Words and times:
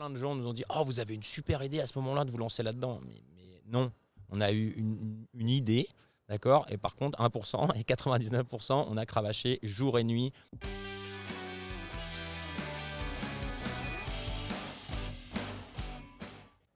plein 0.00 0.08
de 0.08 0.16
gens 0.16 0.34
nous 0.34 0.46
ont 0.46 0.54
dit 0.54 0.64
Oh, 0.74 0.82
vous 0.82 0.98
avez 0.98 1.12
une 1.12 1.22
super 1.22 1.62
idée 1.62 1.78
à 1.78 1.86
ce 1.86 1.98
moment-là 1.98 2.24
de 2.24 2.30
vous 2.30 2.38
lancer 2.38 2.62
là-dedans. 2.62 3.00
Mais, 3.02 3.22
mais 3.36 3.62
non, 3.66 3.92
on 4.30 4.40
a 4.40 4.50
eu 4.50 4.70
une, 4.78 5.26
une 5.34 5.50
idée, 5.50 5.88
d'accord 6.26 6.64
Et 6.70 6.78
par 6.78 6.94
contre, 6.94 7.20
1% 7.20 7.78
et 7.78 7.82
99%, 7.82 8.86
on 8.88 8.96
a 8.96 9.04
cravaché 9.04 9.58
jour 9.62 9.98
et 9.98 10.04
nuit. 10.04 10.32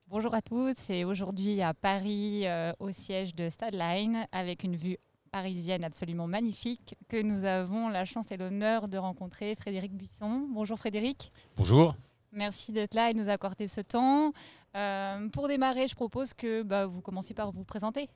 Bonjour 0.06 0.34
à 0.34 0.42
tous, 0.42 0.74
c'est 0.76 1.04
aujourd'hui 1.04 1.62
à 1.62 1.72
Paris 1.72 2.46
euh, 2.46 2.74
au 2.78 2.90
siège 2.90 3.34
de 3.34 3.48
Stadline 3.48 4.28
avec 4.32 4.64
une 4.64 4.76
vue 4.76 4.98
parisienne 5.32 5.82
absolument 5.82 6.26
magnifique 6.26 6.94
que 7.08 7.22
nous 7.22 7.46
avons 7.46 7.88
la 7.88 8.04
chance 8.04 8.30
et 8.32 8.36
l'honneur 8.36 8.86
de 8.86 8.98
rencontrer 8.98 9.54
Frédéric 9.54 9.94
Buisson. 9.94 10.46
Bonjour 10.52 10.78
Frédéric. 10.78 11.32
Bonjour. 11.56 11.94
Merci 12.34 12.72
d'être 12.72 12.94
là 12.94 13.10
et 13.10 13.14
de 13.14 13.18
nous 13.18 13.28
accorder 13.28 13.68
ce 13.68 13.80
temps. 13.80 14.32
Euh, 14.76 15.28
pour 15.28 15.46
démarrer, 15.48 15.86
je 15.86 15.94
propose 15.94 16.34
que 16.34 16.62
bah, 16.62 16.86
vous 16.86 17.00
commenciez 17.00 17.34
par 17.34 17.52
vous 17.52 17.64
présenter. 17.64 18.08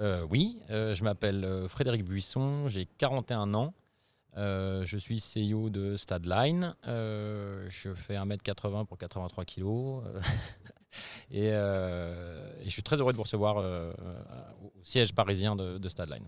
Euh, 0.00 0.26
oui, 0.30 0.58
euh, 0.70 0.94
je 0.94 1.04
m'appelle 1.04 1.66
Frédéric 1.68 2.04
Buisson, 2.04 2.68
j'ai 2.68 2.86
41 2.86 3.54
ans. 3.54 3.74
Je 4.36 4.96
suis 4.98 5.18
CEO 5.20 5.70
de 5.70 5.96
Stadline. 5.96 6.74
Je 6.84 7.94
fais 7.94 8.14
1m80 8.14 8.86
pour 8.86 8.98
83 8.98 9.44
kg. 9.44 10.02
et, 11.30 11.46
et 11.46 12.64
je 12.64 12.70
suis 12.70 12.82
très 12.82 13.00
heureux 13.00 13.12
de 13.12 13.16
vous 13.16 13.22
recevoir 13.22 13.56
au 13.56 14.72
au 14.78 14.84
siège 14.84 15.14
parisien 15.14 15.56
de, 15.56 15.78
de 15.78 15.88
Stadline. 15.88 16.26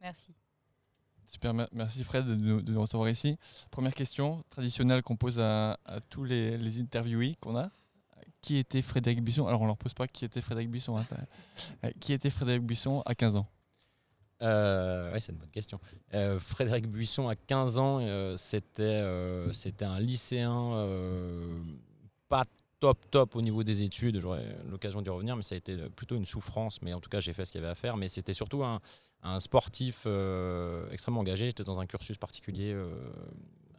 Merci. 0.00 0.34
Super, 1.26 1.54
mer- 1.54 1.68
merci 1.72 2.04
Fred 2.04 2.24
de 2.26 2.34
nous, 2.34 2.80
recevoir 2.80 3.08
ici. 3.08 3.36
Première 3.70 3.94
question 3.94 4.44
traditionnelle 4.50 5.02
qu'on 5.02 5.16
pose 5.16 5.38
à, 5.40 5.78
tous 6.08 6.24
les, 6.24 6.56
les 6.56 6.80
interviewés 6.80 7.36
qu'on 7.40 7.56
a. 7.56 7.70
Qui 8.42 8.58
était 8.58 8.82
Frédéric 8.82 9.22
Buisson? 9.22 9.46
Alors 9.48 9.62
on 9.62 9.66
leur 9.66 9.76
pose 9.76 9.92
pas 9.92 10.06
qui 10.06 10.24
était 10.24 10.40
Frédéric 10.40 10.70
Buisson. 10.70 10.96
hein, 10.98 11.04
euh, 11.84 11.90
qui 11.98 12.12
était 12.12 12.30
Frédéric 12.30 12.62
Buisson 12.62 13.02
à 13.04 13.14
15 13.14 13.36
ans? 13.36 13.46
Euh, 14.42 15.12
ouais, 15.12 15.18
c'est 15.20 15.32
une 15.32 15.38
bonne 15.38 15.50
question. 15.50 15.80
Euh, 16.14 16.38
Frédéric 16.38 16.86
Buisson, 16.86 17.26
à 17.28 17.34
15 17.34 17.78
ans, 17.78 17.98
euh, 18.02 18.36
c'était 18.36 19.02
c'était 19.52 19.84
un 19.86 19.98
lycéen 19.98 20.72
pas 22.28 22.44
top 22.78 22.98
top 23.10 23.34
au 23.34 23.42
niveau 23.42 23.64
des 23.64 23.82
études. 23.82 24.20
J'aurai 24.20 24.44
l'occasion 24.68 25.00
d'y 25.02 25.08
revenir, 25.10 25.34
mais 25.36 25.42
ça 25.42 25.54
a 25.54 25.58
été 25.58 25.76
plutôt 25.88 26.16
une 26.16 26.26
souffrance. 26.26 26.82
Mais 26.82 26.92
en 26.92 27.00
tout 27.00 27.08
cas, 27.08 27.20
j'ai 27.20 27.32
fait 27.32 27.44
ce 27.46 27.52
qu'il 27.52 27.60
y 27.60 27.64
avait 27.64 27.72
à 27.72 27.74
faire. 27.74 27.96
Mais 27.96 28.08
c'était 28.08 28.34
surtout 28.34 28.62
un, 28.62 28.80
un 29.26 29.40
sportif 29.40 30.04
euh, 30.06 30.88
extrêmement 30.90 31.20
engagé. 31.20 31.46
J'étais 31.46 31.64
dans 31.64 31.80
un 31.80 31.86
cursus 31.86 32.16
particulier, 32.16 32.72
euh, 32.72 32.88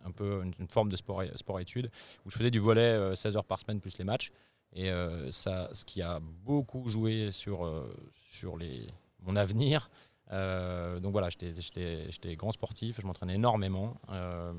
un 0.05 0.11
peu 0.11 0.43
une, 0.43 0.67
forme 0.67 0.89
de 0.89 0.95
sport, 0.95 1.23
sport-études, 1.35 1.89
où 2.25 2.29
je 2.29 2.37
faisais 2.37 2.51
du 2.51 2.59
volet 2.59 2.81
euh, 2.81 3.15
16 3.15 3.37
heures 3.37 3.45
par 3.45 3.59
semaine 3.59 3.79
plus 3.79 3.97
les 3.97 4.03
matchs. 4.03 4.31
Et 4.73 4.91
euh, 4.91 5.31
ça, 5.31 5.69
ce 5.73 5.85
qui 5.85 6.01
a 6.01 6.19
beaucoup 6.19 6.87
joué 6.89 7.31
sur, 7.31 7.65
euh, 7.65 7.93
sur 8.31 8.57
les, 8.57 8.87
mon 9.21 9.35
avenir. 9.35 9.89
Euh, 10.31 10.99
donc 10.99 11.13
voilà, 11.13 11.29
j'étais- 11.29 12.35
grand 12.35 12.51
sportif, 12.51 12.99
je 13.01 13.07
m'entraînais 13.07 13.35
énormément 13.35 13.95
euh, 14.09 14.51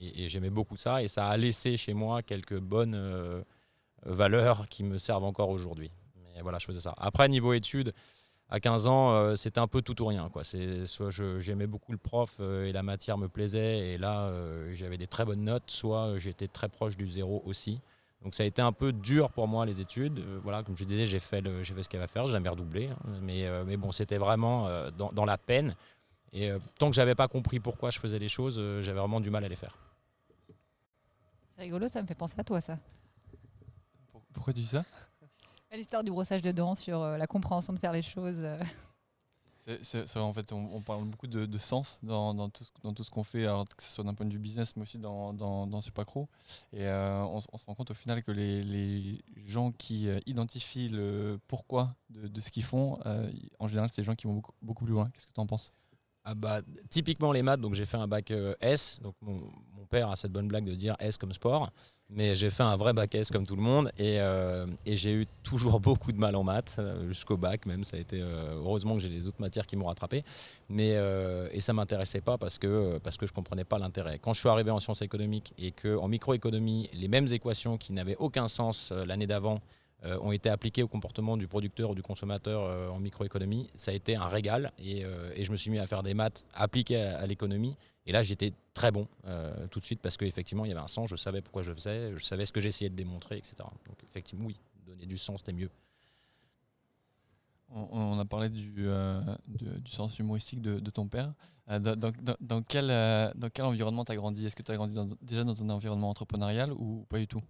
et, 0.00 0.24
et 0.24 0.28
j'aimais 0.28 0.50
beaucoup 0.50 0.76
ça. 0.76 1.02
Et 1.02 1.08
ça 1.08 1.28
a 1.28 1.36
laissé 1.36 1.76
chez 1.76 1.94
moi 1.94 2.22
quelques 2.22 2.58
bonnes 2.58 2.96
euh, 2.96 3.42
valeurs 4.04 4.68
qui 4.68 4.82
me 4.82 4.98
servent 4.98 5.24
encore 5.24 5.50
aujourd'hui. 5.50 5.92
Mais 6.34 6.42
voilà, 6.42 6.58
je 6.58 6.66
faisais 6.66 6.80
ça. 6.80 6.94
Après, 6.96 7.28
niveau 7.28 7.52
études, 7.52 7.92
à 8.48 8.60
15 8.60 8.86
ans, 8.86 9.12
euh, 9.12 9.36
c'était 9.36 9.60
un 9.60 9.66
peu 9.66 9.80
tout 9.82 10.00
ou 10.02 10.06
rien. 10.06 10.28
Quoi. 10.28 10.44
C'est- 10.44 10.86
Soit 10.86 11.10
je- 11.10 11.40
j'aimais 11.40 11.66
beaucoup 11.66 11.92
le 11.92 11.98
prof 11.98 12.36
euh, 12.40 12.66
et 12.66 12.72
la 12.72 12.82
matière 12.82 13.16
me 13.18 13.28
plaisait, 13.28 13.94
et 13.94 13.98
là, 13.98 14.26
euh, 14.26 14.72
j'avais 14.74 14.98
des 14.98 15.06
très 15.06 15.24
bonnes 15.24 15.44
notes, 15.44 15.70
soit 15.70 16.18
j'étais 16.18 16.48
très 16.48 16.68
proche 16.68 16.96
du 16.96 17.06
zéro 17.08 17.42
aussi. 17.46 17.80
Donc 18.22 18.34
ça 18.34 18.42
a 18.44 18.46
été 18.46 18.62
un 18.62 18.72
peu 18.72 18.92
dur 18.92 19.30
pour 19.30 19.48
moi 19.48 19.66
les 19.66 19.80
études. 19.80 20.18
Euh, 20.20 20.38
voilà, 20.42 20.62
comme 20.62 20.76
je 20.76 20.84
disais, 20.84 21.06
j'ai 21.06 21.18
fait, 21.18 21.40
le- 21.40 21.62
j'ai 21.64 21.74
fait 21.74 21.82
ce 21.82 21.88
qu'il 21.88 21.96
y 21.96 22.02
avait 22.02 22.04
à 22.10 22.12
faire, 22.12 22.26
j'ai 22.26 22.32
jamais 22.32 22.48
redoublé. 22.50 22.88
hein. 22.88 22.96
mais, 23.22 23.46
euh, 23.46 23.64
mais 23.66 23.76
bon, 23.76 23.90
c'était 23.90 24.18
vraiment 24.18 24.68
euh, 24.68 24.90
dans, 24.90 25.08
dans 25.08 25.24
la 25.24 25.38
peine. 25.38 25.74
Et 26.34 26.50
euh, 26.50 26.58
tant 26.78 26.88
que 26.88 26.94
j'avais 26.96 27.14
pas 27.14 27.28
compris 27.28 27.58
pourquoi 27.58 27.90
je 27.90 27.98
faisais 27.98 28.18
les 28.18 28.28
choses, 28.28 28.56
euh, 28.58 28.80
j'avais 28.82 29.00
vraiment 29.00 29.20
du 29.20 29.30
mal 29.30 29.44
à 29.44 29.48
les 29.48 29.56
faire. 29.56 29.76
C'est 31.56 31.62
rigolo, 31.62 31.88
ça 31.88 32.00
me 32.02 32.06
fait 32.06 32.14
penser 32.14 32.38
à 32.38 32.44
toi 32.44 32.60
ça. 32.60 32.78
Pour- 34.12 34.22
Pourquoi 34.32 34.52
tu 34.52 34.60
dis 34.60 34.66
ça? 34.66 34.84
L'histoire 35.74 36.04
du 36.04 36.10
brossage 36.10 36.42
de 36.42 36.52
dents 36.52 36.74
sur 36.74 37.00
euh, 37.00 37.16
la 37.16 37.26
compréhension 37.26 37.72
de 37.72 37.78
faire 37.78 37.92
les 37.92 38.02
choses. 38.02 38.40
euh. 38.42 38.58
C'est- 39.82 40.04
vrai, 40.04 40.20
en 40.20 40.34
fait, 40.34 40.52
on, 40.52 40.82
parle 40.82 41.04
beaucoup 41.04 41.28
de, 41.28 41.58
sens 41.58 41.98
dans, 42.02 42.34
dans 42.34 42.50
tout, 42.50 42.64
ce- 42.64 43.10
qu'on 43.10 43.22
fait, 43.22 43.46
que 43.76 43.82
ce 43.82 43.90
soit 43.90 44.04
d'un 44.04 44.12
point 44.12 44.26
de 44.26 44.32
vue 44.32 44.38
business, 44.40 44.76
mais 44.76 44.82
aussi 44.82 44.98
dans, 44.98 45.32
dans, 45.32 45.66
dans 45.68 45.80
Supacro. 45.80 46.28
Et 46.72 46.84
euh, 46.84 47.22
on, 47.22 47.40
se 47.40 47.64
rend 47.66 47.74
compte 47.74 47.92
au 47.92 47.94
final 47.94 48.22
que 48.22 48.32
les, 48.32 48.62
les 48.64 49.22
gens 49.46 49.70
qui 49.70 50.08
identifient 50.26 50.88
le 50.88 51.38
pourquoi 51.46 51.94
de, 52.10 52.40
ce 52.40 52.50
qu'ils 52.50 52.64
font, 52.64 52.98
en 53.60 53.68
général, 53.68 53.88
c'est 53.88 54.02
des 54.02 54.06
gens 54.06 54.16
qui 54.16 54.26
vont 54.26 54.34
beaucoup, 54.34 54.52
beaucoup 54.62 54.84
plus 54.84 54.94
loin. 54.94 55.08
Qu'est-ce 55.14 55.28
que 55.28 55.32
tu 55.32 55.40
en 55.40 55.46
penses? 55.46 55.72
Ah 56.24 56.34
bah, 56.34 56.60
typiquement 56.88 57.32
les 57.32 57.42
maths, 57.42 57.60
donc 57.60 57.74
j'ai 57.74 57.84
fait 57.84 57.96
un 57.96 58.06
bac 58.06 58.30
euh, 58.30 58.54
S. 58.60 59.00
Donc 59.02 59.14
mon, 59.20 59.40
père 59.90 60.08
a 60.08 60.16
cette 60.16 60.32
bonne 60.32 60.48
blague 60.48 60.64
de 60.64 60.74
dire 60.74 60.96
S 61.00 61.18
comme 61.18 61.34
sport, 61.34 61.70
mais 62.08 62.34
j'ai 62.34 62.48
fait 62.48 62.62
un 62.62 62.78
vrai 62.78 62.94
bac 62.94 63.14
S 63.14 63.30
comme 63.30 63.46
tout 63.46 63.56
le 63.56 63.60
monde 63.60 63.92
et, 63.98 64.20
euh, 64.20 64.66
j'ai 64.86 65.12
eu 65.12 65.26
toujours 65.42 65.80
beaucoup 65.88 66.12
de 66.12 66.16
mal 66.16 66.34
en 66.34 66.42
maths 66.42 66.76
euh, 66.78 67.08
jusqu'au 67.08 67.36
bac 67.36 67.66
même. 67.66 67.84
Ça 67.84 67.98
a 67.98 68.00
été 68.00 68.22
heureusement 68.22 68.94
que 68.94 69.00
j'ai 69.00 69.10
les 69.10 69.26
autres 69.26 69.40
matières 69.42 69.66
qui 69.66 69.76
m'ont 69.76 69.88
rattrapé, 69.88 70.24
mais 70.70 70.96
et 71.50 71.60
ça 71.60 71.74
m'intéressait 71.74 72.22
pas 72.22 72.38
parce 72.38 72.58
que 72.58 72.98
parce 73.02 73.18
que 73.18 73.26
je 73.26 73.32
comprenais 73.32 73.64
pas 73.64 73.78
l'intérêt. 73.78 74.18
Quand 74.18 74.32
je 74.32 74.40
suis 74.40 74.48
arrivé 74.48 74.70
en 74.70 74.80
sciences 74.80 75.02
économiques 75.02 75.52
et 75.58 75.72
que 75.72 75.98
en 75.98 76.08
microéconomie 76.08 76.88
les 76.94 77.08
mêmes 77.08 77.28
équations 77.30 77.76
qui 77.76 77.92
n'avaient 77.92 78.16
aucun 78.16 78.48
sens 78.48 78.92
l'année 78.92 79.26
d'avant 79.26 79.60
euh, 80.04 80.18
ont 80.20 80.32
été 80.32 80.48
appliquées 80.50 80.82
au 80.82 80.88
comportement 80.88 81.36
du 81.36 81.46
producteur 81.46 81.90
ou 81.90 81.94
du 81.94 82.02
consommateur 82.02 82.64
euh, 82.64 82.88
en 82.88 82.98
microéconomie, 82.98 83.70
ça 83.74 83.90
a 83.90 83.94
été 83.94 84.16
un 84.16 84.26
régal 84.26 84.72
et, 84.78 85.04
euh, 85.04 85.30
et 85.34 85.44
je 85.44 85.52
me 85.52 85.56
suis 85.56 85.70
mis 85.70 85.78
à 85.78 85.86
faire 85.86 86.02
des 86.02 86.14
maths 86.14 86.44
appliquées 86.54 87.00
à, 87.02 87.18
à 87.20 87.26
l'économie. 87.26 87.76
Et 88.06 88.12
là, 88.12 88.22
j'étais 88.24 88.52
très 88.74 88.90
bon 88.90 89.06
euh, 89.26 89.66
tout 89.68 89.78
de 89.78 89.84
suite 89.84 90.00
parce 90.00 90.16
qu'effectivement, 90.16 90.64
il 90.64 90.68
y 90.68 90.72
avait 90.72 90.80
un 90.80 90.88
sens, 90.88 91.08
je 91.08 91.14
savais 91.16 91.40
pourquoi 91.40 91.62
je 91.62 91.72
faisais, 91.72 92.12
je 92.16 92.24
savais 92.24 92.46
ce 92.46 92.52
que 92.52 92.60
j'essayais 92.60 92.90
de 92.90 92.96
démontrer, 92.96 93.36
etc. 93.38 93.54
Donc, 93.86 93.96
effectivement, 94.04 94.46
oui, 94.46 94.56
donner 94.86 95.06
du 95.06 95.16
sens, 95.16 95.38
c'était 95.40 95.52
mieux. 95.52 95.70
on, 97.70 97.86
on 97.92 98.18
a 98.18 98.24
parlé 98.24 98.48
du, 98.48 98.72
euh, 98.88 99.20
sens 99.86 100.18
humoristique 100.18 100.60
de, 100.60 100.78
de 100.80 100.90
ton 100.90 101.08
père. 101.08 101.32
Euh, 101.70 101.78
dans, 101.78 101.96
dans- 101.96 102.10
dans- 102.20 102.36
dans 102.40 102.62
quel, 102.62 102.90
euh, 102.90 103.30
dans 103.34 103.48
quel 103.50 103.64
environnement 103.64 104.04
tu 104.04 104.12
as 104.12 104.16
grandi? 104.16 104.44
Est-ce 104.46 104.56
que 104.56 104.62
tu 104.62 104.72
as 104.72 104.76
grandi 104.76 104.94
dans- 104.94 105.06
déjà 105.22 105.44
dans 105.44 105.62
un 105.62 105.70
environnement 105.70 106.10
entrepreneurial 106.10 106.72
ou 106.72 107.06
pas 107.08 107.18
du 107.18 107.26
tout? 107.28 107.40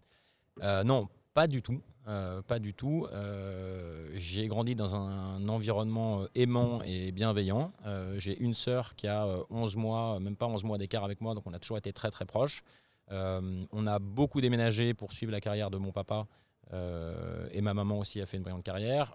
Euh, 0.62 0.84
non, 0.84 1.08
pas 1.34 1.46
du 1.46 1.62
tout. 1.62 1.80
euh, 2.08 2.42
pas 2.42 2.58
du 2.58 2.74
tout. 2.74 3.06
Euh, 3.12 4.10
j'ai 4.14 4.48
grandi 4.48 4.74
dans 4.74 4.94
un 4.94 5.48
environnement 5.48 6.22
euh, 6.22 6.26
aimant 6.34 6.82
et 6.84 7.12
bienveillant. 7.12 7.72
J'ai 8.18 8.38
une 8.38 8.54
sœur 8.54 8.94
qui 8.96 9.06
a 9.06 9.24
euh, 9.26 9.44
11 9.50 9.76
mois, 9.76 10.20
même 10.20 10.36
pas 10.36 10.46
11 10.46 10.64
mois 10.64 10.78
d'écart 10.78 11.04
avec 11.04 11.20
moi, 11.20 11.34
donc 11.34 11.46
on 11.46 11.52
a 11.54 11.58
toujours 11.58 11.78
été 11.78 11.92
très 11.92 12.10
très 12.10 12.24
proches. 12.24 12.62
On 13.10 13.86
a 13.86 13.98
beaucoup 13.98 14.40
déménagé 14.40 14.94
pour 14.94 15.12
suivre 15.12 15.32
la 15.32 15.40
carrière 15.40 15.70
de 15.70 15.76
mon 15.76 15.92
papa. 15.92 16.26
et 16.72 17.60
ma 17.60 17.74
maman 17.74 17.98
aussi 17.98 18.20
a 18.22 18.26
fait 18.26 18.38
une 18.38 18.42
brillante 18.42 18.64
carrière. 18.64 19.12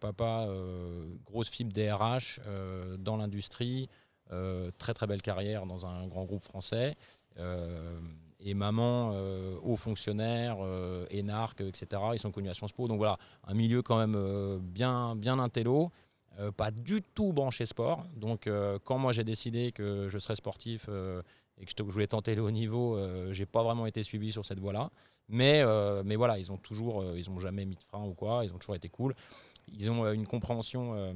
Papa, 0.00 0.48
grosse 1.24 1.48
fibre 1.48 1.72
DRH 1.72 2.40
dans 2.98 3.16
l'industrie, 3.16 3.88
très 4.78 4.92
très 4.94 5.06
belle 5.06 5.22
carrière 5.22 5.66
dans 5.66 5.86
un 5.86 6.08
grand 6.08 6.24
groupe 6.24 6.42
français. 6.42 6.96
Et 8.44 8.54
maman, 8.54 9.12
euh, 9.14 9.56
haut 9.62 9.76
fonctionnaire, 9.76 10.56
euh, 10.60 11.06
énarque, 11.10 11.60
etc. 11.60 12.02
Ils 12.12 12.18
sont 12.18 12.32
connus 12.32 12.48
à 12.48 12.54
Sciences 12.54 12.72
Po. 12.72 12.88
Donc 12.88 12.98
voilà, 12.98 13.18
un 13.46 13.54
milieu 13.54 13.82
quand 13.82 13.98
même 13.98 14.16
euh, 14.16 14.58
bien, 14.60 15.14
bien 15.14 15.38
intello, 15.38 15.90
euh, 16.40 16.50
pas 16.50 16.72
du 16.72 17.02
tout 17.02 17.32
branché 17.32 17.66
sport. 17.66 18.04
Donc 18.16 18.48
quand 18.84 18.98
moi 18.98 19.12
j'ai 19.12 19.24
décidé 19.24 19.70
que 19.70 20.08
je 20.08 20.18
serais 20.18 20.36
sportif 20.36 20.88
et 21.58 21.64
que 21.64 21.72
je, 21.76 21.82
voulais 21.84 22.08
tenter 22.08 22.34
le 22.34 22.42
haut 22.42 22.50
niveau, 22.50 22.98
j'ai 23.30 23.46
pas 23.46 23.62
vraiment 23.62 23.86
été 23.86 24.02
suivi 24.02 24.32
sur 24.32 24.44
cette 24.44 24.58
voie-là. 24.58 24.90
Mais, 25.28 25.62
mais 26.04 26.16
voilà, 26.16 26.38
ils 26.38 26.50
ont 26.50 26.56
toujours, 26.56 27.04
ils 27.16 27.30
ont 27.30 27.38
jamais 27.38 27.64
mis 27.64 27.76
de 27.76 27.82
frein 27.84 28.04
ou 28.04 28.14
quoi. 28.14 28.44
Ils 28.44 28.52
ont 28.52 28.58
toujours 28.58 28.74
été 28.74 28.88
cool. 28.88 29.14
Ils 29.68 29.90
ont 29.90 30.10
une 30.10 30.26
compréhension. 30.26 31.14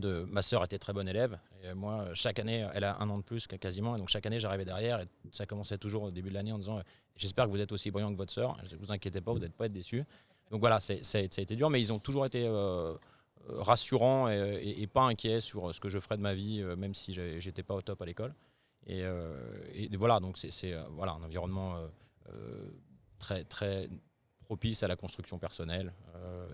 De 0.00 0.24
ma 0.30 0.42
sœur 0.42 0.64
était 0.64 0.78
très 0.78 0.92
bonne 0.92 1.08
élève 1.08 1.38
moi 1.74 2.06
chaque 2.14 2.38
année 2.38 2.66
elle 2.74 2.84
a 2.84 3.00
un 3.00 3.08
an 3.08 3.18
de 3.18 3.22
plus 3.22 3.46
quasiment 3.46 3.96
donc 3.96 4.08
chaque 4.08 4.26
année 4.26 4.40
j'arrivais 4.40 4.64
derrière 4.64 5.00
et 5.00 5.06
ça 5.32 5.46
commençait 5.46 5.78
toujours 5.78 6.04
au 6.04 6.10
début 6.10 6.28
de 6.28 6.34
l'année 6.34 6.52
en 6.52 6.58
disant 6.58 6.80
j'espère 7.16 7.46
que 7.46 7.50
vous 7.50 7.60
êtes 7.60 7.72
aussi 7.72 7.90
brillant 7.90 8.12
que 8.12 8.16
votre 8.16 8.32
sœur. 8.32 8.56
Ne 8.70 8.76
vous 8.76 8.92
inquiétez 8.92 9.20
pas 9.20 9.32
vous 9.32 9.38
n'êtes 9.38 9.54
pas 9.54 9.66
être 9.66 9.72
déçus 9.72 10.04
donc 10.50 10.60
voilà 10.60 10.80
ça, 10.80 10.94
a- 10.94 11.20
été 11.20 11.56
dur 11.56 11.70
mais 11.70 11.80
ils 11.80 11.92
ont 11.92 11.98
toujours 11.98 12.26
été 12.26 12.46
euh, 12.46 12.94
rassurants 13.48 14.28
et, 14.28 14.86
pas 14.86 15.02
inquiets 15.02 15.40
sur 15.40 15.74
ce 15.74 15.80
que 15.80 15.88
je 15.88 15.98
ferais 15.98 16.16
de 16.16 16.22
ma 16.22 16.34
vie 16.34 16.60
euh, 16.62 16.76
même 16.76 16.94
si 16.94 17.12
j'étais 17.14 17.62
pas 17.62 17.74
au 17.74 17.82
top 17.82 18.00
à 18.02 18.06
l'école. 18.06 18.34
Et, 18.86 19.02
euh, 19.02 19.34
voilà 19.92 20.20
donc 20.20 20.38
c'est 20.38 20.74
voilà 20.90 21.12
un 21.12 21.22
environnement 21.22 21.76
très 23.18 23.44
très 23.44 23.88
propice 24.44 24.82
à 24.82 24.88
la 24.88 24.96
construction 24.96 25.38
personnelle 25.38 25.92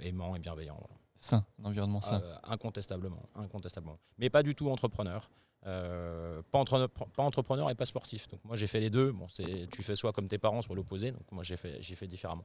aimant 0.03 0.37
et 0.37 0.39
bienveillant. 0.39 0.79
Sain, 1.21 1.45
un 1.63 1.67
environnement 1.67 2.01
sain. 2.01 2.21
incontestablement, 2.45 3.23
incontestablement. 3.35 3.99
Mais 4.19 4.31
pas 4.31 4.43
du 4.43 4.55
tout 4.55 4.69
entrepreneur. 4.71 5.31
pas, 5.63 6.43
pas, 6.51 7.23
entrepreneur 7.23 7.71
et 7.71 7.75
pas 7.75 7.85
sportif. 7.85 8.29
Donc 8.29 8.45
moi 8.45 8.57
j'ai 8.57 8.67
fait 8.67 8.81
les 8.81 8.91
deux. 8.91 9.13
Bon, 9.13 9.27
tu 9.71 9.83
fais 9.83 9.95
soit 9.95 10.13
comme 10.13 10.27
tes 10.27 10.39
parents, 10.39 10.63
soit 10.63 10.75
l'opposé. 10.75 11.13
Donc 11.13 11.31
moi 11.31 11.45
j'ai 11.45 11.57
fait, 11.57 11.81
fait 11.83 12.09
différemment. 12.09 12.45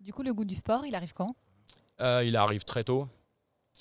Du 0.00 0.12
coup, 0.12 0.22
le 0.22 0.34
goût 0.34 0.44
du 0.44 0.56
sport, 0.56 0.84
il 0.84 0.94
arrive 0.94 1.14
quand? 1.14 1.34
Il 2.00 2.36
arrive 2.36 2.64
très 2.64 2.84
tôt. 2.84 3.08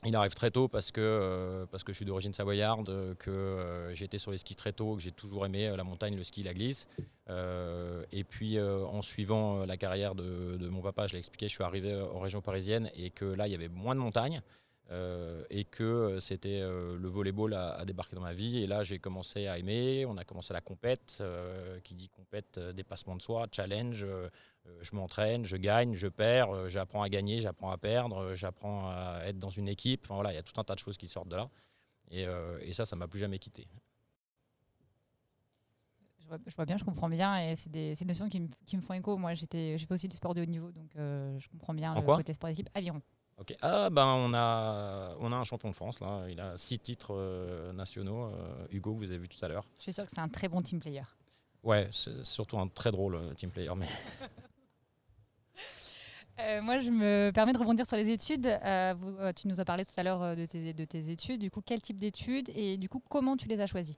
Il 0.03 0.15
arrive 0.15 0.33
très 0.33 0.49
tôt 0.49 0.67
parce 0.67 0.91
que, 0.91 1.01
euh, 1.01 1.65
je 1.87 1.93
suis 1.93 2.05
d'origine 2.05 2.33
savoyarde, 2.33 2.89
euh, 2.89 3.13
que 3.15 3.29
euh, 3.29 3.93
j'ai 3.93 4.05
été 4.05 4.17
sur 4.17 4.31
les 4.31 4.37
skis 4.37 4.55
très 4.55 4.73
tôt, 4.73 4.95
que 4.95 5.01
j'ai 5.01 5.11
toujours 5.11 5.45
aimé 5.45 5.71
la 5.75 5.83
montagne, 5.83 6.15
le 6.15 6.23
ski, 6.23 6.43
la 6.43 6.53
glisse. 6.53 6.87
et 8.11 8.23
puis 8.23 8.59
en 8.59 9.01
suivant 9.01 9.65
la 9.65 9.77
carrière 9.77 10.15
de, 10.15 10.67
mon 10.69 10.81
papa, 10.81 11.07
je 11.07 11.13
l'ai 11.13 11.19
expliqué, 11.19 11.47
je 11.47 11.53
suis 11.53 11.63
arrivé 11.63 11.95
en 11.95 12.19
région 12.19 12.41
parisienne 12.41 12.89
et 12.95 13.09
que 13.11 13.25
là, 13.25 13.47
il 13.47 13.51
y 13.51 13.55
avait 13.55 13.69
moins 13.69 13.95
de 13.95 13.99
montagnes. 13.99 14.41
Euh, 14.91 15.43
et 15.49 15.63
que 15.63 15.83
euh, 15.83 16.19
c'était 16.19 16.59
euh, 16.59 16.97
le 16.97 17.07
volleyball 17.07 17.53
à, 17.53 17.75
à, 17.75 17.85
débarquer 17.85 18.15
dans 18.15 18.21
ma 18.21 18.33
vie. 18.33 18.61
Et 18.61 18.67
là, 18.67 18.83
j'ai 18.83 18.99
commencé 18.99 19.47
à 19.47 19.57
aimer. 19.57 20.05
On 20.05 20.17
a 20.17 20.25
commencé 20.25 20.53
la 20.53 20.59
compète, 20.59 21.23
qui 21.83 21.95
dit 21.95 22.09
compète, 22.09 22.59
dépassement 22.59 23.15
de 23.15 23.21
soi, 23.21 23.47
challenge. 23.51 24.05
Je 24.81 24.95
m'entraîne, 24.95 25.45
je 25.45 25.57
gagne, 25.57 25.93
je 25.93 26.07
perds, 26.07 26.69
j'apprends 26.69 27.03
à 27.03 27.09
gagner, 27.09 27.39
j'apprends 27.39 27.71
à 27.71 27.77
perdre, 27.77 28.33
j'apprends 28.35 28.89
à 28.89 29.21
être 29.25 29.39
dans 29.39 29.49
une 29.49 29.67
équipe. 29.67 30.01
Enfin 30.05 30.15
voilà, 30.15 30.31
il 30.31 30.35
y 30.35 30.39
a 30.39 30.43
tout 30.43 30.59
un 30.59 30.63
tas 30.63 30.75
de 30.75 30.79
choses 30.79 30.97
qui 30.97 31.07
sortent 31.07 31.29
de 31.29 31.35
là. 31.35 31.49
Et, 32.09 32.25
et 32.61 32.73
ça, 32.73 32.85
ça 32.85 32.95
m'a 32.95 33.07
plus 33.07 33.19
jamais 33.19 33.39
quitté. 33.39 33.67
Je 36.19 36.55
vois, 36.55 36.65
bien, 36.65 36.77
je 36.77 36.83
comprends 36.83 37.09
bien, 37.09 37.37
et 37.39 37.55
c'est 37.55 37.69
des, 37.69 37.93
des, 37.93 38.05
notions 38.05 38.29
qui 38.29 38.39
me, 38.39 38.47
qui 38.65 38.77
me 38.77 38.81
font 38.81 38.93
écho. 38.93 39.17
Moi, 39.17 39.33
j'ai 39.33 39.45
fait 39.47 39.91
aussi 39.91 40.07
du 40.07 40.15
sport 40.15 40.33
de 40.33 40.41
haut 40.41 40.45
niveau, 40.45 40.71
donc 40.71 40.91
je 40.95 41.47
comprends 41.49 41.73
bien 41.73 41.95
le 41.95 42.01
côté 42.01 42.33
sport 42.33 42.49
d'équipe. 42.49 42.69
Aviron. 42.73 43.01
Ah 43.61 43.89
ben 43.89 44.05
on 44.05 44.33
a, 44.33 45.15
on 45.19 45.31
a 45.31 45.35
un 45.35 45.43
champion 45.43 45.69
de 45.69 45.75
France 45.75 45.99
là, 45.99 46.25
il 46.29 46.39
a 46.39 46.55
six 46.57 46.79
titres 46.79 47.15
euh, 47.15 47.73
nationaux, 47.73 48.25
euh, 48.25 48.67
Hugo 48.71 48.93
vous 48.93 49.05
avez 49.05 49.17
vu 49.17 49.27
tout 49.27 49.43
à 49.43 49.47
l'heure. 49.47 49.65
Je 49.77 49.83
suis 49.83 49.93
sûr 49.93 50.05
que 50.05 50.11
c'est 50.11 50.21
un 50.21 50.29
très 50.29 50.47
bon 50.47 50.61
team 50.61 50.79
player. 50.79 51.03
Ouais, 51.63 51.87
c'est 51.91 52.23
surtout 52.25 52.59
un 52.59 52.67
très 52.67 52.91
drôle 52.91 53.15
euh, 53.15 53.33
team 53.33 53.51
player. 53.51 53.71
Mais... 53.75 53.87
moi 56.61 56.79
je 56.79 56.89
me 56.89 57.31
permets 57.33 57.53
de 57.53 57.57
rebondir 57.57 57.85
sur 57.87 57.97
les 57.97 58.09
études. 58.09 58.49
tu 59.35 59.47
nous 59.47 59.59
as 59.59 59.65
parlé 59.65 59.85
tout 59.85 59.93
à 59.97 60.03
l'heure 60.03 60.35
de 60.35 60.45
tes, 60.45 60.73
de 60.73 60.85
tes 60.85 61.09
études. 61.09 61.39
Du 61.41 61.51
coup, 61.51 61.61
quel 61.65 61.81
type 61.81 61.97
d'études 61.97 62.49
et 62.55 62.77
du 62.77 62.89
coup 62.89 63.01
comment 63.09 63.37
tu 63.37 63.47
les 63.47 63.61
as 63.61 63.67
choisies? 63.67 63.97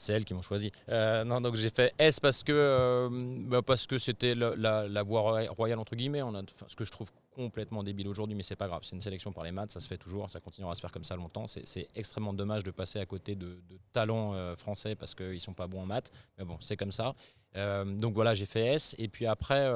C'est 0.00 0.14
elles 0.14 0.24
qui 0.24 0.32
m'ont 0.32 0.40
choisi. 0.40 0.72
Euh, 0.88 1.24
non, 1.24 1.42
donc 1.42 1.56
j'ai 1.56 1.68
fait 1.68 1.92
S 1.98 2.20
parce 2.20 2.42
que 2.42 2.52
euh, 2.52 3.10
bah, 3.10 3.60
c'était 3.76 4.34
la, 4.34 4.88
la, 4.88 5.02
voie 5.02 5.46
royale 5.50 5.78
entre 5.78 5.94
guillemets. 5.94 6.22
Ce 6.68 6.74
que 6.74 6.86
je 6.86 6.90
trouve 6.90 7.10
complètement 7.34 7.82
débile 7.82 8.08
aujourd'hui, 8.08 8.34
mais 8.34 8.42
c'est 8.42 8.56
pas 8.56 8.66
grave. 8.66 8.80
C'est 8.82 8.96
une 8.96 9.02
sélection 9.02 9.30
par 9.30 9.44
les 9.44 9.52
maths, 9.52 9.72
ça 9.72 9.78
se 9.78 9.86
fait 9.86 9.98
toujours, 9.98 10.30
ça 10.30 10.40
continuera 10.40 10.72
à 10.72 10.74
se 10.74 10.80
faire 10.80 10.90
comme 10.90 11.04
ça 11.04 11.16
longtemps. 11.16 11.46
C'est 11.46 11.88
extrêmement 11.94 12.32
dommage 12.32 12.64
de 12.64 12.70
passer 12.70 12.98
à 12.98 13.04
côté 13.04 13.34
de, 13.34 13.58
talents 13.92 14.32
euh, 14.32 14.56
français 14.56 14.94
parce 14.94 15.14
qu'ils 15.14 15.42
sont 15.42 15.52
pas 15.52 15.66
bons 15.66 15.82
en 15.82 15.86
maths. 15.86 16.10
Mais 16.38 16.46
bon, 16.46 16.56
c'est 16.60 16.78
comme 16.78 16.92
ça. 16.92 17.14
Donc 17.54 18.14
voilà, 18.14 18.34
j'ai 18.34 18.46
fait 18.46 18.74
S. 18.74 18.94
Et 18.98 19.08
puis 19.08 19.26
après, 19.26 19.72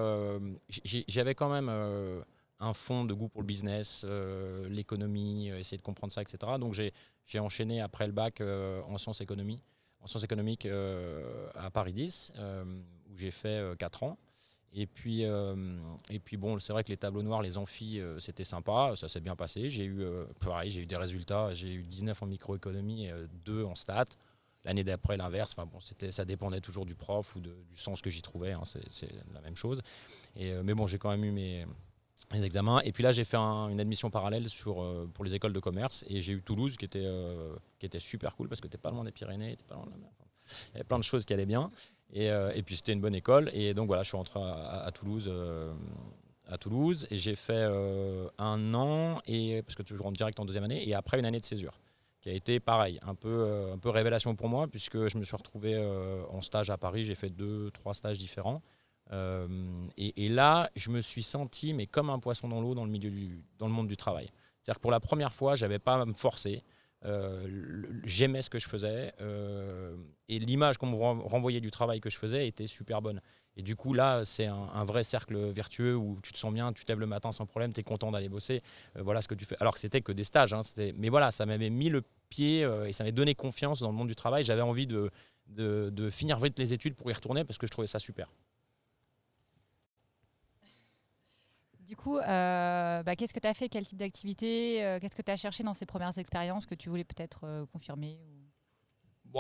j'avais 1.09 1.35
quand 1.35 1.51
même 1.51 1.69
un 2.61 2.75
fond 2.75 3.05
de 3.05 3.15
goût 3.15 3.29
pour 3.29 3.43
le 3.43 3.47
business, 3.47 4.05
l'économie, 4.69 5.49
essayer 5.49 5.77
de 5.77 5.83
comprendre 5.83 6.13
ça, 6.13 6.23
etc. 6.23 6.39
Donc 6.59 6.73
j'ai 6.73 7.39
enchaîné 7.39 7.81
après 7.81 8.07
le 8.07 8.13
bac 8.13 8.41
en 8.41 8.99
sciences 8.99 9.21
économiques 9.21 9.63
euh, 10.67 11.49
à 11.55 11.71
Paris 11.71 11.93
10, 11.93 12.33
euh, 12.37 12.65
où 13.11 13.17
j'ai 13.17 13.31
fait 13.31 13.63
4 13.79 14.03
euh, 14.03 14.07
ans. 14.07 14.19
Et 14.77 14.87
puis, 14.89 15.23
et 15.23 16.19
puis 16.19 16.37
bon, 16.37 16.59
c'est 16.59 16.73
vrai 16.73 16.83
que 16.83 16.89
les 16.89 16.97
tableaux 16.97 17.23
noirs, 17.23 17.43
les 17.43 17.57
amphis, 17.57 18.01
c'était 18.19 18.43
sympa, 18.43 18.95
ça 18.97 19.09
s'est 19.09 19.21
bien 19.21 19.37
passé. 19.37 19.71
J'ai 19.71 19.85
eu, 19.85 20.05
pareil, 20.41 20.69
j'ai 20.69 20.81
eu 20.81 20.87
des 20.87 20.97
résultats. 20.97 21.55
J'ai 21.55 21.75
eu 21.75 21.85
19 21.85 22.21
en 22.21 22.27
microéconomie, 22.27 23.07
et 23.07 23.13
2 23.45 23.63
en 23.63 23.77
stats. 23.77 24.07
L'année 24.65 24.85
d'après, 24.85 25.17
l'inverse. 25.17 25.55
Enfin 25.57 25.67
bon, 25.67 25.81
c'était, 25.81 26.11
ça 26.11 26.25
dépendait 26.25 26.61
toujours 26.61 26.87
du 26.87 26.95
prof 26.95 27.37
ou 27.37 27.41
du 27.41 27.51
sens 27.77 28.01
que 28.01 28.11
j'y 28.11 28.23
trouvais. 28.23 28.53
Hein, 28.53 28.63
c'est, 28.65 29.11
la 29.33 29.41
même 29.41 29.57
chose. 29.57 29.83
Et, 30.37 30.53
mais 30.63 30.75
bon, 30.75 30.87
j'ai 30.87 30.99
quand 30.99 31.11
même 31.11 31.25
eu 31.25 31.33
mes, 31.33 31.67
examens. 32.43 32.81
Et 32.81 32.93
puis 32.93 33.03
là, 33.03 33.13
j'ai 33.13 33.25
fait 33.25 33.37
une 33.37 33.81
admission 33.81 34.11
parallèle 34.11 34.49
sur, 34.49 34.83
euh, 34.83 35.09
pour 35.13 35.25
les 35.25 35.35
écoles 35.35 35.53
de 35.53 35.61
commerce 35.61 36.05
et 36.09 36.21
j'ai 36.21 36.33
eu 36.33 36.43
Toulouse 36.43 36.77
qui 36.77 36.85
était, 36.85 37.05
euh, 37.05 37.55
qui 37.79 37.87
était 37.87 38.01
super 38.01 38.35
cool 38.37 38.49
parce 38.49 38.61
que 38.61 38.69
tu 38.69 38.79
pas 38.79 38.91
loin 38.91 39.05
des 39.05 39.13
Pyrénées, 39.13 39.57
pas 39.69 39.75
loin 39.75 39.87
de 39.87 39.91
la 39.91 39.99
mer. 39.99 40.11
il 40.71 40.73
y 40.73 40.77
avait 40.77 40.85
plein 40.85 40.99
de 40.99 41.05
choses 41.05 41.25
qui 41.25 41.33
allaient 41.33 41.47
bien. 41.47 41.71
Et, 42.13 42.31
euh, 42.31 42.53
et 42.55 42.63
puis 42.63 42.77
c'était 42.77 42.93
une 42.93 43.01
bonne 43.01 43.15
école. 43.15 43.51
Et 43.53 43.75
donc 43.75 43.87
voilà, 43.87 44.03
je 44.03 44.09
suis 44.09 44.17
rentré 44.17 44.41
à, 44.41 44.91
Toulouse. 44.93 45.31
à 46.49 46.59
Toulouse 46.59 47.07
et 47.11 47.19
j'ai 47.19 47.37
fait 47.37 47.65
un 48.39 48.75
an 48.75 49.21
et 49.27 49.63
parce 49.63 49.75
que 49.75 49.83
je 49.87 50.03
rentre 50.03 50.17
direct 50.17 50.39
en 50.41 50.45
deuxième 50.45 50.65
année 50.65 50.89
et 50.89 50.95
après 50.95 51.19
une 51.19 51.27
année 51.27 51.41
de 51.41 51.45
césure 51.45 51.79
qui 52.25 52.31
a 52.31 52.33
été 52.33 52.59
pareil 52.59 52.99
un 53.03 53.15
peu 53.15 53.71
un 53.71 53.77
peu 53.77 53.91
révélation 53.91 54.35
pour 54.35 54.49
moi 54.49 54.67
puisque 54.67 55.09
je 55.09 55.19
me 55.19 55.25
suis 55.25 55.37
retrouvé 55.37 55.77
en 56.31 56.41
stage 56.41 56.71
à 56.71 56.79
Paris 56.79 57.05
j'ai 57.05 57.15
fait 57.15 57.29
deux 57.29 57.71
trois 57.71 57.93
stages 57.93 58.17
différents 58.17 58.63
euh, 59.13 59.87
et, 59.97 60.29
là, 60.29 60.71
je 60.77 60.91
me 60.91 61.01
suis 61.01 61.23
senti 61.23 61.73
mais 61.75 61.87
comme 61.87 62.11
un 62.11 62.19
poisson 62.19 62.49
dans 62.49 62.61
l'eau 62.61 62.75
dans 62.75 62.85
le 62.85 63.73
monde 63.73 63.89
du 63.89 63.97
travail. 63.97 64.31
C'est-à-dire 64.63 64.77
que 64.77 64.83
pour 64.83 64.91
la 64.91 65.01
première 65.01 65.33
fois, 65.33 65.55
j'avais 65.55 65.79
pas 65.79 66.01
à 66.01 66.05
me 66.05 66.15
forcer. 66.15 66.63
Euh, 67.05 67.83
j'aimais 68.05 68.41
ce 68.41 68.49
que 68.49 68.59
je 68.59 68.67
faisais 68.67 69.13
euh, 69.21 69.95
et 70.31 70.39
l'image 70.39 70.79
qu'on 70.79 70.87
me 70.87 70.97
renvoyait 70.97 71.61
du 71.61 71.71
travail 71.71 72.01
que 72.01 72.09
je 72.09 72.17
faisais 72.17 72.49
était 72.49 72.67
super 72.67 73.03
bonne. 73.03 73.21
Et 73.57 73.63
du 73.63 73.77
coup, 73.77 73.95
là, 73.95 74.25
c'est 74.25 74.47
un, 74.47 74.85
vrai 74.85 75.05
cercle 75.05 75.37
vertueux 75.51 75.97
où 75.97 76.19
tu 76.23 76.33
te 76.33 76.39
sens 76.39 76.53
bien, 76.53 76.73
tu 76.73 76.85
te 76.85 76.91
lèves 76.91 76.99
le 76.99 77.07
matin 77.07 77.31
sans 77.31 77.47
problème, 77.47 77.73
tu 77.73 77.81
es 77.81 77.85
content 77.85 78.11
d'aller 78.11 78.29
bosser. 78.29 78.63
voilà 78.97 79.23
ce 79.23 79.29
que 79.29 79.35
tu 79.35 79.45
fais. 79.45 79.57
Alors 79.61 79.75
que 79.75 79.81
c'était 79.81 80.01
que 80.01 80.13
des 80.13 80.25
stages. 80.25 80.53
Hein, 80.53 80.61
mais 80.97 81.09
voilà, 81.09 81.31
ça 81.31 81.47
m'avait 81.47 81.71
mis 81.71 81.89
le 81.89 82.03
pied 82.31 82.69
et 82.87 82.93
ça 82.93 83.05
m'avait 83.05 83.13
donné 83.13 83.37
confiance 83.37 83.79
dans 83.81 83.91
le 83.91 83.97
monde 83.97 84.09
du 84.09 84.17
travail. 84.17 84.43
J'avais 84.43 84.63
envie 84.63 84.89
de, 84.89 85.11
finir 86.11 86.41
vite 86.41 86.59
les 86.59 86.73
études 86.73 86.97
pour 86.97 87.09
y 87.11 87.15
retourner 87.15 87.45
parce 87.45 87.59
que 87.59 87.67
je 87.67 87.71
trouvais 87.71 87.87
ça 87.87 88.01
super. 88.01 88.29
Du 91.87 91.97
coup, 91.97 92.17
euh, 92.17 93.03
bah, 93.03 93.15
qu'est-ce 93.15 93.35
que 93.35 93.41
tu 93.41 93.47
as 93.47 93.53
fait? 93.53 93.69
Quel 93.69 93.87
type 93.87 93.99
d'activité 93.99 94.83
euh, 94.83 94.99
Qu'est-ce 94.99 95.15
que 95.15 95.23
tu 95.23 95.31
as 95.31 95.37
cherché 95.37 95.63
dans 95.63 95.75
ces 95.75 95.85
premières 95.85 96.17
expériences 96.17 96.65
que 96.65 96.75
tu 96.75 96.89
voulais 96.89 97.05
peut-être 97.05 97.41
euh, 97.45 97.67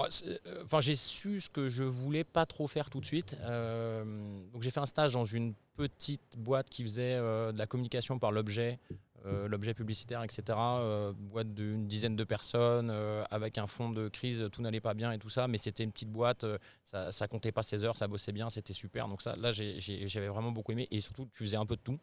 confirmer 0.02 0.38
enfin, 0.64 0.80
J'ai 0.80 0.96
su 0.96 1.40
ce 1.40 1.48
que 1.48 1.68
je 1.68 1.84
voulais 1.84 2.24
pas 2.24 2.46
trop 2.46 2.66
faire 2.66 2.90
tout 2.90 3.00
de 3.00 3.06
suite. 3.06 3.36
donc 4.52 4.62
j'ai 4.62 4.70
fait 4.70 4.80
un 4.80 4.86
stage 4.86 5.12
dans 5.12 5.24
une 5.24 5.54
petite 5.76 6.36
boîte 6.38 6.68
qui 6.68 6.82
faisait 6.82 7.16
de 7.16 7.58
la 7.58 7.66
communication 7.66 8.18
par 8.18 8.32
l'objet, 8.32 8.78
l'objet 9.24 9.74
publicitaire, 9.74 10.22
etc. 10.22 10.58
boîte 11.16 11.54
d'une 11.54 11.86
dizaine 11.86 12.16
de 12.16 12.24
personnes, 12.24 12.90
avec 13.30 13.58
un 13.58 13.66
fond 13.66 13.90
de 13.90 14.08
crise, 14.08 14.48
tout 14.52 14.62
n'allait 14.62 14.80
pas 14.80 14.94
bien 14.94 15.12
et 15.12 15.18
tout 15.18 15.30
ça, 15.30 15.48
mais 15.48 15.58
c'était 15.58 15.84
une 15.84 15.92
petite 15.92 16.10
boîte, 16.10 16.44
ça, 16.84 17.10
ça 17.10 17.26
comptait 17.26 17.52
pas 17.52 17.62
16 17.62 17.84
heures, 17.84 17.96
ça 17.96 18.06
bossait 18.06 18.32
bien, 18.32 18.50
c'était 18.50 18.74
super. 18.74 19.08
Donc 19.08 19.22
ça, 19.22 19.34
là, 19.36 19.52
j'avais 19.52 20.28
vraiment 20.28 20.52
beaucoup 20.52 20.72
aimé 20.72 20.86
et 20.90 21.00
surtout, 21.00 21.28
tu 21.32 21.44
faisais 21.44 21.56
un 21.56 21.66
peu 21.66 21.76
de 21.76 21.82
tout. 21.82 21.98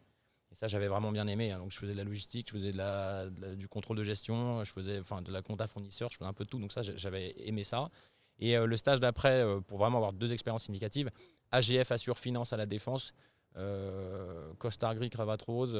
Et 0.52 0.54
ça, 0.54 0.68
j'avais 0.68 0.88
vraiment 0.88 1.10
bien 1.10 1.26
aimé. 1.26 1.50
Hein. 1.50 1.58
Donc, 1.58 1.72
je 1.72 1.78
faisais 1.78 1.92
de 1.92 1.98
la 1.98 2.04
logistique, 2.04 2.48
je 2.48 2.58
faisais 2.58 2.72
de 2.72 2.76
la, 2.76 3.26
du 3.56 3.68
contrôle 3.68 3.96
de 3.96 4.04
gestion, 4.04 4.62
je 4.62 4.70
faisais 4.70 5.00
de 5.00 5.32
la 5.32 5.42
compta 5.42 5.66
fournisseur, 5.66 6.10
je 6.12 6.18
faisais 6.18 6.28
un 6.28 6.34
peu 6.34 6.44
tout. 6.44 6.58
Donc, 6.58 6.72
ça, 6.72 6.82
j'avais 6.82 7.34
aimé 7.38 7.64
ça. 7.64 7.90
Et 8.38 8.56
euh, 8.56 8.66
le 8.66 8.76
stage 8.76 9.00
d'après, 9.00 9.42
euh, 9.42 9.60
pour 9.60 9.78
vraiment 9.78 9.98
avoir 9.98 10.12
deux 10.12 10.32
expériences 10.32 10.64
significatives, 10.64 11.10
AGF 11.52 11.92
assure 11.92 12.18
finance 12.18 12.52
à 12.52 12.56
la 12.56 12.66
défense, 12.66 13.14
euh, 13.56 14.52
costard 14.58 14.94
gris, 14.94 15.10
cravate 15.10 15.42
rose. 15.42 15.74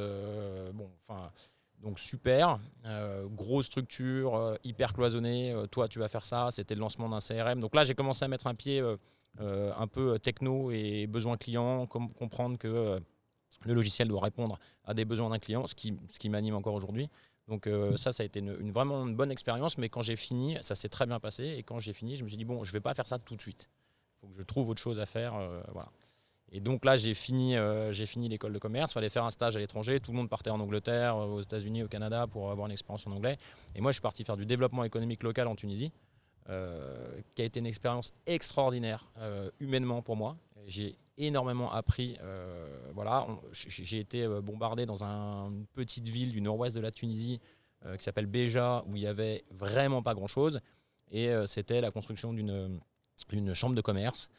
bon, 0.72 0.90
enfin. 1.06 1.30
Donc 1.80 1.98
super, 1.98 2.60
grosse 3.32 3.66
structure, 3.66 4.56
hyper 4.62 4.92
cloisonnée. 4.92 5.52
toi, 5.72 5.88
tu 5.88 5.98
vas 5.98 6.06
faire 6.06 6.24
ça. 6.24 6.46
C'était 6.52 6.76
le 6.76 6.80
lancement 6.80 7.08
d'un 7.08 7.18
CRM. 7.18 7.58
Donc 7.58 7.74
là, 7.74 7.82
j'ai 7.82 7.94
commencé 7.94 8.24
à 8.24 8.28
mettre 8.28 8.46
un 8.46 8.54
pied 8.54 8.80
un 9.40 9.86
peu 9.88 10.16
techno 10.20 10.70
et 10.70 11.08
besoin 11.08 11.36
client, 11.36 11.88
comprendre 11.88 12.56
que 12.56 13.00
le 13.64 13.74
logiciel 13.74 14.08
doit 14.08 14.20
répondre 14.20 14.58
à 14.84 14.94
des 14.94 15.04
besoins 15.04 15.30
d'un 15.30 15.38
client, 15.38 15.66
ce 15.66 15.74
qui, 15.74 15.96
ce 16.10 16.18
qui 16.18 16.28
m'anime 16.28 16.54
encore 16.54 16.74
aujourd'hui. 16.74 17.08
Donc 17.48 17.66
euh, 17.66 17.96
ça, 17.96 18.12
ça 18.12 18.22
a 18.22 18.26
été 18.26 18.40
une, 18.40 18.72
vraiment 18.72 19.06
une 19.06 19.16
bonne 19.16 19.30
expérience, 19.30 19.78
mais 19.78 19.88
quand 19.88 20.02
j'ai 20.02 20.16
fini, 20.16 20.56
ça 20.60 20.74
s'est 20.74 20.88
très 20.88 21.06
bien 21.06 21.20
passé. 21.20 21.54
Et 21.56 21.62
quand 21.62 21.78
j'ai 21.78 21.92
fini, 21.92 22.16
je 22.16 22.24
me 22.24 22.28
suis 22.28 22.36
dit, 22.36 22.44
bon, 22.44 22.64
je 22.64 22.70
ne 22.70 22.72
vais 22.72 22.80
pas 22.80 22.94
faire 22.94 23.08
ça 23.08 23.18
tout 23.18 23.36
de 23.36 23.40
suite. 23.40 23.68
Il 23.68 24.20
faut 24.20 24.26
que 24.28 24.38
je 24.38 24.42
trouve 24.42 24.68
autre 24.68 24.80
chose 24.80 25.00
à 25.00 25.06
faire. 25.06 25.34
Euh, 25.34 25.60
voilà. 25.72 25.90
Et 26.50 26.60
donc 26.60 26.84
là, 26.84 26.96
j'ai 26.96 27.14
fini, 27.14 27.56
euh, 27.56 27.92
fini 27.94 28.28
l'école 28.28 28.52
de 28.52 28.58
commerce. 28.58 28.92
Il 28.92 28.94
fallait 28.94 29.10
faire 29.10 29.24
un 29.24 29.30
stage 29.30 29.56
à 29.56 29.58
l'étranger. 29.58 30.00
Tout 30.00 30.12
le 30.12 30.18
monde 30.18 30.28
partait 30.28 30.50
en 30.50 30.60
Angleterre, 30.60 31.16
aux 31.16 31.40
États-Unis, 31.40 31.82
au 31.82 31.88
Canada 31.88 32.26
pour 32.26 32.50
avoir 32.50 32.66
une 32.66 32.72
expérience 32.72 33.06
en 33.06 33.12
anglais. 33.12 33.38
Et 33.74 33.80
moi, 33.80 33.90
je 33.90 33.94
suis 33.94 34.02
parti 34.02 34.22
faire 34.22 34.36
du 34.36 34.46
développement 34.46 34.84
économique 34.84 35.22
local 35.22 35.48
en 35.48 35.56
Tunisie, 35.56 35.92
qui 36.46 37.42
a 37.42 37.44
été 37.44 37.60
une 37.60 37.66
expérience 37.66 38.12
extraordinaire 38.26 39.10
humainement 39.60 40.02
pour 40.02 40.16
moi. 40.16 40.36
J'ai 40.66 40.94
énormément 41.26 41.72
appris. 41.72 42.16
Euh, 42.22 42.66
voilà, 42.94 43.26
j'ai 43.52 43.98
été 43.98 44.24
euh, 44.24 44.40
bombardé 44.40 44.86
dans 44.86 45.02
une 45.02 45.66
petite 45.74 46.08
ville 46.08 46.32
du 46.32 46.40
nord-ouest 46.40 46.74
de 46.74 46.80
la 46.80 46.90
Tunisie 46.90 47.40
euh, 47.86 47.96
qui 47.96 48.04
s'appelle 48.04 48.26
Béja, 48.26 48.84
où 48.86 48.96
il 48.96 49.02
y 49.02 49.06
avait 49.06 49.44
vraiment 49.50 50.02
pas 50.02 50.14
grand-chose. 50.14 50.60
Et 51.10 51.30
c'était 51.44 51.82
la 51.82 51.90
construction 51.90 52.32
d'une 52.32 53.54
chambre 53.54 53.74
de 53.74 53.82
commerce 53.82 54.30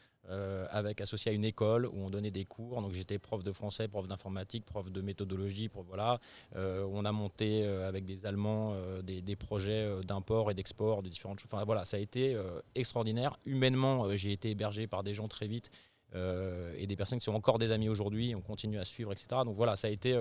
avec 0.70 1.00
associé 1.00 1.30
à 1.30 1.34
une 1.34 1.44
école 1.44 1.86
où 1.86 1.94
on 1.94 2.10
donnait 2.10 2.32
des 2.32 2.44
cours. 2.44 2.82
Donc 2.82 2.90
j'étais 2.90 3.20
prof 3.20 3.44
de 3.44 3.52
français, 3.52 3.86
prof 3.86 4.08
d'informatique, 4.08 4.64
prof 4.64 4.90
de 4.90 5.00
méthodologie. 5.00 5.70
Voilà, 5.86 6.18
on 6.56 7.04
a 7.04 7.12
monté 7.12 7.64
avec 7.64 8.04
des 8.04 8.26
Allemands 8.26 8.74
des, 9.04 9.22
des, 9.22 9.36
projets 9.36 9.88
d'import 10.02 10.50
et 10.50 10.54
d'export 10.54 11.04
de 11.04 11.08
différentes 11.08 11.38
choses. 11.38 11.50
Enfin 11.52 11.64
voilà, 11.64 11.84
ça 11.84 11.96
a 11.96 12.00
été 12.00 12.36
extraordinaire. 12.74 13.38
Humainement, 13.46 14.16
j'ai 14.16 14.32
été 14.32 14.50
hébergé 14.50 14.88
par 14.88 15.04
des 15.04 15.14
gens 15.14 15.28
très 15.28 15.46
vite 15.46 15.70
et 16.14 16.86
des 16.86 16.96
personnes 16.96 17.18
qui 17.18 17.24
sont 17.24 17.34
encore 17.34 17.58
des 17.58 17.72
amis 17.72 17.88
aujourd'hui. 17.88 18.34
On 18.34 18.40
continue 18.40 18.78
à 18.78 18.84
suivre, 18.84 19.12
etc. 19.12 19.26
Donc 19.44 19.56
voilà, 19.56 19.76
ça 19.76 19.88
a 19.88 19.90
été 19.90 20.16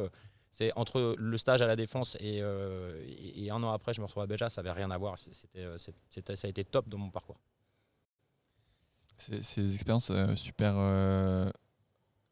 c'est 0.53 0.71
entre 0.75 1.15
le 1.17 1.37
stage 1.39 1.63
à 1.63 1.67
la 1.67 1.75
défense 1.75 2.15
euh, 2.21 3.03
et, 3.07 3.45
et, 3.45 3.49
un 3.49 3.61
an 3.63 3.71
après, 3.71 3.91
je 3.91 4.01
me 4.01 4.05
retrouve 4.05 4.21
à 4.21 4.27
Béja, 4.27 4.49
ça 4.49 4.61
n'avait 4.61 4.79
rien 4.79 4.91
à 4.91 4.97
voir. 4.99 5.15
Euh, 5.55 5.77
c'était, 6.09 6.35
ça 6.35 6.47
a 6.47 6.49
été 6.49 6.63
top 6.63 6.87
dans 6.87 6.99
mon 6.99 7.09
parcours. 7.09 7.39
Des 9.29 9.73
expériences 9.73 10.11
euh, 10.11 10.35
super 10.35 10.75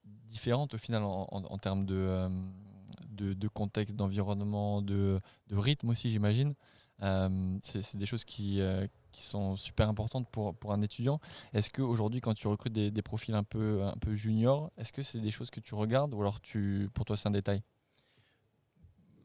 différentes 0.04 0.76
au 0.76 0.78
final 0.78 1.02
en, 1.04 1.58
termes 1.58 1.88
de, 1.88 3.48
contexte, 3.48 3.96
d'environnement, 3.96 4.84
de, 4.84 5.20
de 5.48 5.56
rythme 5.56 5.90
aussi, 5.90 6.12
j'imagine. 6.12 6.54
C'est, 7.02 7.98
des 7.98 8.06
choses 8.06 8.24
qui, 8.24 8.62
qui 9.12 9.24
sont 9.24 9.56
super 9.58 9.90
importantes 9.90 10.28
pour, 10.30 10.56
pour 10.56 10.72
un 10.72 10.82
étudiant. 10.82 11.20
Est-ce 11.54 11.70
qu'aujourd'hui, 11.70 12.22
quand 12.22 12.34
tu 12.34 12.48
recrutes 12.48 12.74
des, 12.74 13.02
profils 13.02 13.36
un 13.36 13.44
peu, 13.44 13.84
un 13.84 13.98
peu 14.00 14.16
juniors, 14.16 14.72
est-ce 14.78 14.92
que 14.92 15.04
c'est 15.04 15.20
des 15.20 15.32
choses 15.32 15.50
que 15.50 15.60
tu 15.60 15.76
regardes 15.76 16.14
ou 16.14 16.22
alors 16.22 16.42
tu, 16.42 16.90
pour 16.94 17.06
toi 17.06 17.18
c'est 17.18 17.28
un 17.28 17.32
détail? 17.32 17.62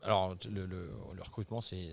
Alors, 0.06 0.37
le, 0.49 0.90
recrutement, 1.18 1.61
c'est 1.61 1.92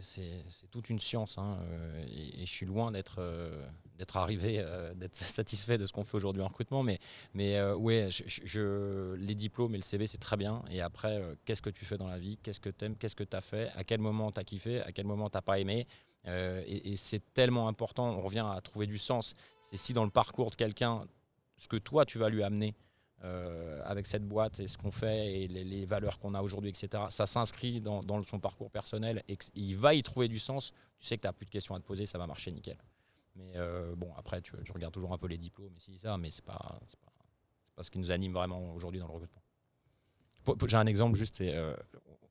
toute 0.69 0.89
une 0.91 0.99
science. 0.99 1.39
Hein, 1.39 1.57
euh, 1.63 2.05
et, 2.07 2.45
je 2.45 2.51
suis 2.51 2.65
loin 2.67 2.91
d'être 2.91 3.15
euh, 3.17 3.67
arrivé, 4.15 4.57
euh, 4.59 4.93
d'être 4.93 5.15
satisfait 5.15 5.77
de 5.77 5.85
ce 5.85 5.91
qu'on 5.91 6.03
fait 6.03 6.17
aujourd'hui 6.17 6.41
en 6.41 6.47
recrutement. 6.47 6.83
Mais, 6.83 6.99
mais 7.33 7.61
ouais, 7.73 8.09
je, 8.11 9.15
les 9.15 9.35
diplômes 9.35 9.75
et 9.75 9.77
le 9.77 9.83
CV, 9.83 10.07
c'est 10.07 10.17
très 10.17 10.37
bien. 10.37 10.63
Et 10.69 10.81
après, 10.81 11.21
qu'est-ce 11.45 11.61
que 11.61 11.69
tu 11.69 11.85
fais 11.85 11.97
dans 11.97 12.07
la 12.07 12.19
vie? 12.19 12.37
Qu'est-ce 12.43 12.59
que 12.59 12.69
tu 12.69 12.85
aimes 12.85 12.95
Qu'est-ce 12.95 13.15
que 13.15 13.23
tu 13.23 13.35
as 13.35 13.41
fait? 13.41 13.69
À 13.75 13.83
quel 13.83 13.99
moment 13.99 14.31
tu 14.31 14.39
as 14.39 14.43
kiffé? 14.43 14.81
À 14.81 14.91
quel 14.91 15.05
moment 15.05 15.29
tu 15.29 15.39
pas 15.41 15.59
aimé? 15.59 15.87
Et, 16.25 16.95
c'est 16.95 17.33
tellement 17.33 17.67
important. 17.67 18.09
On 18.09 18.21
revient 18.21 18.45
à 18.49 18.59
trouver 18.61 18.87
du 18.87 18.97
sens. 18.97 19.33
C'est 19.69 19.77
si 19.77 19.93
dans 19.93 20.05
le 20.05 20.11
parcours 20.11 20.51
de 20.51 20.55
quelqu'un, 20.55 21.05
ce 21.57 21.67
que 21.67 21.77
toi, 21.77 22.05
tu 22.05 22.17
vas 22.17 22.29
lui 22.29 22.43
amener, 22.43 22.75
euh, 23.25 23.79
avec 23.85 24.05
cette 24.05 24.27
boîte 24.27 24.59
et 24.59 24.67
ce 24.67 24.77
qu'on 24.77 24.91
fait 24.91 25.43
et 25.43 25.47
les, 25.47 25.85
valeurs 25.85 26.19
qu'on 26.19 26.33
a 26.33 26.41
aujourd'hui, 26.41 26.69
etc. 26.69 27.05
Ça 27.09 27.25
s'inscrit 27.25 27.79
dans, 27.79 28.03
son 28.25 28.37
parcours 28.37 28.69
personnel 28.69 29.23
et 29.29 29.37
il 29.55 29.77
va 29.77 29.93
y 29.93 30.03
trouver 30.03 30.27
du 30.27 30.39
sens. 30.39 30.73
Tu 30.99 31.07
sais 31.07 31.15
que 31.15 31.21
tu 31.21 31.27
n'as 31.27 31.31
plus 31.31 31.45
de 31.45 31.49
questions 31.49 31.73
à 31.73 31.79
te 31.79 31.85
poser, 31.85 32.05
ça 32.05 32.17
va 32.17 32.27
marcher 32.27 32.51
nickel. 32.51 32.75
Mais 33.35 33.53
euh, 33.55 33.95
bon, 33.95 34.11
après, 34.15 34.41
tu, 34.41 34.53
regardes 34.73 34.93
toujours 34.93 35.13
un 35.13 35.17
peu 35.17 35.27
les 35.27 35.37
diplômes 35.37 35.73
et 35.75 35.79
si 35.79 35.97
ça, 35.97 36.17
mais 36.17 36.29
c'est 36.29 36.45
pas, 36.45 36.79
pas, 37.75 37.83
ce 37.83 37.89
qui 37.89 37.99
nous 37.99 38.11
anime 38.11 38.33
vraiment 38.33 38.73
aujourd'hui 38.73 38.99
dans 38.99 39.07
le 39.07 39.13
recrutement. 39.13 39.41
J'ai 40.67 40.77
un 40.77 40.85
exemple 40.85 41.17
juste, 41.17 41.37
c'est 41.37 41.55
euh, 41.55 41.75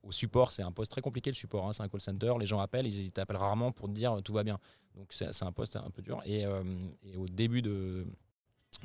au 0.02 0.12
support, 0.12 0.52
c'est 0.52 0.62
un 0.62 0.72
poste 0.72 0.90
très 0.90 1.00
compliqué 1.00 1.30
le 1.30 1.34
support, 1.34 1.66
hein, 1.66 1.72
c'est 1.72 1.82
un 1.82 1.88
call 1.88 2.00
center, 2.00 2.34
les 2.38 2.46
gens 2.46 2.60
appellent, 2.60 2.86
ils 2.86 3.10
t'appellent 3.10 3.36
rarement 3.36 3.72
pour 3.72 3.88
te 3.88 3.94
dire 3.94 4.22
tout 4.22 4.32
va 4.32 4.44
bien. 4.44 4.58
Donc 4.94 5.12
c'est 5.12 5.42
un 5.42 5.52
poste 5.52 5.76
un 5.76 5.90
peu 5.90 6.02
dur. 6.02 6.20
Et, 6.26 6.46
au 6.46 7.26
début 7.28 7.62
de, 7.62 8.06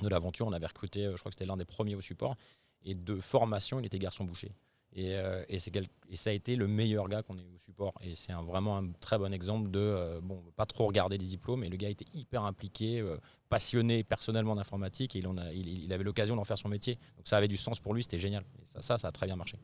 l'aventure. 0.02 0.48
On 0.48 0.54
avait 0.54 0.68
recruté, 0.68 1.06
euh, 1.06 1.12
je 1.14 1.18
crois 1.18 1.30
que 1.30 1.36
c'était 1.36 1.46
l'un 1.46 1.58
des 1.58 1.66
premiers 1.66 1.96
au 1.96 2.02
support. 2.02 2.36
Et 2.84 2.96
de 2.96 3.20
formation, 3.20 3.80
il 3.80 3.86
était 3.86 4.00
garçon 4.00 4.24
boucher. 4.24 4.52
Et, 4.98 5.13
euh, 5.16 5.46
et, 5.48 5.60
ça 5.60 6.32
a 6.32 6.34
été 6.34 6.56
le 6.56 6.68
meilleur 6.68 7.08
gars 7.08 7.22
qu'on 7.22 7.38
ait 7.38 7.44
eu 7.44 7.56
au 7.56 7.60
support. 7.60 7.94
Et 8.01 8.16
c'est 8.16 8.34
vraiment 8.34 8.77
un 8.77 8.92
très 8.94 9.20
bon 9.20 9.32
exemple 9.32 9.70
de, 9.70 9.80
euh, 9.80 10.20
bon, 10.24 10.44
pas 10.56 10.66
trop 10.66 10.88
regarder 10.88 11.20
des 11.20 11.25
diplômes, 11.25 11.60
mais 11.60 11.70
le 11.70 11.77
gars 11.77 11.89
était 11.89 12.08
hyper 12.16 12.44
impliqué, 12.44 13.06
passionné 13.48 14.04
personnellement 14.04 14.56
d'informatique, 14.56 15.16
et 15.16 15.20
il, 15.20 15.27
a, 15.27 15.54
il, 15.54 15.94
avait 15.94 16.04
l'occasion 16.04 16.36
d'en 16.36 16.46
faire 16.46 16.58
son 16.58 16.68
métier. 16.68 16.96
Donc 17.16 17.27
ça 17.27 17.38
avait 17.38 17.48
du 17.48 17.58
sens 17.58 17.80
pour 17.80 17.94
lui, 17.94 18.01
c'était 18.01 18.18
génial. 18.18 18.44
Et 18.60 18.82
ça, 18.82 18.98
ça, 18.98 19.08
a 19.08 19.12
très 19.12 19.27
bien 19.27 19.36
marché. 19.36 19.60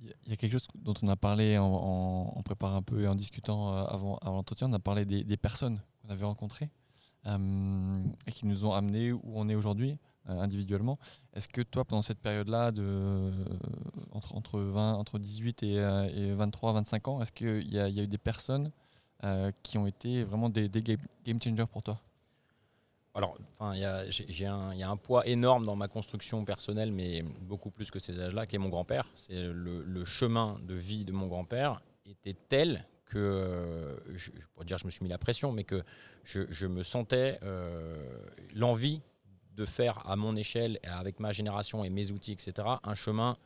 Il 0.00 0.30
y 0.30 0.32
a 0.32 0.36
quelque 0.36 0.52
chose 0.52 0.68
dont 0.76 0.94
on 1.02 1.08
a 1.08 1.16
parlé 1.16 1.58
en, 1.58 2.40
préparant 2.44 2.76
un 2.76 2.82
peu 2.82 3.02
et 3.02 3.08
en 3.08 3.16
discutant 3.16 3.74
avant, 3.74 4.20
l'entretien, 4.24 4.70
on 4.70 4.72
a 4.74 4.78
parlé 4.78 5.04
des, 5.04 5.36
personnes 5.36 5.82
qu'on 6.00 6.10
avait 6.10 6.24
rencontrées. 6.24 6.70
Euh, 7.26 8.04
et 8.28 8.32
qui 8.32 8.46
nous 8.46 8.64
ont 8.64 8.72
amenés 8.72 9.10
où 9.10 9.20
on 9.24 9.48
est 9.48 9.56
aujourd'hui 9.56 9.90
euh, 9.90 10.07
individuellement. 10.28 10.98
Est-ce 11.34 11.48
que 11.48 11.62
toi, 11.62 11.84
pendant 11.84 12.02
cette 12.02 12.20
période-là, 12.20 12.70
de, 12.70 12.82
euh, 12.82 13.30
entre, 14.12 14.34
entre, 14.34 14.60
20, 14.60 14.94
entre 14.94 15.18
18 15.18 15.62
et, 15.62 15.74
et 15.74 16.32
23, 16.34 16.72
25 16.74 17.08
ans, 17.08 17.22
est-ce 17.22 17.32
qu'il 17.32 17.66
y, 17.66 17.76
y, 17.76 17.78
a 17.78 17.88
eu 17.88 18.06
des 18.06 18.18
personnes 18.18 18.70
qui 19.64 19.78
ont 19.78 19.86
été 19.88 20.22
vraiment 20.22 20.48
des, 20.48 20.70
game 20.70 21.42
changers 21.42 21.66
pour 21.66 21.82
toi? 21.82 22.00
Alors, 23.18 23.36
il 23.74 23.80
y, 23.80 24.44
a 24.44 24.90
un 24.90 24.96
poids 24.96 25.26
énorme 25.26 25.64
dans 25.64 25.74
ma 25.74 25.88
construction 25.88 26.44
personnelle, 26.44 26.92
mais 26.92 27.22
beaucoup 27.42 27.70
plus 27.70 27.90
que 27.90 27.98
ces 27.98 28.20
âges-là, 28.20 28.46
qui 28.46 28.54
est 28.54 28.60
mon 28.60 28.68
grand-père. 28.68 29.08
Le, 29.28 30.04
chemin 30.04 30.56
de 30.62 30.74
vie 30.74 31.04
de 31.04 31.10
mon 31.10 31.26
grand-père 31.26 31.82
était 32.06 32.36
tel 32.48 32.86
que, 33.06 33.18
euh, 33.18 33.96
je, 34.14 34.30
pourrais 34.54 34.66
dire 34.66 34.78
je 34.78 34.86
me 34.86 34.90
suis 34.90 35.02
mis 35.02 35.08
la 35.08 35.18
pression, 35.18 35.50
mais 35.50 35.64
que 35.64 35.82
je, 36.22 36.66
me 36.66 36.84
sentais 36.84 37.40
euh, 37.42 38.22
l'envie 38.54 39.02
de 39.58 39.64
faire 39.64 40.08
à 40.08 40.14
mon 40.14 40.36
échelle, 40.36 40.78
avec 40.84 41.18
ma 41.18 41.32
génération 41.32 41.84
et 41.84 41.90
mes 41.90 42.12
outils, 42.12 42.32
etc., 42.32 42.68
un 42.82 42.94
chemin 42.94 43.36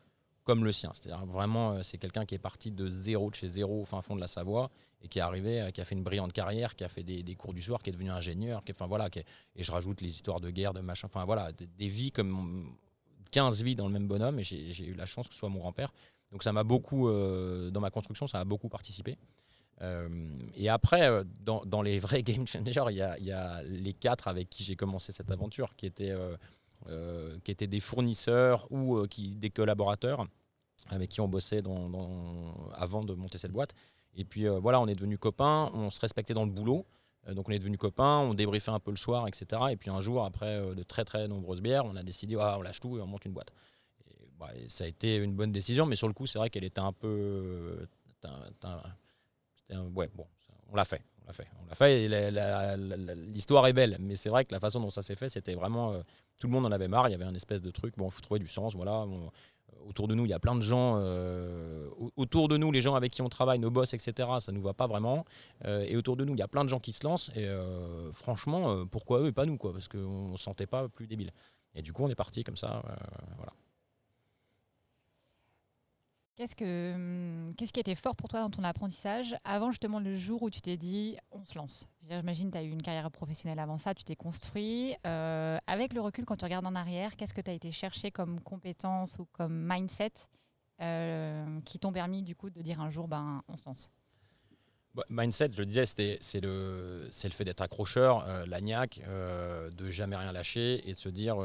comme 0.45 0.65
le 0.65 0.73
sien. 0.73 0.91
C'est-à-dire 0.95 1.25
vraiment, 1.25 1.73
euh, 1.73 1.83
c'est 1.83 1.99
quelqu'un 1.99 2.27
qui 2.27 2.35
est 2.35 2.39
parti 2.39 2.71
de 2.71 2.91
zéro, 2.91 3.31
de 3.31 3.35
chez 3.35 3.49
zéro 3.49 3.83
au 3.83 3.85
fin 3.87 4.03
fond 4.03 4.15
de 4.15 4.21
la 4.21 4.27
Savoie, 4.27 4.71
et 5.01 5.09
qui 5.09 5.19
est 5.19 5.23
arrivé, 5.23 5.71
qui 5.73 5.81
a 5.81 5.85
fait 5.85 5.95
une 5.95 6.03
brillante 6.03 6.33
carrière, 6.33 6.77
qui 6.77 6.85
a 6.85 6.89
fait 6.89 7.03
des, 7.03 7.35
cours 7.35 7.55
du 7.55 7.63
soir, 7.63 7.83
qui 7.83 7.91
est 7.91 7.93
devenu 7.93 8.11
ingénieur, 8.11 8.63
qui, 8.65 8.73
enfin 8.73 8.87
voilà, 8.87 9.09
et 9.57 9.63
je 9.63 9.73
rajoute 9.73 10.01
les 10.01 10.09
histoires 10.09 10.41
de 10.41 10.51
guerre, 10.51 10.75
de 10.75 10.81
machin, 10.81 11.07
enfin 11.07 11.25
voilà, 11.25 11.51
des, 11.53 11.89
vies 11.89 12.13
comme 12.13 12.77
15 13.31 13.63
vies 13.63 13.75
dans 13.75 13.87
le 13.87 13.93
même 13.93 14.07
bonhomme, 14.07 14.39
et 14.39 14.45
j'ai 14.45 14.85
eu 14.85 14.95
la 14.95 15.07
chance 15.07 15.27
que 15.27 15.35
ce 15.35 15.41
soit 15.41 15.49
mon 15.49 15.59
grand-père. 15.59 15.93
Donc 16.31 16.45
ça 16.45 16.53
m'a 16.53 16.63
beaucoup, 16.63 17.11
dans 17.11 17.81
ma 17.81 17.91
construction, 17.91 18.29
ça 18.29 18.39
a 18.39 18.45
beaucoup 18.45 18.69
participé. 18.69 19.17
Euh, 19.83 20.09
et 20.55 20.69
après, 20.69 21.09
euh, 21.09 21.25
dans, 21.45 21.83
les 21.83 21.99
vrais 21.99 22.23
game 22.23 22.47
changers, 22.47 22.85
il 22.91 22.97
y 22.97 23.33
a, 23.33 23.63
les 23.65 23.93
quatre 23.93 24.29
avec 24.29 24.49
qui 24.49 24.65
j'ai 24.65 24.77
commencé 24.77 25.13
cette 25.13 25.31
aventure, 25.31 25.75
qui 25.77 25.87
étaient, 25.87 26.15
euh, 26.89 27.39
qui 27.45 27.51
étaient 27.51 27.67
des 27.67 27.81
fournisseurs 27.81 28.67
ou 28.71 29.07
qui, 29.07 29.35
des 29.35 29.51
collaborateurs 29.51 30.27
avec 30.89 31.11
qui 31.11 31.21
on 31.21 31.29
bossait 31.29 31.63
avant 32.75 33.05
de 33.05 33.15
monter 33.15 33.39
cette 33.39 33.53
boîte. 33.53 33.75
Et 34.17 34.25
puis 34.25 34.47
voilà, 34.49 34.81
on 34.81 34.89
est 34.89 34.95
devenus 34.95 35.19
copains, 35.19 35.71
on 35.75 35.91
se 35.91 36.01
respectait 36.01 36.35
dans 36.35 36.45
le 36.45 36.51
boulot. 36.51 36.85
donc 37.31 37.49
on 37.49 37.53
est 37.53 37.59
devenus 37.59 37.79
copains, 37.79 38.19
on 38.19 38.35
débriefait 38.35 38.73
un 38.73 38.81
peu 38.81 38.91
le 38.91 38.97
soir, 38.97 39.29
etc. 39.29 39.63
Et 39.71 39.77
puis 39.77 39.91
un 39.91 40.01
jour, 40.01 40.25
après 40.25 40.61
de 40.75 40.83
très 40.83 41.05
très 41.05 41.29
nombreuses 41.29 41.63
bières, 41.63 41.87
on 41.87 41.95
a 41.95 42.03
décidé, 42.03 42.37
on 42.37 42.63
lâche 42.63 42.81
tout 42.81 42.99
et 42.99 43.01
on 43.01 43.07
monte 43.07 43.25
une 43.25 43.33
boîte. 43.33 43.53
Bah, 44.41 44.49
ça 44.69 44.85
a 44.85 44.87
été 44.89 45.17
une 45.17 45.35
bonne 45.35 45.53
décision, 45.53 45.87
mais 45.87 45.95
sur 45.95 46.09
le 46.09 46.15
coup, 46.15 46.27
c'est 46.27 46.39
vrai 46.39 46.51
qu'elle 46.51 46.65
était 46.65 46.81
un 46.81 46.93
peu 46.93 47.87
ouais, 49.71 50.11
bon, 50.15 50.27
on 50.71 50.77
l'a 50.77 50.85
fait. 50.85 51.03
On 51.23 51.27
l'a 51.27 51.33
fait. 51.33 51.49
On 51.63 51.69
l'a 51.69 51.75
fait 51.75 52.09
l'histoire 53.33 53.67
est 53.67 53.73
belle. 53.73 53.97
Mais 54.01 54.17
c'est 54.17 54.29
vrai 54.29 54.45
que 54.45 54.53
la 54.53 54.61
façon 54.61 54.81
dont 54.81 54.91
ça 54.91 55.03
s'est 55.03 55.17
fait, 55.17 55.29
c'était 55.29 55.55
vraiment. 55.55 55.93
Euh, 55.93 56.03
tout 56.41 56.49
le 56.49 56.53
monde 56.53 56.67
en 56.67 56.73
avait 56.73 56.89
marre. 56.89 57.09
Il 57.09 57.13
y 57.13 57.15
avait 57.15 57.25
un 57.25 57.35
espèce 57.35 57.63
de 57.63 57.71
truc. 57.71 57.95
Bon, 57.97 58.07
il 58.07 58.11
faut 58.11 58.21
trouver 58.21 58.41
du 58.41 58.49
sens. 58.49 58.75
Voilà. 58.75 59.03
Euh, 59.03 59.29
autour 59.89 60.09
de 60.09 60.15
nous, 60.15 60.25
il 60.25 60.31
y 60.31 60.35
a 60.35 60.41
plein 60.41 60.57
de 60.57 60.61
gens. 60.61 60.97
Euh, 60.97 61.89
autour 62.17 62.49
de 62.49 62.57
nous, 62.57 62.73
les 62.73 62.81
gens 62.81 62.95
avec 62.95 63.13
qui 63.13 63.23
on 63.23 63.29
travaille, 63.29 63.59
nos 63.59 63.71
boss, 63.71 63.95
etc., 63.95 64.29
ça 64.41 64.51
nous 64.51 64.63
va 64.63 64.75
pas 64.75 64.87
vraiment. 64.87 65.25
et 65.65 65.97
autour 65.97 66.17
de 66.17 66.25
nous, 66.25 66.35
il 66.35 66.39
y 66.39 66.43
a 66.43 66.49
plein 66.49 66.65
de 66.65 66.69
gens 66.69 66.81
qui 66.81 66.93
se 66.93 67.07
lancent. 67.07 67.31
Et 67.37 67.49
franchement, 68.13 68.87
pourquoi 68.87 69.21
eux 69.21 69.29
et 69.29 69.33
pas 69.33 69.47
nous 69.47 69.57
quoi 69.57 69.73
Parce 69.73 69.89
qu'on 69.89 70.31
ne 70.31 70.37
se 70.37 70.43
sentait 70.43 70.67
pas 70.67 70.89
plus 70.89 71.07
débile. 71.07 71.31
Et 71.75 71.83
du 71.83 71.93
coup, 71.93 72.05
on 72.05 72.09
est 72.09 72.15
parti 72.15 72.43
comme 72.45 72.57
ça. 72.57 72.83
voilà. 73.37 73.53
Qu'est-ce, 76.35 76.57
que, 76.57 76.95
hum, 76.95 77.55
qu'est-ce 77.57 77.73
qui 77.75 77.81
était 77.81 77.95
fort 77.95 78.17
pour 78.17 78.29
toi 78.29 78.41
dans 78.41 78.49
ton 78.51 78.65
apprentissage 78.65 79.37
avant 79.45 79.71
justement 79.71 80.01
le 80.01 80.17
jour 80.17 80.43
où 80.43 80.49
tu 80.49 80.63
t'es 80.63 80.79
dit 80.79 81.19
on 81.31 81.45
se 81.45 81.57
lance? 81.59 81.89
J'imagine 82.09 82.49
que 82.49 82.53
tu 82.53 82.59
as 82.59 82.63
eu 82.63 82.71
une 82.71 82.81
carrière 82.81 83.11
professionnelle 83.11 83.59
avant 83.59 83.77
ça, 83.77 83.95
tu 83.95 84.03
t'es 84.03 84.17
construit. 84.17 84.95
Euh, 85.07 85.59
avec 85.67 85.93
le 85.93 86.01
recul, 86.01 86.25
quand 86.25 86.37
tu 86.37 86.45
regardes 86.45 86.67
en 86.67 86.75
arrière, 86.75 87.17
qu'est-ce 87.17 87.35
que 87.35 87.43
tu 87.43 87.51
as 87.51 87.55
été 87.55 87.71
chercher 87.71 88.11
comme 88.11 88.41
compétence 88.41 89.19
ou 89.19 89.27
comme 89.33 89.67
mindset 89.71 90.13
euh, 90.81 91.61
qui 91.67 91.79
t'ont 91.79 91.93
permis 91.93 92.23
du 92.23 92.35
coup 92.35 92.49
de 92.49 92.63
dire 92.63 92.81
un 92.81 92.89
jour 92.89 93.09
ben, 93.09 93.43
on 93.49 93.57
se 93.57 93.65
lance? 93.67 93.91
Bah, 94.95 95.05
mindset, 95.11 95.51
je 95.53 95.59
le 95.59 95.67
disais, 95.67 95.85
c'est 95.87 96.41
le, 96.41 97.09
le 97.23 97.31
fait 97.31 97.45
d'être 97.45 97.63
accrocheur, 97.63 98.27
euh, 98.27 98.45
l'agnac, 98.47 99.01
euh, 99.07 99.71
de 99.71 99.91
jamais 99.91 100.17
rien 100.17 100.33
lâcher 100.33 100.87
et 100.89 100.93
de 100.93 100.99
se 100.99 101.09
dire 101.09 101.37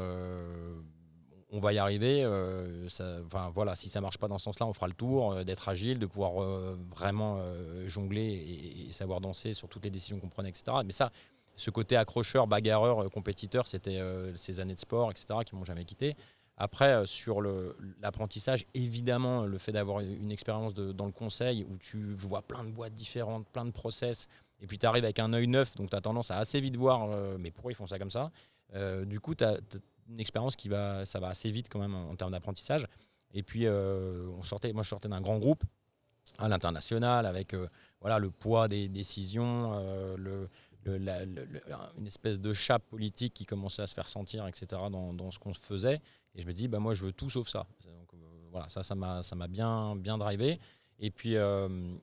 on 1.50 1.60
va 1.60 1.72
y 1.72 1.78
arriver. 1.78 2.22
Euh, 2.24 2.88
enfin, 3.24 3.50
voilà, 3.54 3.76
si 3.76 3.88
ça 3.88 4.00
marche 4.00 4.18
pas 4.18 4.28
dans 4.28 4.38
ce 4.38 4.44
sens-là, 4.44 4.66
on 4.66 4.72
fera 4.72 4.86
le 4.86 4.94
tour, 4.94 5.32
euh, 5.32 5.44
d'être 5.44 5.68
agile, 5.68 5.98
de 5.98 6.06
pouvoir 6.06 6.42
euh, 6.42 6.78
vraiment 6.94 7.38
jongler 7.86 8.86
et, 8.88 8.92
savoir 8.92 9.20
danser 9.20 9.54
sur 9.54 9.68
toutes 9.68 9.84
les 9.84 9.90
décisions 9.90 10.18
qu'on 10.18 10.28
prenait, 10.28 10.48
etc. 10.48 10.78
Mais 10.84 10.92
ça, 10.92 11.12
ce 11.56 11.70
côté 11.70 11.96
accrocheur, 11.96 12.46
bagarreur, 12.46 13.10
compétiteur, 13.10 13.66
c'était 13.66 14.00
ces 14.36 14.60
années 14.60 14.74
de 14.74 14.78
sport, 14.78 15.10
etc., 15.10 15.40
qui 15.44 15.54
m'ont 15.54 15.64
jamais 15.64 15.84
quitté. 15.84 16.16
Après, 16.56 17.06
sur 17.06 17.40
l'apprentissage, 18.00 18.64
évidemment, 18.74 19.44
le 19.44 19.58
fait 19.58 19.72
d'avoir 19.72 20.00
une 20.00 20.32
expérience 20.32 20.74
dans 20.74 21.06
le 21.06 21.12
conseil 21.12 21.64
où 21.68 21.76
tu 21.78 22.12
vois 22.14 22.42
plein 22.42 22.64
de 22.64 22.70
boîtes 22.70 22.94
différentes, 22.94 23.46
plein 23.48 23.64
de 23.64 23.70
process, 23.70 24.28
Et 24.60 24.66
puis 24.66 24.78
tu 24.78 24.86
arrives 24.86 25.04
avec 25.04 25.18
un 25.20 25.32
œil 25.32 25.46
neuf, 25.46 25.76
donc 25.76 25.90
tu 25.90 25.96
as 25.96 26.00
tendance 26.00 26.30
à 26.30 26.38
assez 26.38 26.60
vite 26.60 26.76
voir, 26.76 27.08
mais 27.38 27.50
pourquoi 27.50 27.72
ils 27.72 27.76
font 27.76 27.86
ça 27.86 27.98
comme 27.98 28.10
ça 28.10 28.32
Du 29.04 29.20
coup, 29.20 29.34
tu 29.34 29.44
as, 29.44 29.58
une 30.08 30.20
expérience 30.20 30.56
qui 30.56 30.68
va, 30.68 31.04
ça 31.04 31.20
va 31.20 31.28
assez 31.28 31.50
vite 31.50 31.68
quand 31.68 31.78
même 31.78 31.94
en, 31.94 32.16
termes 32.16 32.32
d'apprentissage. 32.32 32.86
Et 33.34 33.42
puis, 33.42 33.68
on 33.68 34.42
sortait, 34.42 34.72
moi 34.72 34.82
je 34.82 34.88
sortais 34.88 35.08
d'un 35.08 35.20
grand 35.20 35.38
groupe 35.38 35.62
à 36.38 36.48
l'international 36.48 37.26
avec 37.26 37.54
voilà, 38.00 38.18
le 38.18 38.30
poids 38.30 38.68
des 38.68 38.88
décisions, 38.88 40.16
le, 40.16 40.48
une 40.86 42.06
espèce 42.06 42.40
de 42.40 42.52
chape 42.52 42.84
politique 42.88 43.34
qui 43.34 43.46
commençait 43.46 43.82
à 43.82 43.86
se 43.86 43.94
faire 43.94 44.08
sentir, 44.08 44.46
etc., 44.46 44.82
dans, 44.90 45.30
ce 45.30 45.38
qu'on 45.38 45.54
faisait. 45.54 46.00
Et 46.34 46.42
je 46.42 46.46
me 46.46 46.52
dis, 46.52 46.68
bah, 46.68 46.78
moi, 46.78 46.94
je 46.94 47.04
veux 47.04 47.12
tout 47.12 47.30
sauf 47.30 47.48
ça. 47.48 47.66
Euh, 47.86 47.90
voilà, 48.50 48.68
ça, 48.68 48.82
ça 48.82 48.94
m'a 48.94 49.48
bien, 49.48 49.96
bien 49.96 50.18
drivé. 50.18 50.60
Et 50.98 51.10
puis, 51.10 51.36
euh, 51.36 51.96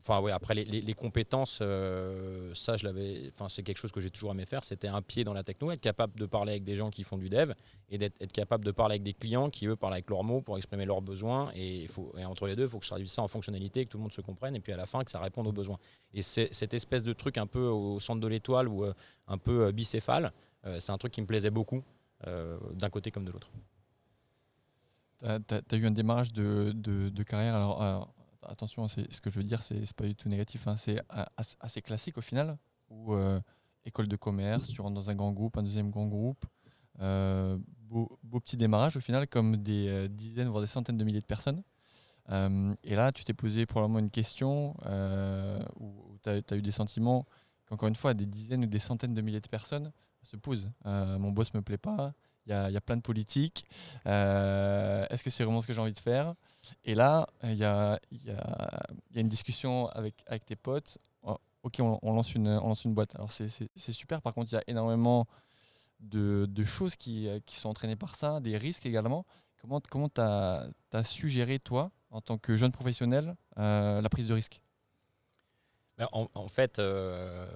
Enfin, 0.00 0.20
ouais, 0.20 0.30
après, 0.30 0.54
les, 0.54 0.94
compétences, 0.94 1.58
euh, 1.60 2.54
ça, 2.54 2.76
je 2.76 2.84
l'avais. 2.84 3.28
Enfin, 3.32 3.48
c'est 3.48 3.64
quelque 3.64 3.78
chose 3.78 3.90
que 3.90 4.00
j'ai 4.00 4.10
toujours 4.10 4.30
aimé 4.30 4.46
faire. 4.46 4.64
C'était 4.64 4.86
un 4.86 5.02
pied 5.02 5.24
dans 5.24 5.32
la 5.32 5.42
techno, 5.42 5.72
être 5.72 5.80
capable 5.80 6.16
de 6.18 6.26
parler 6.26 6.52
avec 6.52 6.64
des 6.64 6.76
gens 6.76 6.90
qui 6.90 7.02
font 7.02 7.18
du 7.18 7.28
dev 7.28 7.52
et 7.88 7.98
d'être 7.98 8.20
être 8.22 8.32
capable 8.32 8.64
de 8.64 8.70
parler 8.70 8.94
avec 8.94 9.02
des 9.02 9.14
clients 9.14 9.50
qui, 9.50 9.66
eux, 9.66 9.74
parlent 9.74 9.94
avec 9.94 10.08
leurs 10.10 10.22
mots 10.22 10.40
pour 10.42 10.56
exprimer 10.56 10.84
leurs 10.84 11.02
besoins. 11.02 11.50
Et, 11.56 11.88
entre 12.24 12.46
les 12.46 12.54
deux, 12.54 12.64
il 12.64 12.68
faut 12.68 12.78
que 12.78 12.84
je 12.84 12.90
traduise 12.90 13.10
ça 13.10 13.22
en 13.22 13.28
fonctionnalité, 13.28 13.84
que 13.84 13.90
tout 13.90 13.98
le 13.98 14.02
monde 14.02 14.12
se 14.12 14.20
comprenne, 14.20 14.54
et 14.54 14.60
puis 14.60 14.72
à 14.72 14.76
la 14.76 14.86
fin, 14.86 15.02
que 15.02 15.10
ça 15.10 15.18
réponde 15.18 15.48
aux 15.48 15.52
besoins. 15.52 15.78
Et 16.12 16.22
cette 16.22 16.74
espèce 16.74 17.02
de 17.02 17.12
truc 17.12 17.36
un 17.36 17.46
peu 17.46 17.66
au 17.66 17.98
centre 17.98 18.20
de 18.20 18.28
l'étoile 18.28 18.68
ou 18.68 18.84
euh, 18.84 18.94
un 19.26 19.38
peu 19.38 19.66
euh, 19.66 19.72
bicéphale, 19.72 20.32
c'est 20.78 20.92
un 20.92 20.96
truc 20.96 21.12
qui 21.12 21.20
me 21.20 21.26
plaisait 21.26 21.50
beaucoup, 21.50 21.82
d'un 22.24 22.88
côté 22.88 23.10
comme 23.10 23.26
de 23.26 23.30
l'autre. 23.30 23.50
Tu 25.20 25.26
as, 25.26 25.76
eu 25.76 25.86
un 25.86 25.90
démarrage 25.90 26.32
de, 26.32 26.72
de, 26.74 27.10
de 27.10 27.22
carrière. 27.22 27.54
alors 27.54 28.13
attention, 28.48 28.88
ce 28.88 29.20
que 29.20 29.30
je 29.30 29.36
veux 29.38 29.44
dire, 29.44 29.62
c'est 29.62 29.92
pas 29.94 30.04
du 30.04 30.14
tout 30.14 30.28
négatif, 30.28 30.66
hein. 30.66 30.76
c'est 30.76 31.00
assez 31.60 31.82
classique 31.82 32.18
au 32.18 32.20
final, 32.20 32.58
où 32.90 33.14
euh, 33.14 33.40
école 33.84 34.08
de 34.08 34.16
commerce, 34.16 34.68
tu 34.68 34.80
rentres 34.80 34.94
dans 34.94 35.10
un 35.10 35.14
grand 35.14 35.32
groupe, 35.32 35.56
un 35.56 35.62
deuxième 35.62 35.90
grand 35.90 36.06
groupe, 36.06 36.44
euh, 37.00 37.58
beau, 37.80 38.18
petit 38.40 38.56
démarrage 38.56 38.96
au 38.96 39.00
final, 39.00 39.26
comme 39.28 39.56
des 39.56 39.88
euh, 39.88 40.08
dizaines, 40.08 40.48
voire 40.48 40.60
des 40.60 40.68
centaines 40.68 40.96
de 40.96 41.04
milliers 41.04 41.20
de 41.20 41.26
personnes. 41.26 41.62
et 42.30 42.96
là, 42.96 43.12
tu 43.12 43.24
t'es 43.24 43.34
posé 43.34 43.66
probablement 43.66 43.98
une 43.98 44.10
question 44.10 44.74
où, 45.80 46.18
tu 46.22 46.30
as, 46.30 46.56
eu 46.56 46.62
des 46.62 46.70
sentiments 46.70 47.26
qu'encore 47.66 47.88
une 47.88 47.96
fois, 47.96 48.14
des 48.14 48.26
dizaines 48.26 48.64
ou 48.64 48.68
des 48.68 48.78
centaines 48.78 49.14
de 49.14 49.20
milliers 49.20 49.40
de 49.40 49.48
personnes 49.48 49.92
se 50.22 50.36
posent. 50.36 50.70
mon 50.84 51.32
boss 51.32 51.52
me 51.54 51.62
plaît 51.62 51.78
pas, 51.78 52.14
il 52.46 52.50
y, 52.50 52.76
a, 52.76 52.80
plein 52.80 52.96
de 52.96 53.02
politiques. 53.02 53.64
Est-ce 54.04 55.22
que 55.22 55.30
c'est 55.30 55.44
vraiment 55.44 55.60
ce 55.60 55.66
que 55.66 55.72
j'ai 55.72 55.80
envie 55.80 55.92
de 55.92 55.98
faire? 55.98 56.34
Et 56.84 56.94
là, 56.94 57.26
il 57.42 57.56
y 57.56 57.64
a, 57.64 57.98
une 59.14 59.28
discussion 59.28 59.88
avec, 59.88 60.24
tes 60.46 60.56
potes. 60.56 60.98
Oh, 61.22 61.38
ok, 61.62 61.80
on, 61.80 62.12
lance 62.12 62.34
une, 62.34 62.94
boîte. 62.94 63.14
Alors 63.14 63.32
c'est 63.32 63.92
super, 63.92 64.22
par 64.22 64.34
contre, 64.34 64.52
il 64.52 64.56
y 64.56 64.58
a 64.58 64.64
énormément 64.66 65.26
de, 66.00 66.64
choses 66.64 66.96
qui, 66.96 67.28
qui, 67.46 67.56
sont 67.56 67.68
entraînées 67.68 67.96
par 67.96 68.16
ça, 68.16 68.40
des 68.40 68.56
risques 68.56 68.86
également. 68.86 69.24
Comment 69.64 69.80
tu 69.80 69.88
comment 69.88 70.10
as, 70.18 70.66
as, 70.92 71.04
su 71.04 71.30
gérer, 71.30 71.58
toi, 71.58 71.90
en 72.10 72.20
tant 72.20 72.36
que 72.36 72.54
jeune 72.54 72.70
professionnel, 72.70 73.34
euh, 73.56 74.02
la 74.02 74.08
prise 74.10 74.26
de 74.26 74.34
risque? 74.34 74.60
Ben, 75.96 76.06
en, 76.12 76.48
fait, 76.48 76.78
euh, 76.78 77.46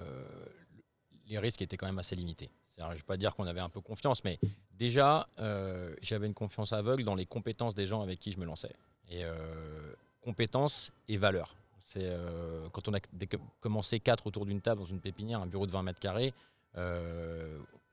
les 1.27 1.37
risques 1.37 1.61
étaient 1.61 1.77
quand 1.77 1.85
même 1.85 1.99
assez 1.99 2.15
limités. 2.15 2.49
Je 2.87 2.93
ne 2.93 2.97
vais 2.97 3.03
pas 3.03 3.17
dire 3.17 3.35
qu'on 3.35 3.45
avait 3.45 3.59
un 3.59 3.69
peu 3.69 3.81
confiance, 3.81 4.23
mais 4.23 4.39
déjà, 4.77 5.27
euh, 5.39 5.93
j'avais 6.01 6.27
une 6.27 6.33
confiance 6.33 6.73
aveugle 6.73 7.03
dans 7.03 7.15
les 7.15 7.25
compétences 7.25 7.75
des 7.75 7.85
gens 7.85 8.01
avec 8.01 8.19
qui 8.19 8.31
je 8.31 8.39
me 8.39 8.45
lançais. 8.45 8.73
Et 9.09 9.23
euh, 9.23 9.93
compétences 10.21 10.91
et 11.07 11.17
valeurs. 11.17 11.55
C'est 11.85 12.03
euh, 12.03 12.69
quand 12.71 12.87
on 12.87 12.93
a 12.93 12.99
commencé 13.59 13.99
quatre 13.99 14.27
autour 14.27 14.45
d'une 14.45 14.61
table 14.61 14.81
dans 14.81 14.87
une 14.87 15.01
pépinière, 15.01 15.41
un 15.41 15.47
bureau 15.47 15.65
de 15.65 15.71
20 15.71 15.83
mètres 15.83 15.99
carrés. 15.99 16.33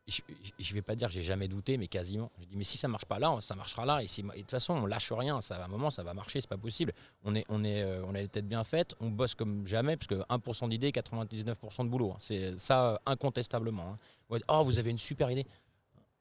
Euh, 0.08 0.34
je 0.58 0.70
ne 0.70 0.75
vais 0.75 0.82
pas 0.82 0.94
dire 0.94 1.08
que 1.08 1.14
j'ai 1.14 1.22
jamais 1.22 1.48
douté, 1.48 1.76
mais 1.78 1.88
quasiment. 1.88 2.30
Je 2.40 2.44
dis 2.44 2.56
mais 2.56 2.64
si 2.64 2.78
ça 2.78 2.88
marche 2.88 3.06
pas 3.06 3.18
là, 3.18 3.36
ça 3.40 3.54
marchera 3.54 3.84
là. 3.84 4.02
Et, 4.02 4.06
de 4.06 4.38
toute 4.38 4.50
façon, 4.50 4.75
on 4.75 4.86
lâche 4.86 5.12
rien. 5.12 5.40
Ça, 5.40 5.56
à 5.56 5.64
un 5.64 5.68
moment, 5.68 5.90
ça 5.90 6.02
va 6.02 6.14
marcher. 6.14 6.40
C'est 6.40 6.48
pas 6.48 6.56
possible. 6.56 6.92
On 7.25 7.34
est, 7.34 7.44
on 7.48 7.64
est, 7.64 7.84
on 8.04 8.14
a 8.14 8.18
les 8.18 8.28
têtes 8.28 8.48
bien 8.48 8.64
faites. 8.64 8.94
On 9.00 9.08
bosse 9.08 9.34
comme 9.34 9.66
jamais, 9.66 9.96
parce 9.96 10.06
que 10.06 10.14
1% 10.14 10.68
d'idées, 10.68 10.90
99% 10.90 11.84
de 11.84 11.88
boulot. 11.88 12.12
Hein. 12.12 12.18
C'est 12.20 12.58
ça 12.58 13.00
incontestablement. 13.06 13.98
Hein. 14.30 14.38
Oh, 14.48 14.62
vous 14.64 14.78
avez 14.78 14.90
une 14.90 14.98
super 14.98 15.30
idée. 15.30 15.46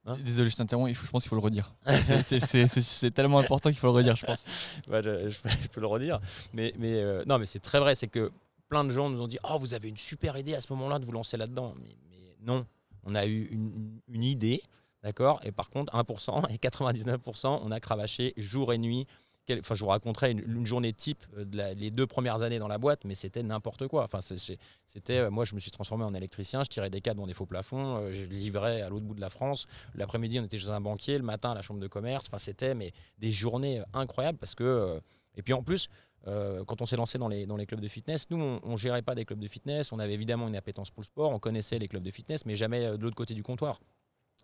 Hein 0.08 0.18
Désolé, 0.20 0.50
je 0.50 0.56
t'interromps, 0.56 0.94
je 0.94 1.10
pense 1.10 1.24
qu'il 1.24 1.30
faut 1.30 1.36
le 1.36 1.42
redire. 1.42 1.74
c'est 1.86 3.12
tellement 3.12 3.40
important 3.40 3.70
qu'il 3.70 3.80
faut 3.80 3.88
le 3.88 3.94
redire, 3.94 4.16
je 4.16 4.26
pense. 4.26 4.46
je, 4.88 5.68
peux 5.70 5.82
le 5.82 5.88
redire. 5.88 6.20
Mais, 6.54 6.74
mais 6.78 7.02
euh, 7.02 7.24
non, 7.26 7.40
mais 7.40 7.48
c'est 7.48 7.60
très 7.60 7.80
vrai, 7.80 7.96
c'est 7.96 8.08
que 8.08 8.30
plein 8.70 8.84
de 8.84 8.92
gens 8.92 9.10
nous 9.10 9.20
ont 9.20 9.28
dit 9.28 9.40
Oh, 9.50 9.58
vous 9.60 9.74
avez 9.74 9.90
une 9.90 9.98
super 9.98 10.38
idée 10.38 10.54
à 10.54 10.62
ce 10.62 10.72
moment-là 10.74 11.00
de 11.00 11.06
vous 11.06 11.12
lancer 11.12 11.38
là-dedans. 11.38 11.74
Mais, 11.80 11.96
non, 12.42 12.68
on 13.06 13.16
a 13.16 13.26
eu 13.26 13.46
une, 13.52 14.24
idée, 14.24 14.62
d'accord 15.04 15.40
Et 15.44 15.52
par 15.52 15.70
contre, 15.70 15.94
1% 15.94 16.52
et 16.52 16.58
99%, 16.58 17.60
on 17.64 17.72
a 17.72 17.80
cravaché 17.80 18.34
jour 18.38 18.74
et 18.74 18.78
nuit 18.78 19.08
enfin, 19.54 19.76
je 19.76 19.82
vous 19.82 19.90
raconterai 19.90 20.32
une, 20.32 20.66
journée 20.66 20.94
type 20.94 21.24
euh, 21.38 21.46
de 21.46 21.80
les 21.80 21.92
deux 21.92 22.08
premières 22.08 22.42
années 22.42 22.60
dans 22.60 22.68
la 22.68 22.78
boîte, 22.78 23.06
mais 23.06 23.16
c'était 23.16 23.44
n'importe 23.44 23.88
quoi. 23.88 24.04
Enfin, 24.04 24.20
c'était, 24.22 25.20
euh, 25.20 25.32
moi, 25.32 25.46
je 25.46 25.56
me 25.56 25.60
suis 25.60 25.72
transformé 25.72 26.04
en 26.04 26.14
électricien, 26.14 26.64
je 26.64 26.70
tirais 26.70 26.90
des 26.90 27.02
câbles 27.02 27.20
dans 27.20 27.28
des 27.28 27.34
faux 27.34 27.46
plafonds, 27.46 27.98
euh, 27.98 28.14
je 28.14 28.26
livrais 28.26 28.82
à 28.82 28.90
l'autre 28.90 29.06
bout 29.06 29.16
de 29.16 29.22
la 29.22 29.30
France. 29.30 29.68
L'après-midi, 29.96 30.40
on 30.40 30.44
était 30.44 30.58
chez 30.58 30.70
un 30.70 30.82
banquier, 30.82 31.18
le 31.18 31.24
matin 31.24 31.52
à 31.52 31.56
la 31.56 31.62
chambre 31.62 31.80
de 31.80 31.88
commerce. 31.88 32.26
Enfin, 32.28 32.40
c'était 32.40 32.76
mais 32.76 32.92
des 33.20 33.32
journées 33.32 33.82
incroyables 33.94 34.38
parce 34.38 34.56
que. 34.56 35.00
et 35.36 35.42
puis 35.42 35.54
en 35.54 35.64
plus, 35.64 35.90
quand 36.26 36.82
on 36.82 36.86
s'est 36.86 36.96
lancé 36.96 37.18
dans 37.18 37.28
les, 37.28 37.46
dans 37.46 37.56
les 37.56 37.66
clubs 37.66 37.80
de 37.80 37.88
fitness, 37.88 38.30
nous, 38.32 38.60
on, 38.64 38.72
ne 38.72 38.78
gérait 38.78 39.04
pas 39.04 39.14
des 39.14 39.26
clubs 39.26 39.40
de 39.40 39.48
fitness. 39.48 39.92
On 39.92 40.00
avait 40.00 40.14
évidemment 40.16 40.48
une 40.48 40.56
appétence 40.56 40.90
pour 40.90 41.02
le 41.02 41.06
sport, 41.06 41.32
on 41.32 41.40
connaissait 41.40 41.78
les 41.78 41.88
clubs 41.88 42.04
de 42.04 42.12
fitness, 42.12 42.46
mais 42.46 42.56
jamais 42.56 42.84
de 42.84 43.04
l'autre 43.04 43.16
côté 43.16 43.36
du 43.36 43.44
comptoir. 43.44 43.80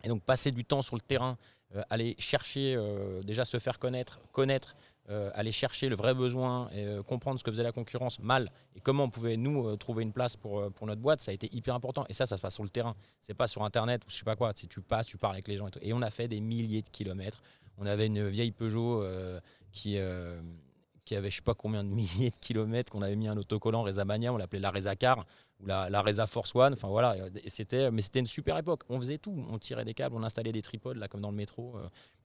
Et 0.04 0.08
donc 0.08 0.22
passer 0.24 0.52
du 0.52 0.64
temps 0.64 0.82
sur 0.82 0.96
le 0.96 1.02
terrain, 1.02 1.38
aller 1.90 2.16
chercher, 2.20 2.78
déjà 3.24 3.46
se 3.46 3.58
faire 3.58 3.80
connaître, 3.80 4.20
connaître 4.32 4.76
euh, 5.10 5.30
aller 5.34 5.52
chercher 5.52 5.90
le 5.90 5.96
vrai 5.96 6.14
besoin 6.14 6.70
et 6.70 6.86
euh, 6.86 7.02
comprendre 7.02 7.38
ce 7.40 7.44
que 7.44 7.52
faisait 7.52 7.64
la 7.64 7.72
concurrence 7.72 8.20
mal 8.20 8.50
et 8.76 8.80
comment 8.80 9.06
on 9.06 9.10
pouvait 9.10 9.36
nous 9.36 9.68
euh, 9.68 9.76
trouver 9.76 10.04
une 10.04 10.14
place 10.14 10.38
pour, 10.38 10.62
notre 10.84 11.02
boîte, 11.02 11.22
ça 11.22 11.32
a 11.32 11.34
été 11.34 11.50
hyper 11.54 11.74
important. 11.74 12.06
Et 12.08 12.14
ça, 12.14 12.28
ça 12.28 12.38
se 12.38 12.42
passe 12.42 12.54
sur 12.54 12.64
le 12.64 12.70
terrain. 12.70 12.96
C'est 13.20 13.34
pas 13.34 13.48
sur 13.48 13.64
Internet 13.64 14.04
ou 14.06 14.10
je 14.10 14.16
sais 14.16 14.24
pas 14.24 14.36
quoi. 14.36 14.54
Tu 14.54 14.70
passes, 14.80 15.08
tu 15.08 15.18
parles 15.18 15.34
avec 15.34 15.48
les 15.48 15.58
gens 15.58 15.68
et 15.68 15.72
tout. 15.72 15.80
Et 15.82 15.92
on 15.92 16.02
a 16.02 16.12
fait 16.12 16.28
des 16.28 16.40
milliers 16.40 16.84
de 16.84 16.90
kilomètres. 16.90 17.42
On 17.78 17.88
avait 17.88 18.06
une 18.06 18.30
vieille 18.30 18.52
Peugeot 18.52 19.04
qui 19.72 19.98
qui 21.06 21.16
avait 21.16 21.30
je 21.30 21.38
sais 21.38 21.42
pas 21.42 21.54
combien 21.54 21.84
de 21.84 21.90
milliers 21.90 22.32
de 22.32 22.38
kilomètres, 22.38 22.92
qu'on 22.92 23.02
avait 23.02 23.16
mis 23.16 23.28
un 23.28 23.38
autocollant 23.38 23.84
Reza 23.84 24.06
Mania, 24.06 24.34
on 24.34 24.38
l'appelait 24.38 24.60
la 24.60 24.72
Reza 24.72 24.96
Car 24.96 25.26
ou 25.60 25.66
la, 25.66 25.90
la 25.90 26.02
Reza 26.02 26.28
Force 26.28 26.56
One. 26.56 26.74
Enfin 26.74 26.88
voilà, 26.88 27.16
c'était, 27.48 27.92
mais 27.92 28.02
c'était 28.02 28.20
une 28.20 28.28
super 28.28 28.58
époque. 28.58 28.84
On 28.90 29.00
faisait 29.00 29.18
tout, 29.18 29.46
on 29.50 29.60
tirait 29.60 29.86
des 29.86 29.94
câbles, 29.94 30.16
on 30.16 30.24
installait 30.24 30.52
des 30.52 30.62
tripodes 30.62 30.98
là 30.98 31.08
comme 31.08 31.22
dans 31.22 31.32
le 31.32 31.38
métro 31.38 31.78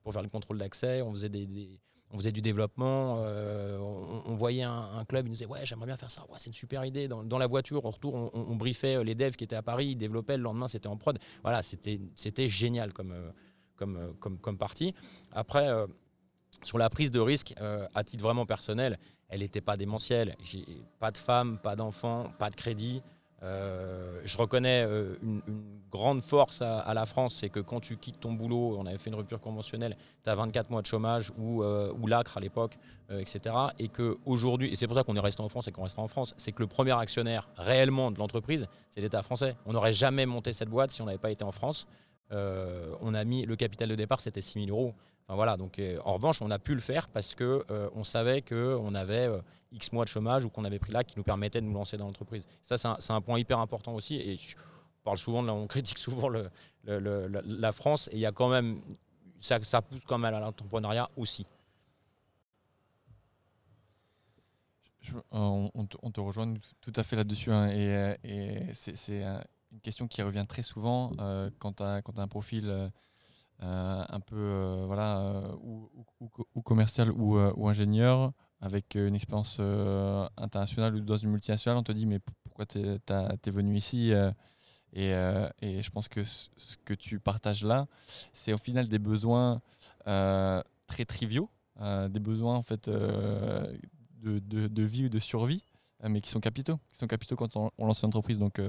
pour 0.03 0.12
faire 0.12 0.23
le 0.23 0.29
contrôle 0.29 0.59
d'accès, 0.59 1.03
on 1.03 1.12
faisait 1.12 1.29
des, 1.29 1.81
on 2.11 2.19
faisait 2.19 2.33
du 2.33 2.41
développement, 2.41 3.19
euh, 3.21 3.79
on, 3.79 4.35
voyait 4.37 4.62
un, 4.62 5.05
club, 5.09 5.27
il 5.27 5.29
nous 5.29 5.35
disait 5.35 5.47
ouais 5.47 5.65
j'aimerais 5.65 5.87
bien 5.87 5.97
faire 5.97 6.11
ça, 6.11 6.23
ouais, 6.29 6.39
c'est 6.39 6.47
une 6.47 6.53
super 6.53 6.85
idée. 6.85 7.09
Dans, 7.09 7.39
la 7.39 7.47
voiture, 7.47 7.85
au 7.85 7.91
retour, 7.91 8.15
on, 8.33 8.57
briefait 8.57 8.97
euh, 8.97 9.05
les 9.05 9.15
devs 9.15 9.37
qui 9.37 9.45
étaient 9.45 9.57
à 9.57 9.62
Paris, 9.62 9.89
ils 9.89 9.97
développaient, 9.97 10.37
le 10.37 10.43
lendemain 10.43 10.69
c'était 10.69 10.87
en 10.87 10.97
prod. 10.97 11.19
Voilà, 11.43 11.62
c'était 11.62 12.49
génial 12.49 12.93
comme, 12.93 13.12
euh, 13.12 13.31
comme, 13.77 14.15
comme, 14.21 14.39
comme 14.39 14.59
partie. 14.59 14.95
Après, 15.33 15.69
sur 16.63 16.79
la 16.79 16.91
prise 16.91 17.11
de 17.11 17.21
risque, 17.21 17.55
à 17.95 18.05
titre 18.05 18.23
vraiment 18.23 18.47
personnel, 18.47 18.99
elle 19.29 19.41
n'était 19.41 19.61
pas 19.61 19.77
démentielle. 19.77 20.37
Pas 20.99 21.11
de 21.11 21.19
femme, 21.19 21.59
pas 21.59 21.77
d'enfant, 21.77 22.33
pas 22.39 22.51
de 22.51 22.57
crédit. 22.57 23.03
Euh, 23.43 24.21
je 24.25 24.37
reconnais 24.39 24.83
euh, 24.87 25.17
une, 25.23 25.43
grande 25.91 26.21
force 26.21 26.61
à, 26.61 26.93
la 26.93 27.07
France, 27.07 27.37
c'est 27.37 27.49
que 27.49 27.61
quand 27.61 27.81
tu 27.81 27.97
quittes 27.97 28.21
ton 28.21 28.33
boulot, 28.33 28.77
on 28.79 28.85
avait 28.85 28.99
fait 28.99 29.09
une 29.09 29.17
rupture 29.17 29.41
conventionnelle, 29.41 29.97
tu 30.25 30.29
as 30.29 30.35
24 30.35 30.69
mois 30.69 30.83
de 30.83 30.87
chômage 30.87 31.33
ou, 31.39 31.63
euh, 31.63 31.91
ou 31.99 32.07
l'acre 32.07 32.37
à 32.37 32.41
l'époque, 32.41 32.77
etc. 33.11 33.55
Et 33.79 33.89
qu'aujourd'hui, 33.89 34.71
et 34.71 34.77
c'est 34.77 34.87
pour 34.87 34.97
ça 34.97 35.05
qu'on 35.05 35.17
est 35.17 35.21
resté 35.21 35.41
en 35.43 35.49
France 35.49 35.69
et 35.69 35.73
qu'on 35.73 35.85
restera 35.85 36.03
en 36.03 36.09
France, 36.09 36.35
c'est 36.37 36.53
que 36.53 36.61
le 36.61 36.67
premier 36.67 36.93
actionnaire 36.99 37.49
réellement 37.57 38.11
de 38.11 38.19
l'entreprise, 38.19 38.67
c'est 38.91 39.01
l'État 39.01 39.23
français. 39.23 39.57
On 39.65 39.73
n'aurait 39.73 39.95
jamais 39.95 40.27
monté 40.27 40.53
cette 40.53 40.69
boîte 40.69 40.91
si 40.91 41.01
on 41.01 41.07
n'avait 41.07 41.17
pas 41.17 41.31
été 41.31 41.45
en 41.45 41.53
France. 41.53 41.87
On 42.31 43.15
a 43.15 43.25
mis 43.25 43.47
le 43.47 43.57
capital 43.57 43.89
de 43.89 43.95
départ, 43.95 44.21
c'était 44.21 44.43
6 44.43 44.67
000 44.67 44.77
euros 44.77 44.95
voilà, 45.35 45.57
donc 45.57 45.79
euh, 45.79 45.99
en 46.05 46.15
revanche, 46.15 46.41
on 46.41 46.51
a 46.51 46.59
pu 46.59 46.75
le 46.75 46.81
faire 46.81 47.09
parce 47.09 47.35
que 47.35 47.65
euh, 47.71 47.91
on 47.95 48.05
savait 48.05 48.43
qu'on 48.43 48.95
avait 48.95 49.27
euh, 49.27 49.41
X 49.73 49.93
mois 49.93 50.05
de 50.05 50.09
chômage 50.09 50.45
ou 50.45 50.51
qu'on 50.51 50.65
avait 50.65 50.79
pris 50.79 50.93
là 50.93 51.03
qui 51.03 51.15
nous 51.17 51.25
permettait 51.25 51.61
de 51.61 51.67
nous 51.67 51.75
lancer 51.75 51.97
dans 51.97 52.07
l'entreprise. 52.07 52.45
Ça, 52.62 52.79
c'est 52.79 53.12
un, 53.12 53.21
point 53.21 53.39
hyper 53.39 53.59
important 53.59 53.95
aussi. 53.95 54.17
Et 54.17 54.37
je 54.37 54.55
parle 55.03 55.19
souvent, 55.19 55.47
on 55.49 55.67
critique 55.67 55.99
souvent 55.99 56.29
la 56.85 57.73
France 57.73 58.09
et 58.12 58.17
il 58.17 58.21
y 58.21 58.27
a 58.27 58.33
quand 58.33 58.49
même, 58.49 58.81
ça, 59.41 59.59
ça 59.62 59.83
pousse 59.83 60.05
quand 60.07 60.19
même 60.19 60.35
à 60.35 60.41
l'entrepreneuriat 60.41 61.09
aussi. 61.17 61.45
on, 65.33 65.87
te, 65.87 66.21
rejoint 66.21 66.55
tout 66.81 66.93
à 66.95 67.03
fait 67.03 67.17
là-dessus. 67.17 67.51
Hein, 67.51 67.69
et, 68.23 68.71
c'est 68.75 69.25
une 69.77 69.81
question 69.83 70.09
qui 70.09 70.23
revient 70.23 70.45
très 70.49 70.62
souvent 70.62 71.12
quand 71.59 71.75
tu 71.75 71.83
as, 71.83 72.03
un 72.17 72.29
profil 72.29 72.91
euh, 73.62 74.05
un 74.11 74.21
peu 74.21 74.37
euh, 74.37 74.85
voilà, 74.87 75.19
euh, 75.19 75.57
ou, 75.62 76.61
commercial 76.62 77.11
ou, 77.11 77.69
ingénieur, 77.69 78.33
avec 78.61 78.97
une 78.97 79.15
expérience 79.15 79.61
internationale 80.37 80.95
ou 80.95 81.01
dans 81.01 81.17
une 81.17 81.31
multinationale, 81.31 81.79
on 81.79 81.83
te 81.83 81.93
dit 81.93 82.07
mais 82.07 82.19
pourquoi 82.45 82.67
tu 82.67 82.81
es, 82.81 83.51
venu 83.51 83.77
ici. 83.77 84.12
Et, 84.93 85.11
je 85.11 85.91
pense 85.91 86.09
que 86.09 86.25
ce 86.25 86.77
que 86.85 86.95
tu 86.95 87.19
partages 87.19 87.65
là, 87.65 87.87
c'est 88.35 88.53
au 88.53 88.59
final 88.59 88.89
des 88.89 88.99
besoins 88.99 89.62
très 90.05 91.05
triviaux, 91.07 91.49
des 91.81 92.21
besoins 92.21 92.57
en 92.57 92.62
fait 92.62 92.91
de, 92.91 94.83
vie 94.83 95.07
ou 95.07 95.09
de 95.09 95.19
survie, 95.19 95.65
mais 96.03 96.21
qui 96.21 96.31
sont 96.31 96.41
capitaux, 96.41 96.79
qui 96.91 96.99
sont 96.99 97.07
capitaux 97.07 97.37
quand 97.37 97.57
on, 97.57 97.71
lance 97.79 98.03
une 98.03 98.09
entreprise, 98.09 98.39
donc 98.39 98.61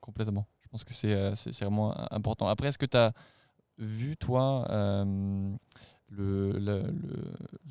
complètement. 0.00 0.46
Je 0.62 0.68
pense 0.68 0.84
que 0.84 0.94
c'est 0.94 1.64
vraiment 1.64 1.94
important. 2.12 2.48
Après, 2.48 2.68
est-ce 2.68 2.78
que 2.78 2.86
tu 2.86 2.96
as 2.96 3.12
vu, 3.78 4.16
toi, 4.16 4.66
le, 6.10 6.52
le, 6.52 6.84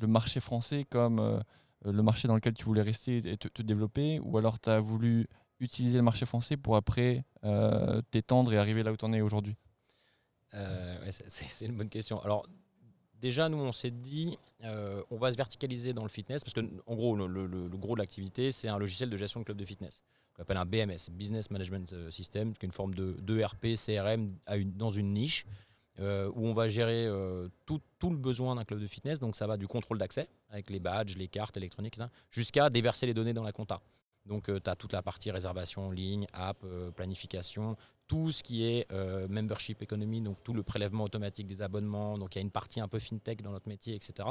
le, 0.00 0.06
marché 0.06 0.40
français 0.40 0.86
comme 0.88 1.40
euh, 1.86 1.92
le 1.92 2.02
marché 2.02 2.28
dans 2.28 2.34
lequel 2.34 2.54
tu 2.54 2.64
voulais 2.64 2.82
rester 2.82 3.18
et 3.18 3.36
te, 3.36 3.62
développer? 3.62 4.20
Ou 4.20 4.38
alors 4.38 4.60
tu 4.60 4.70
as 4.70 4.80
voulu 4.80 5.26
utiliser 5.60 5.96
le 5.96 6.02
marché 6.02 6.26
français 6.26 6.56
pour 6.56 6.76
après 6.76 7.24
euh, 7.44 8.00
t'étendre 8.10 8.52
et 8.52 8.58
arriver 8.58 8.82
là 8.82 8.92
où 8.92 8.96
tu 8.96 9.04
en 9.04 9.12
es 9.12 9.20
aujourd'hui? 9.20 9.56
Euh, 10.54 11.10
C'est 11.10 11.66
une 11.66 11.76
bonne 11.76 11.88
question. 11.88 12.20
Alors, 12.22 12.46
déjà, 13.24 13.48
nous, 13.48 13.58
on 13.58 13.72
s'est 13.72 13.90
dit, 13.90 14.38
on 15.10 15.16
va 15.16 15.32
se 15.32 15.36
verticaliser 15.36 15.92
dans 15.92 16.02
le 16.04 16.08
fitness, 16.08 16.44
parce 16.44 16.54
que, 16.54 16.60
gros, 16.86 17.16
le, 17.16 17.68
gros 17.68 17.94
de 17.94 18.00
l'activité, 18.00 18.52
c'est 18.52 18.68
un 18.68 18.78
logiciel 18.78 19.10
de 19.10 19.16
gestion 19.16 19.40
de 19.40 19.44
club 19.44 19.56
de 19.56 19.64
fitness, 19.64 20.02
qu'on 20.34 20.42
appelle 20.42 20.58
un 20.58 20.64
BMS, 20.64 21.10
Business 21.10 21.50
Management 21.50 22.10
System, 22.10 22.52
qui 22.54 22.66
est 22.66 22.68
une 22.68 22.72
forme 22.72 22.94
de, 22.94 23.16
de 23.20 23.42
RP, 23.42 23.74
CRM 23.76 24.36
dans 24.76 24.90
une 24.90 25.12
niche. 25.12 25.46
Euh, 26.00 26.28
où 26.34 26.48
on 26.48 26.54
va 26.54 26.66
gérer 26.66 27.06
euh, 27.06 27.48
tout, 27.66 27.80
le 28.02 28.16
besoin 28.16 28.56
d'un 28.56 28.64
club 28.64 28.80
de 28.80 28.86
fitness. 28.88 29.20
Donc 29.20 29.36
ça 29.36 29.46
va 29.46 29.56
du 29.56 29.68
contrôle 29.68 29.96
d'accès 29.96 30.28
avec 30.50 30.68
les 30.70 30.80
badges, 30.80 31.16
les 31.16 31.28
cartes 31.28 31.56
électroniques, 31.56 31.98
jusqu'à 32.32 32.68
déverser 32.68 33.06
les 33.06 33.14
données 33.14 33.32
dans 33.32 33.44
la 33.44 33.52
compta. 33.52 33.80
Donc 34.26 34.48
euh, 34.48 34.60
tu 34.62 34.70
as 34.70 34.76
toute 34.76 34.92
la 34.92 35.02
partie 35.02 35.30
réservation 35.30 35.88
en 35.88 35.90
ligne, 35.90 36.26
app, 36.32 36.64
planification, 36.96 37.76
tout 38.06 38.32
ce 38.32 38.42
qui 38.42 38.66
est 38.66 38.90
membership 39.28 39.82
economy, 39.82 40.20
donc 40.20 40.36
tout 40.44 40.52
le 40.52 40.62
prélèvement 40.62 41.04
automatique 41.04 41.46
des 41.46 41.62
abonnements. 41.62 42.18
Donc 42.18 42.34
il 42.34 42.38
y 42.38 42.40
a 42.40 42.42
une 42.42 42.50
partie 42.50 42.80
un 42.80 42.88
peu 42.88 42.98
fintech 42.98 43.42
dans 43.42 43.52
notre 43.52 43.68
métier, 43.68 43.94
etc. 43.94 44.28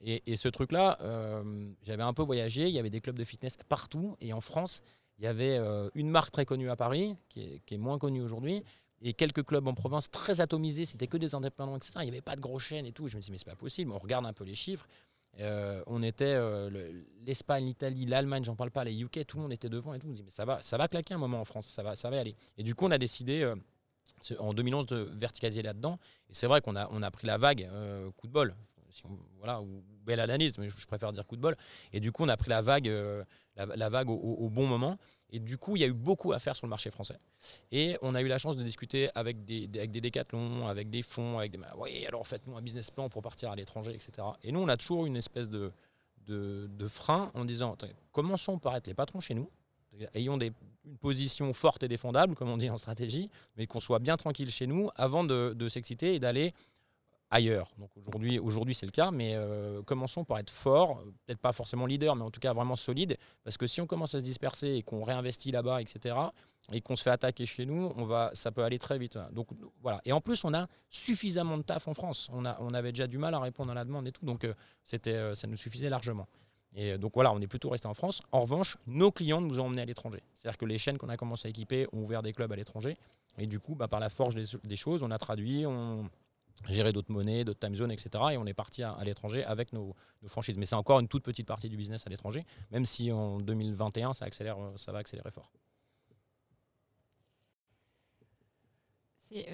Et, 0.00 0.36
ce 0.36 0.48
truc-là, 0.48 0.98
j'avais 1.82 2.02
un 2.02 2.12
peu 2.12 2.22
voyagé, 2.22 2.68
il 2.68 2.74
y 2.74 2.78
avait 2.78 2.90
des 2.90 3.00
clubs 3.00 3.18
de 3.18 3.24
fitness 3.24 3.56
partout. 3.68 4.14
Et 4.20 4.34
en 4.34 4.42
France, 4.42 4.82
il 5.18 5.24
y 5.24 5.26
avait 5.26 5.58
une 5.94 6.10
marque 6.10 6.32
très 6.32 6.44
connue 6.44 6.68
à 6.68 6.76
Paris, 6.76 7.16
qui 7.30 7.62
est 7.66 7.78
moins 7.78 7.98
connue 7.98 8.20
aujourd'hui, 8.20 8.62
et 9.00 9.12
quelques 9.12 9.44
clubs 9.44 9.66
en 9.66 9.74
province 9.74 10.10
très 10.10 10.40
atomisés, 10.40 10.84
c'était 10.84 11.06
que 11.06 11.16
des 11.16 11.34
indépendants, 11.34 11.76
etc. 11.76 11.92
Il 12.00 12.04
n'y 12.04 12.08
avait 12.08 12.20
pas 12.20 12.34
de 12.34 12.40
gros 12.40 12.58
chaînes 12.58 12.86
et 12.86 12.92
tout. 12.92 13.06
Je 13.06 13.16
me 13.16 13.22
dis, 13.22 13.30
mais 13.30 13.38
c'est 13.38 13.44
pas 13.44 13.54
possible. 13.54 13.92
On 13.92 13.98
regarde 13.98 14.26
un 14.26 14.32
peu 14.32 14.44
les 14.44 14.56
chiffres. 14.56 14.88
Euh, 15.40 15.82
on 15.86 16.02
était 16.02 16.34
euh, 16.34 16.70
l'Espagne, 17.20 17.64
l'Italie, 17.64 18.06
l'Allemagne, 18.06 18.44
j'en 18.44 18.56
parle 18.56 18.70
pas, 18.70 18.84
les 18.84 19.00
UK, 19.00 19.24
tout 19.26 19.36
le 19.36 19.44
monde 19.44 19.52
était 19.52 19.68
devant 19.68 19.94
et 19.94 19.98
tout. 19.98 20.08
On 20.08 20.12
dit, 20.12 20.24
mais 20.24 20.30
ça 20.30 20.44
va, 20.44 20.88
claquer 20.88 21.14
un 21.14 21.18
moment 21.18 21.40
en 21.40 21.44
France, 21.44 21.66
ça 21.66 21.82
va, 21.82 21.94
aller. 22.18 22.34
Et 22.56 22.62
du 22.62 22.74
coup, 22.74 22.86
on 22.86 22.90
a 22.90 22.98
décidé 22.98 23.42
euh, 23.42 23.54
en 24.38 24.52
2011 24.52 24.86
de 24.86 25.08
verticaliser 25.14 25.62
là-dedans. 25.62 25.98
Et 26.28 26.34
c'est 26.34 26.46
vrai 26.46 26.60
qu'on 26.60 26.74
a, 26.76 27.10
pris 27.10 27.26
la 27.26 27.38
vague, 27.38 27.68
coup 28.16 28.26
de 28.26 28.32
bol. 28.32 28.54
voilà, 29.38 29.60
ou 29.60 29.82
belle 30.04 30.20
analyse, 30.20 30.58
mais 30.58 30.68
je, 30.68 30.86
préfère 30.86 31.12
dire 31.12 31.26
coup 31.26 31.36
de 31.36 31.42
bol. 31.42 31.56
Et 31.92 32.00
du 32.00 32.10
coup, 32.10 32.24
on 32.24 32.28
a 32.28 32.36
pris 32.36 32.50
la 32.50 32.62
vague, 32.62 32.90
la, 33.66 33.88
vague 33.88 34.10
au, 34.10 34.48
bon 34.48 34.66
moment. 34.66 34.98
Et 35.30 35.40
du 35.40 35.58
coup, 35.58 35.76
il 35.76 35.80
y 35.80 35.84
a 35.84 35.88
eu 35.88 35.92
beaucoup 35.92 36.32
à 36.32 36.38
faire 36.38 36.56
sur 36.56 36.66
le 36.66 36.70
marché 36.70 36.90
français. 36.90 37.18
Et 37.70 37.98
on 38.02 38.14
a 38.14 38.22
eu 38.22 38.28
la 38.28 38.38
chance 38.38 38.56
de 38.56 38.62
discuter 38.62 39.10
avec 39.14 39.44
des, 39.44 39.68
avec 39.74 39.90
des 39.90 40.00
décathlons, 40.00 40.66
avec 40.66 40.90
des 40.90 41.02
fonds, 41.02 41.38
avec 41.38 41.52
des. 41.52 41.58
Oui, 41.76 42.06
alors 42.06 42.26
faites-nous 42.26 42.56
un 42.56 42.62
business 42.62 42.90
plan 42.90 43.08
pour 43.08 43.22
partir 43.22 43.50
à 43.50 43.56
l'étranger, 43.56 43.92
etc. 43.94 44.26
Et 44.42 44.52
nous, 44.52 44.60
on 44.60 44.68
a 44.68 44.76
toujours 44.76 45.06
une 45.06 45.16
espèce 45.16 45.48
de, 45.48 45.72
de, 46.26 46.88
frein 46.88 47.30
en 47.34 47.44
disant 47.44 47.76
commençons 48.12 48.58
par 48.58 48.76
être 48.76 48.86
les 48.86 48.94
patrons 48.94 49.20
chez 49.20 49.34
nous, 49.34 49.50
ayons 50.14 50.36
des, 50.36 50.52
une 50.84 50.98
position 50.98 51.52
forte 51.52 51.82
et 51.82 51.88
défendable, 51.88 52.34
comme 52.34 52.48
on 52.48 52.56
dit 52.56 52.70
en 52.70 52.76
stratégie, 52.76 53.30
mais 53.56 53.66
qu'on 53.66 53.80
soit 53.80 53.98
bien 53.98 54.16
tranquille 54.16 54.50
chez 54.50 54.66
nous 54.66 54.90
avant 54.96 55.24
de, 55.24 55.54
de 55.54 55.68
s'exciter 55.68 56.14
et 56.14 56.20
d'aller 56.20 56.54
ailleurs. 57.30 57.70
Donc 57.78 57.90
aujourd'hui, 57.96 58.38
aujourd'hui 58.38 58.74
c'est 58.74 58.86
le 58.86 58.92
cas, 58.92 59.10
mais 59.10 59.34
euh, 59.34 59.82
commençons 59.82 60.24
par 60.24 60.38
être 60.38 60.50
fort, 60.50 61.02
peut-être 61.26 61.40
pas 61.40 61.52
forcément 61.52 61.86
leader, 61.86 62.16
mais 62.16 62.22
en 62.22 62.30
tout 62.30 62.40
cas 62.40 62.52
vraiment 62.52 62.76
solide, 62.76 63.16
parce 63.44 63.56
que 63.56 63.66
si 63.66 63.80
on 63.80 63.86
commence 63.86 64.14
à 64.14 64.18
se 64.18 64.24
disperser 64.24 64.74
et 64.76 64.82
qu'on 64.82 65.02
réinvestit 65.02 65.50
là-bas, 65.50 65.80
etc., 65.80 66.16
et 66.70 66.82
qu'on 66.82 66.96
se 66.96 67.02
fait 67.02 67.10
attaquer 67.10 67.46
chez 67.46 67.64
nous, 67.64 67.92
on 67.96 68.04
va, 68.04 68.30
ça 68.34 68.52
peut 68.52 68.62
aller 68.62 68.78
très 68.78 68.98
vite. 68.98 69.18
Donc 69.32 69.48
voilà. 69.80 70.02
Et 70.04 70.12
en 70.12 70.20
plus, 70.20 70.44
on 70.44 70.52
a 70.52 70.66
suffisamment 70.90 71.56
de 71.56 71.62
taf 71.62 71.88
en 71.88 71.94
France. 71.94 72.28
On, 72.30 72.44
a, 72.44 72.58
on 72.60 72.74
avait 72.74 72.92
déjà 72.92 73.06
du 73.06 73.16
mal 73.16 73.32
à 73.32 73.40
répondre 73.40 73.70
à 73.70 73.74
la 73.74 73.86
demande 73.86 74.06
et 74.06 74.12
tout, 74.12 74.26
donc 74.26 74.44
euh, 74.44 74.52
c'était, 74.84 75.14
euh, 75.14 75.34
ça 75.34 75.46
nous 75.46 75.56
suffisait 75.56 75.88
largement. 75.88 76.26
Et 76.74 76.98
donc 76.98 77.12
voilà, 77.14 77.32
on 77.32 77.40
est 77.40 77.46
plutôt 77.46 77.70
resté 77.70 77.88
en 77.88 77.94
France. 77.94 78.20
En 78.30 78.40
revanche, 78.40 78.76
nos 78.86 79.10
clients 79.10 79.40
nous 79.40 79.58
ont 79.58 79.64
emmenés 79.64 79.82
à 79.82 79.86
l'étranger. 79.86 80.22
C'est-à-dire 80.34 80.58
que 80.58 80.66
les 80.66 80.76
chaînes 80.76 80.98
qu'on 80.98 81.08
a 81.08 81.16
commencé 81.16 81.48
à 81.48 81.50
équiper 81.50 81.86
ont 81.94 82.02
ouvert 82.02 82.22
des 82.22 82.34
clubs 82.34 82.52
à 82.52 82.56
l'étranger. 82.56 82.98
Et 83.38 83.46
du 83.46 83.58
coup, 83.58 83.74
bah, 83.74 83.88
par 83.88 84.00
la 84.00 84.10
force 84.10 84.34
des, 84.34 84.44
des 84.64 84.76
choses, 84.76 85.02
on 85.02 85.10
a 85.10 85.16
traduit, 85.16 85.64
on, 85.64 86.10
gérer 86.68 86.92
d'autres 86.92 87.12
monnaies, 87.12 87.44
d'autres 87.44 87.60
time 87.60 87.74
zones, 87.74 87.92
etc. 87.92 88.10
Et 88.32 88.36
on 88.36 88.46
est 88.46 88.54
parti 88.54 88.82
à, 88.82 88.96
l'étranger 89.04 89.44
avec 89.44 89.72
nos, 89.72 89.94
franchises. 90.26 90.58
Mais 90.58 90.66
c'est 90.66 90.74
encore 90.74 91.00
une 91.00 91.08
toute 91.08 91.24
petite 91.24 91.46
partie 91.46 91.68
du 91.68 91.76
business 91.76 92.06
à 92.06 92.10
l'étranger, 92.10 92.44
même 92.70 92.86
si 92.86 93.12
en 93.12 93.38
2021, 93.38 94.12
ça, 94.12 94.24
accélère, 94.24 94.56
ça 94.76 94.92
va 94.92 94.98
accélérer 94.98 95.30
fort. 95.30 95.50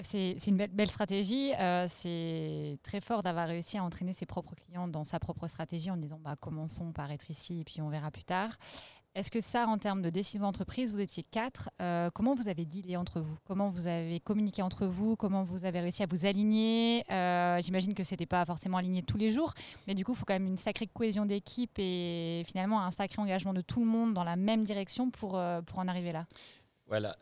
C'est 0.03 0.47
une 0.47 0.55
belle, 0.55 0.89
stratégie. 0.89 1.53
Euh, 1.59 1.85
c'est 1.89 2.77
très 2.81 3.01
fort 3.01 3.23
d'avoir 3.23 3.47
réussi 3.47 3.77
à 3.77 3.83
entraîner 3.83 4.13
ses 4.13 4.25
propres 4.25 4.55
clients 4.55 4.87
dans 4.87 5.03
sa 5.03 5.19
propre 5.19 5.47
stratégie 5.47 5.91
en 5.91 5.97
disant 5.97 6.17
bah, 6.23 6.37
commençons 6.39 6.93
par 6.93 7.11
être 7.11 7.29
ici 7.29 7.59
et 7.59 7.63
puis 7.65 7.81
on 7.81 7.89
verra 7.89 8.09
plus 8.09 8.23
tard. 8.23 8.51
Est-ce 9.15 9.31
que 9.31 9.39
ça, 9.39 9.65
en 9.67 9.77
termes 9.77 10.01
de 10.01 10.09
décision 10.09 10.41
d'entreprise, 10.41 10.91
vous 10.91 10.99
étiez 10.99 11.23
quatre, 11.23 11.69
euh, 11.81 12.09
comment 12.13 12.35
vous 12.35 12.49
avez 12.49 12.65
dealé 12.65 12.97
entre 12.97 13.21
vous? 13.21 13.37
Comment 13.45 13.69
vous 13.69 13.87
avez 13.87 14.19
communiqué 14.19 14.61
entre 14.61 14.85
vous? 14.85 15.15
Comment 15.15 15.45
vous 15.45 15.63
avez 15.63 15.79
réussi 15.79 16.03
à 16.03 16.05
vous 16.05 16.25
aligner? 16.25 17.05
Euh, 17.09 17.61
J'imagine 17.61 17.93
que 17.93 18.03
ce 18.03 18.11
n'était 18.11 18.25
pas 18.25 18.43
forcément 18.43 18.75
aligné 18.75 19.03
tous 19.03 19.17
les 19.17 19.31
jours, 19.31 19.53
mais 19.87 19.95
du 19.95 20.03
coup, 20.03 20.11
il 20.11 20.17
faut 20.17 20.25
quand 20.25 20.33
même 20.33 20.47
une 20.47 20.57
sacrée 20.57 20.87
cohésion 20.87 21.25
d'équipe 21.25 21.71
et 21.77 22.43
finalement 22.45 22.81
un 22.81 22.91
sacré 22.91 23.21
engagement 23.21 23.53
de 23.53 23.61
tout 23.61 23.79
le 23.79 23.85
monde 23.85 24.13
dans 24.13 24.25
la 24.25 24.35
même 24.35 24.65
direction 24.65 25.09
pour, 25.09 25.37
euh, 25.37 25.61
pour 25.61 25.79
en 25.79 25.87
arriver 25.87 26.11
là. 26.11 26.25
Voilà, 26.87 27.15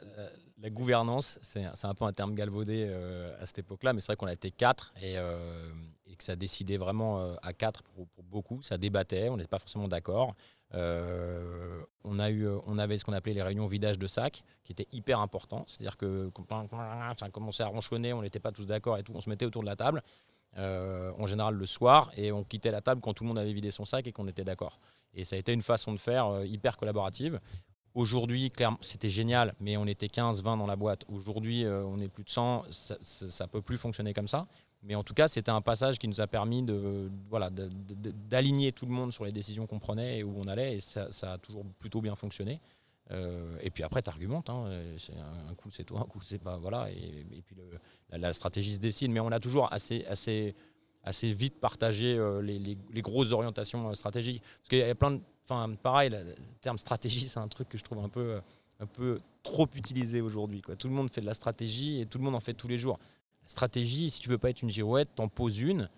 la 0.58 0.70
gouvernance, 0.72 1.38
c'est 1.44 1.86
un 1.86 1.94
peu 1.94 2.06
un 2.06 2.12
terme 2.12 2.34
galvaudé 2.34 2.92
à 3.40 3.46
cette 3.46 3.60
époque-là, 3.60 3.94
mais 3.94 4.02
c'est 4.02 4.08
vrai 4.08 4.16
qu'on 4.18 4.28
a 4.28 4.34
été 4.34 4.52
quatre 4.52 4.94
et, 5.02 5.14
et, 5.14 6.16
que 6.18 6.24
ça 6.26 6.36
décidait 6.36 6.76
vraiment 6.76 7.34
à 7.42 7.54
quatre 7.54 7.82
pour, 7.84 8.06
pour 8.10 8.26
beaucoup. 8.26 8.62
Ça 8.62 8.78
débattait, 8.78 9.30
on 9.30 9.38
n'était 9.38 9.48
pas 9.48 9.60
forcément 9.60 9.88
d'accord. 9.88 10.36
Euh, 10.76 11.84
on, 12.04 12.20
a 12.20 12.30
eu, 12.30 12.48
on 12.66 12.78
avait 12.78 12.98
ce 12.98 13.06
qu'on 13.06 13.14
appelait 13.14 13.34
les 13.34 13.44
réunions 13.44 13.66
vidage 13.66 14.00
de 14.00 14.08
sac, 14.08 14.44
qui 14.64 14.72
étaient 14.72 14.88
hyper 14.92 15.20
importants. 15.20 15.66
C'est-à-dire 15.68 15.98
que 15.98 16.30
quand 16.30 16.70
ça 17.18 17.30
commençait 17.30 17.64
à 17.64 17.68
ronchonner, 17.68 18.14
on 18.14 18.22
n'était 18.22 18.40
pas 18.40 18.52
tous 18.52 18.66
d'accord 18.66 18.98
et 18.98 19.04
tout, 19.04 19.14
on 19.16 19.22
se 19.22 19.30
mettait 19.30 19.46
autour 19.46 19.62
de 19.62 19.68
la 19.68 19.76
table, 19.76 20.02
euh, 20.58 21.12
en 21.18 21.28
général 21.28 21.56
le 21.56 21.66
soir, 21.66 22.12
et 22.18 22.32
on 22.32 22.44
quittait 22.44 22.72
la 22.72 22.82
table 22.82 23.02
quand 23.02 23.14
tout 23.14 23.24
le 23.24 23.30
monde 23.30 23.40
avait 23.40 23.54
vidé 23.54 23.72
son 23.72 23.86
sac 23.86 24.08
et 24.08 24.12
qu'on 24.12 24.28
était 24.28 24.44
d'accord. 24.44 24.80
Et 25.14 25.24
ça 25.24 25.36
a 25.36 25.40
été 25.40 25.54
une 25.54 25.62
façon 25.62 25.94
de 25.94 26.00
faire 26.00 26.28
euh, 26.28 26.46
hyper 26.46 26.78
collaborative. 26.78 27.40
Aujourd'hui, 27.94 28.50
clairement, 28.50 28.80
c'était 28.82 29.10
génial, 29.10 29.54
mais 29.60 29.78
on 29.78 29.86
était 29.86 30.08
15, 30.08 30.42
20 30.42 30.58
dans 30.58 30.66
la 30.66 30.76
boîte. 30.76 31.06
Aujourd'hui, 31.08 31.64
on 31.68 32.00
est 32.00 32.08
plus 32.08 32.24
de 32.24 32.30
100, 32.32 32.64
ça 32.72 32.96
ne 32.96 33.50
peut 33.50 33.62
plus 33.62 33.78
fonctionner 33.78 34.16
comme 34.16 34.28
ça. 34.28 34.48
Mais 34.84 34.96
en 34.96 35.04
tout 35.04 35.14
cas, 35.14 35.28
c'était 35.30 35.52
un 35.52 35.62
passage 35.62 35.98
qui 35.98 36.08
nous 36.08 36.20
a 36.20 36.28
permis 36.28 36.62
de, 36.62 37.10
voilà, 37.30 37.50
d'aligner 37.50 38.74
tout 38.74 38.86
le 38.86 38.92
monde 38.92 39.14
sur 39.14 39.24
les 39.24 39.32
décisions 39.32 39.66
qu'on 39.66 39.80
prenait 39.80 40.20
et 40.20 40.24
où 40.24 40.34
on 40.38 40.48
allait. 40.48 40.76
Et 40.76 40.80
ça, 40.82 41.08
a 41.24 41.38
toujours 41.38 41.64
plutôt 41.80 42.02
bien 42.02 42.16
fonctionné. 42.16 42.60
Euh, 43.12 43.56
et 43.62 43.70
puis 43.70 43.84
après, 43.84 44.02
tu 44.02 44.10
argumentes. 44.10 44.50
Hein, 44.50 44.66
c'est 44.98 45.14
un, 45.14 45.56
coup, 45.56 45.70
c'est 45.72 45.86
toi, 45.86 46.02
un 46.02 46.06
coup, 46.06 46.20
c'est 46.22 46.40
pas. 46.40 46.58
Voilà. 46.58 46.92
Et, 46.92 47.42
puis 47.46 47.56
la, 48.10 48.34
stratégie 48.34 48.74
se 48.74 48.80
décide. 48.80 49.12
Mais 49.12 49.22
on 49.22 49.32
a 49.32 49.40
toujours 49.40 49.72
assez, 49.72 50.04
assez, 50.06 50.54
assez 51.04 51.32
vite 51.32 51.62
partagé 51.62 52.18
euh, 52.18 52.42
les, 52.42 52.60
les, 52.60 53.02
grosses 53.02 53.32
orientations 53.32 53.90
euh, 53.90 53.94
stratégiques. 53.94 54.42
Parce 54.42 54.70
qu'il 54.70 54.80
y 54.80 54.84
a 54.84 54.96
plein 54.96 55.12
de. 55.12 55.22
Enfin, 55.46 55.74
pareil, 55.82 56.10
le 56.10 56.36
terme 56.60 56.78
stratégie, 56.78 57.28
c'est 57.30 57.40
un 57.40 57.48
truc 57.48 57.70
que 57.70 57.78
je 57.78 57.84
trouve 57.84 58.00
un 58.00 58.10
peu, 58.10 58.40
un 58.80 58.86
peu 58.86 59.20
trop 59.44 59.68
utilisé 59.76 60.22
aujourd'hui. 60.22 60.62
Tout 60.78 60.88
le 60.88 60.94
monde 60.94 61.10
fait 61.10 61.22
de 61.22 61.26
la 61.26 61.34
stratégie 61.34 62.02
et 62.02 62.06
tout 62.06 62.18
le 62.18 62.24
monde 62.24 62.36
en 62.36 62.40
fait 62.40 62.54
tous 62.54 62.70
les 62.70 62.78
jours 62.78 62.98
stratégie, 63.46 64.10
si 64.10 64.20
tu 64.20 64.30
veux 64.30 64.38
pas 64.38 64.50
être 64.50 64.62
une 64.62 64.70
girouette, 64.70 65.10
t'en 65.16 65.28
poses 65.28 65.60
une. 65.60 65.90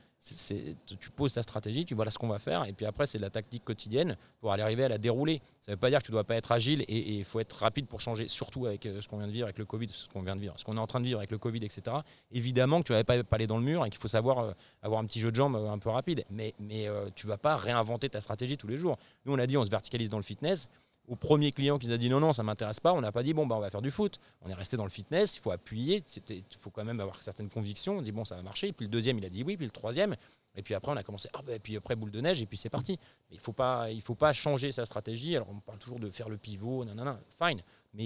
tu 0.85 1.09
poses 1.11 1.33
ta 1.33 1.43
stratégie, 1.43 1.85
tu 1.85 1.93
vois 1.93 2.05
là 2.05 2.11
ce 2.11 2.17
qu'on 2.17 2.27
va 2.27 2.39
faire, 2.39 2.65
et 2.65 2.73
puis 2.73 2.85
après 2.85 3.05
c'est 3.05 3.19
de 3.19 3.23
la 3.23 3.29
tactique 3.29 3.63
quotidienne 3.63 4.17
pour 4.39 4.51
aller 4.51 4.63
arriver 4.63 4.83
à 4.83 4.89
la 4.89 4.97
dérouler. 4.97 5.41
Ça 5.61 5.71
ne 5.71 5.75
veut 5.75 5.79
pas 5.79 5.89
dire 5.89 5.99
que 5.99 6.05
tu 6.05 6.11
dois 6.11 6.23
pas 6.23 6.35
être 6.35 6.51
agile 6.51 6.83
et 6.87 7.17
il 7.17 7.25
faut 7.25 7.39
être 7.39 7.53
rapide 7.53 7.87
pour 7.87 8.01
changer, 8.01 8.27
surtout 8.27 8.65
avec 8.65 8.85
euh, 8.85 9.01
ce 9.01 9.07
qu'on 9.07 9.17
vient 9.17 9.27
de 9.27 9.31
vivre 9.31 9.45
avec 9.45 9.57
le 9.57 9.65
Covid, 9.65 9.89
ce 9.89 10.07
qu'on 10.07 10.21
vient 10.21 10.35
de 10.35 10.41
vivre, 10.41 10.53
ce 10.57 10.63
qu'on 10.63 10.77
est 10.77 10.79
en 10.79 10.87
train 10.87 10.99
de 10.99 11.05
vivre 11.05 11.19
avec 11.19 11.31
le 11.31 11.37
Covid, 11.37 11.63
etc. 11.63 11.97
Évidemment 12.31 12.81
que 12.81 12.87
tu 12.87 12.91
ne 12.93 12.97
vas 12.97 13.03
pas, 13.03 13.15
aller 13.31 13.47
dans 13.47 13.57
le 13.57 13.63
mur 13.63 13.85
et 13.85 13.89
qu'il 13.89 13.99
faut 13.99 14.07
savoir 14.07 14.39
euh, 14.39 14.51
avoir 14.81 14.99
un 14.99 15.05
petit 15.05 15.19
jeu 15.19 15.31
de 15.31 15.35
jambes 15.35 15.55
euh, 15.55 15.69
un 15.69 15.79
peu 15.79 15.89
rapide, 15.89 16.25
mais, 16.29 16.53
mais 16.59 16.87
tu 17.15 17.27
vas 17.27 17.37
pas 17.37 17.55
réinventer 17.55 18.09
ta 18.09 18.21
stratégie 18.21 18.57
tous 18.57 18.67
les 18.67 18.77
jours. 18.77 18.97
Nous 19.25 19.33
on 19.33 19.39
a 19.39 19.47
dit 19.47 19.57
on 19.57 19.65
se 19.65 19.69
verticalise 19.69 20.09
dans 20.09 20.17
le 20.17 20.23
fitness, 20.23 20.67
au 21.07 21.15
premier 21.15 21.51
client 21.51 21.77
qui 21.77 21.87
nous 21.87 21.93
a 21.93 21.97
dit 21.97 22.09
non, 22.09 22.19
non, 22.19 22.33
ça 22.33 22.43
m'intéresse 22.43 22.79
pas, 22.79 22.93
on 22.93 23.01
n'a 23.01 23.11
pas 23.11 23.23
dit 23.23 23.33
bon, 23.33 23.45
bah, 23.45 23.55
on 23.55 23.59
va 23.59 23.69
faire 23.69 23.81
du 23.81 23.91
foot. 23.91 24.19
On 24.41 24.49
est 24.49 24.53
resté 24.53 24.77
dans 24.77 24.83
le 24.83 24.89
fitness, 24.89 25.35
il 25.35 25.39
faut 25.39 25.51
appuyer, 25.51 26.03
il 26.29 26.43
faut 26.59 26.69
quand 26.69 26.83
même 26.83 26.99
avoir 26.99 27.21
certaines 27.21 27.49
convictions. 27.49 27.97
On 27.97 28.01
dit 28.01 28.11
bon, 28.11 28.25
ça 28.25 28.35
va 28.35 28.41
marcher. 28.41 28.71
Puis 28.71 28.85
le 28.85 28.91
deuxième, 28.91 29.17
il 29.17 29.25
a 29.25 29.29
dit 29.29 29.43
oui, 29.43 29.57
puis 29.57 29.65
le 29.65 29.71
troisième. 29.71 30.15
Et 30.55 30.61
puis 30.61 30.73
après, 30.73 30.91
on 30.91 30.95
a 30.95 31.03
commencé, 31.03 31.29
ah, 31.33 31.41
bah, 31.45 31.53
puis 31.61 31.75
après, 31.75 31.95
boule 31.95 32.11
de 32.11 32.21
neige, 32.21 32.41
et 32.41 32.45
puis 32.45 32.57
c'est 32.57 32.69
parti. 32.69 32.97
Mais 33.29 33.35
il 33.35 33.39
ne 33.39 33.41
faut, 33.41 33.53
pas, 33.53 33.87
faut 34.01 34.15
pas 34.15 34.33
changer 34.33 34.71
sa 34.71 34.85
stratégie. 34.85 35.35
Alors, 35.35 35.49
on 35.49 35.59
parle 35.59 35.79
toujours 35.79 35.99
de 35.99 36.09
faire 36.09 36.29
le 36.29 36.37
pivot, 36.37 36.85
nanana, 36.85 37.19
fine. 37.29 37.61
Mais 37.93 38.05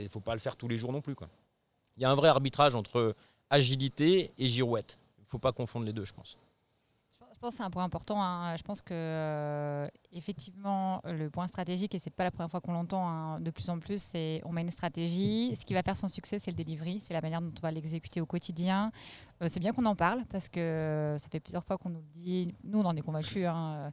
il 0.00 0.04
ne 0.04 0.08
faut 0.08 0.20
pas 0.20 0.34
le 0.34 0.40
faire 0.40 0.56
tous 0.56 0.68
les 0.68 0.78
jours 0.78 0.92
non 0.92 1.00
plus. 1.00 1.14
Il 1.96 2.02
y 2.02 2.04
a 2.04 2.10
un 2.10 2.14
vrai 2.14 2.28
arbitrage 2.28 2.74
entre 2.74 3.14
agilité 3.50 4.32
et 4.38 4.46
girouette. 4.46 4.98
Il 5.18 5.22
ne 5.22 5.28
faut 5.28 5.38
pas 5.38 5.52
confondre 5.52 5.86
les 5.86 5.92
deux, 5.92 6.04
je 6.04 6.12
pense. 6.12 6.36
Je 7.38 7.40
pense 7.40 7.52
que 7.54 7.58
c'est 7.58 7.62
un 7.62 7.70
point 7.70 7.84
important. 7.84 8.20
Hein. 8.20 8.56
Je 8.56 8.64
pense 8.64 8.82
que 8.82 8.88
euh, 8.92 9.86
effectivement, 10.12 11.00
le 11.04 11.30
point 11.30 11.46
stratégique, 11.46 11.94
et 11.94 12.00
c'est 12.00 12.10
pas 12.10 12.24
la 12.24 12.32
première 12.32 12.50
fois 12.50 12.60
qu'on 12.60 12.72
l'entend 12.72 13.08
hein, 13.08 13.38
de 13.38 13.52
plus 13.52 13.70
en 13.70 13.78
plus, 13.78 14.02
c'est 14.02 14.40
on 14.44 14.50
met 14.50 14.62
une 14.62 14.72
stratégie. 14.72 15.54
Ce 15.54 15.64
qui 15.64 15.72
va 15.72 15.84
faire 15.84 15.96
son 15.96 16.08
succès, 16.08 16.40
c'est 16.40 16.50
le 16.50 16.56
delivery, 16.56 17.00
c'est 17.00 17.14
la 17.14 17.20
manière 17.20 17.40
dont 17.40 17.52
on 17.56 17.60
va 17.62 17.70
l'exécuter 17.70 18.20
au 18.20 18.26
quotidien. 18.26 18.90
Euh, 19.40 19.46
c'est 19.46 19.60
bien 19.60 19.72
qu'on 19.72 19.86
en 19.86 19.94
parle 19.94 20.24
parce 20.30 20.48
que 20.48 21.14
ça 21.16 21.28
fait 21.28 21.38
plusieurs 21.38 21.64
fois 21.64 21.78
qu'on 21.78 21.90
nous 21.90 22.00
le 22.00 22.10
dit. 22.12 22.52
Nous, 22.64 22.80
on 22.80 22.84
en 22.84 22.96
est 22.96 23.02
convaincus. 23.02 23.46
Hein. 23.46 23.92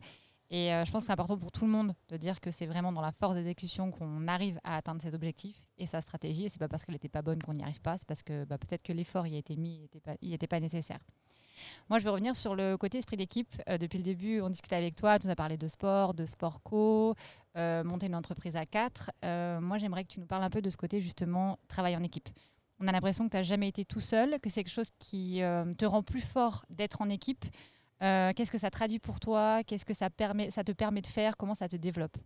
Et 0.52 0.72
euh, 0.74 0.86
je 0.86 0.92
pense 0.92 1.04
que 1.04 1.08
c'est 1.08 1.14
important 1.14 1.38
pour 1.38 1.52
tout 1.52 1.66
le 1.66 1.72
monde 1.72 1.94
de 2.10 2.18
dire 2.18 2.40
que 2.40 2.52
c'est 2.52 2.68
vraiment 2.68 2.92
dans 2.92 3.02
la 3.02 3.12
force 3.12 3.36
d'exécution 3.36 3.92
qu'on 3.92 4.28
arrive 4.28 4.60
à 4.64 4.78
atteindre 4.78 5.02
ses 5.02 5.16
objectifs 5.16 5.68
et 5.78 5.88
sa 5.88 6.02
stratégie. 6.02 6.46
Et 6.46 6.50
c'est 6.50 6.60
pas 6.60 6.68
parce 6.68 6.86
qu'elle 6.86 6.94
n'était 6.94 7.10
pas 7.10 7.22
bonne 7.22 7.42
qu'on 7.42 7.54
n'y 7.54 7.64
arrive 7.64 7.82
pas, 7.82 7.98
c'est 7.98 8.08
parce 8.08 8.22
que 8.22 8.46
bah, 8.46 8.58
peut-être 8.58 8.84
que 8.84 8.94
l'effort 8.94 9.26
y 9.26 9.36
a 9.36 9.40
été 9.40 9.56
mis, 9.56 9.76
il 10.22 10.30
n'était 10.30 10.48
pas, 10.48 10.58
pas 10.58 10.60
nécessaire. 10.60 11.00
Moi, 11.90 12.00
je 12.00 12.04
vais 12.04 12.10
revenir 12.10 12.36
sur 12.36 12.54
le 12.54 12.78
côté 12.78 12.98
esprit 12.98 13.18
d'équipe. 13.18 13.50
Euh, 13.70 13.78
depuis 13.78 13.98
le 13.98 14.04
début, 14.04 14.42
on 14.42 14.50
discutait 14.50 14.76
avec 14.76 14.96
toi, 14.96 15.18
tu 15.18 15.26
nous 15.26 15.32
as 15.32 15.36
parlé 15.36 15.58
de 15.58 15.68
sport, 15.68 16.14
de 16.14 16.26
sport 16.26 16.62
co, 16.62 17.16
euh, 17.58 17.84
monter 17.84 18.08
une 18.08 18.16
entreprise 18.16 18.56
à 18.56 18.66
quatre. 18.66 19.12
Moi, 19.24 19.78
j'aimerais 19.78 20.04
que 20.04 20.10
tu 20.10 20.20
nous 20.20 20.28
parles 20.28 20.44
un 20.44 20.50
peu 20.50 20.62
de 20.62 20.70
ce 20.70 20.78
côté, 20.78 21.02
justement, 21.02 21.58
travail 21.68 21.96
en 21.96 22.04
équipe. 22.04 22.30
On 22.80 22.88
a 22.90 22.92
l'impression 22.92 23.24
que 23.24 23.32
tu 23.32 23.38
n'as 23.38 23.44
jamais 23.44 23.70
été 23.70 23.86
tout 23.86 24.02
seul, 24.02 24.38
que 24.42 24.50
c'est 24.50 24.64
quelque 24.64 24.74
chose 24.74 24.92
qui 25.00 25.40
te 25.78 25.86
rend 25.86 26.04
plus 26.04 26.20
fort 26.20 26.66
d'être 26.70 27.02
en 27.02 27.10
équipe. 27.10 27.46
Qu'est-ce 28.00 28.52
que 28.52 28.58
ça 28.58 28.70
traduit 28.70 29.00
pour 29.00 29.20
toi? 29.20 29.64
Qu'est-ce 29.64 29.86
que 29.86 29.94
ça, 29.94 30.10
permet, 30.10 30.52
ça 30.52 30.64
te 30.64 30.72
permet 30.72 31.02
de 31.02 31.08
faire? 31.08 31.38
Comment 31.38 31.56
ça 31.56 31.68
te 31.68 31.76
développe? 31.76 32.18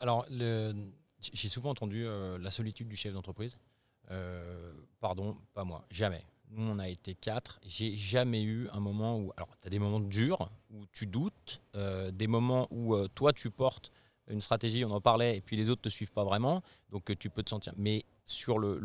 Alors, 0.00 0.26
j'ai 0.30 1.48
souvent 1.48 1.70
entendu 1.70 2.04
la 2.38 2.50
solitude 2.50 2.88
du 2.88 2.96
chef 2.96 3.12
d'entreprise. 3.12 3.58
pardon, 5.00 5.36
pas 5.54 5.64
moi, 5.64 5.84
jamais. 5.90 6.24
Nous, 6.50 6.70
on 6.70 6.78
a 6.78 6.88
été 6.88 7.14
quatre. 7.14 7.58
J'ai 7.66 7.96
jamais 7.96 8.42
eu 8.42 8.68
un 8.72 8.80
moment 8.80 9.18
où. 9.18 9.32
Alors, 9.36 9.48
tu 9.60 9.66
as 9.66 9.70
des 9.70 9.78
moments 9.78 10.00
durs 10.00 10.50
où 10.70 10.84
tu 10.92 11.06
doutes, 11.06 11.60
euh, 11.74 12.10
des 12.10 12.26
moments 12.26 12.68
où 12.70 12.94
euh, 12.94 13.08
toi, 13.14 13.32
tu 13.32 13.50
portes 13.50 13.90
une 14.28 14.40
stratégie, 14.40 14.84
on 14.84 14.90
en 14.90 15.00
parlait, 15.00 15.36
et 15.36 15.40
puis 15.40 15.56
les 15.56 15.68
autres 15.68 15.82
ne 15.84 15.90
te 15.90 15.94
suivent 15.94 16.12
pas 16.12 16.24
vraiment. 16.24 16.62
Donc, 16.94 17.10
euh, 17.10 17.14
tu 17.14 17.28
peux 17.28 17.42
te 17.42 17.50
sentir. 17.50 17.74
Mais 17.76 18.06
sur 18.24 18.58
le, 18.58 18.78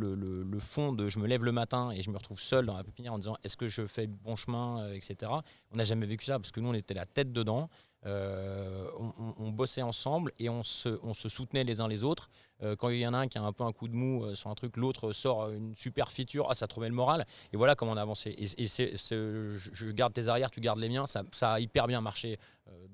fond 0.60 0.92
de 0.92 1.08
je 1.08 1.20
me 1.20 1.28
lève 1.28 1.46
le 1.46 1.54
matin 1.54 1.92
et 1.92 2.02
je 2.02 2.12
me 2.12 2.18
retrouve 2.18 2.42
seul 2.42 2.66
dans 2.66 2.76
la 2.76 2.84
pépinière 2.84 3.14
en 3.14 3.20
disant 3.20 3.38
est-ce 3.44 3.56
que 3.56 3.70
je 3.70 3.88
fais 3.88 4.08
bon 4.08 4.36
chemin, 4.36 4.92
etc. 4.92 5.32
On 5.72 5.78
n'a 5.78 5.86
jamais 5.86 6.06
vécu 6.06 6.26
ça 6.26 6.38
parce 6.40 6.52
que 6.52 6.60
nous, 6.60 6.70
on 6.70 6.74
était 6.74 6.94
la 6.94 7.06
tête 7.06 7.32
dedans. 7.32 7.70
Euh, 8.06 8.90
on, 9.38 9.50
bossait 9.52 9.82
ensemble 9.82 10.32
et 10.40 10.48
on 10.48 10.64
se, 10.64 10.98
soutenait 11.14 11.66
les 11.66 11.82
uns 11.82 11.88
les 11.90 12.04
autres. 12.04 12.30
Euh, 12.64 12.78
quand 12.78 12.88
il 12.90 13.00
y 13.00 13.06
en 13.06 13.14
a 13.14 13.18
un 13.18 13.28
qui 13.28 13.38
a 13.38 13.44
un 13.44 13.52
peu 13.52 13.66
un 13.66 13.74
coup 13.74 13.90
de 13.90 13.96
mou 13.96 14.24
euh, 14.24 14.36
sur 14.36 14.50
un 14.50 14.56
truc, 14.56 14.78
l'autre 14.78 15.12
sort 15.12 15.50
une 15.50 15.76
super 15.76 16.10
feature, 16.10 16.48
ah, 16.50 16.56
ça 16.56 16.66
trouvait 16.68 16.88
le 16.88 16.96
moral. 16.96 17.26
Et 17.52 17.58
voilà 17.58 17.76
comment 17.76 17.92
on 17.92 17.98
a 17.98 18.02
avancé. 18.02 18.36
Et, 18.38 18.68
je 18.68 19.92
garde 19.92 20.14
tes 20.14 20.30
arrières, 20.30 20.50
tu 20.50 20.62
gardes 20.62 20.80
les 20.80 20.88
miens, 20.88 21.06
ça, 21.08 21.24
a 21.42 21.60
hyper 21.60 21.88
bien 21.88 22.00
marché, 22.00 22.40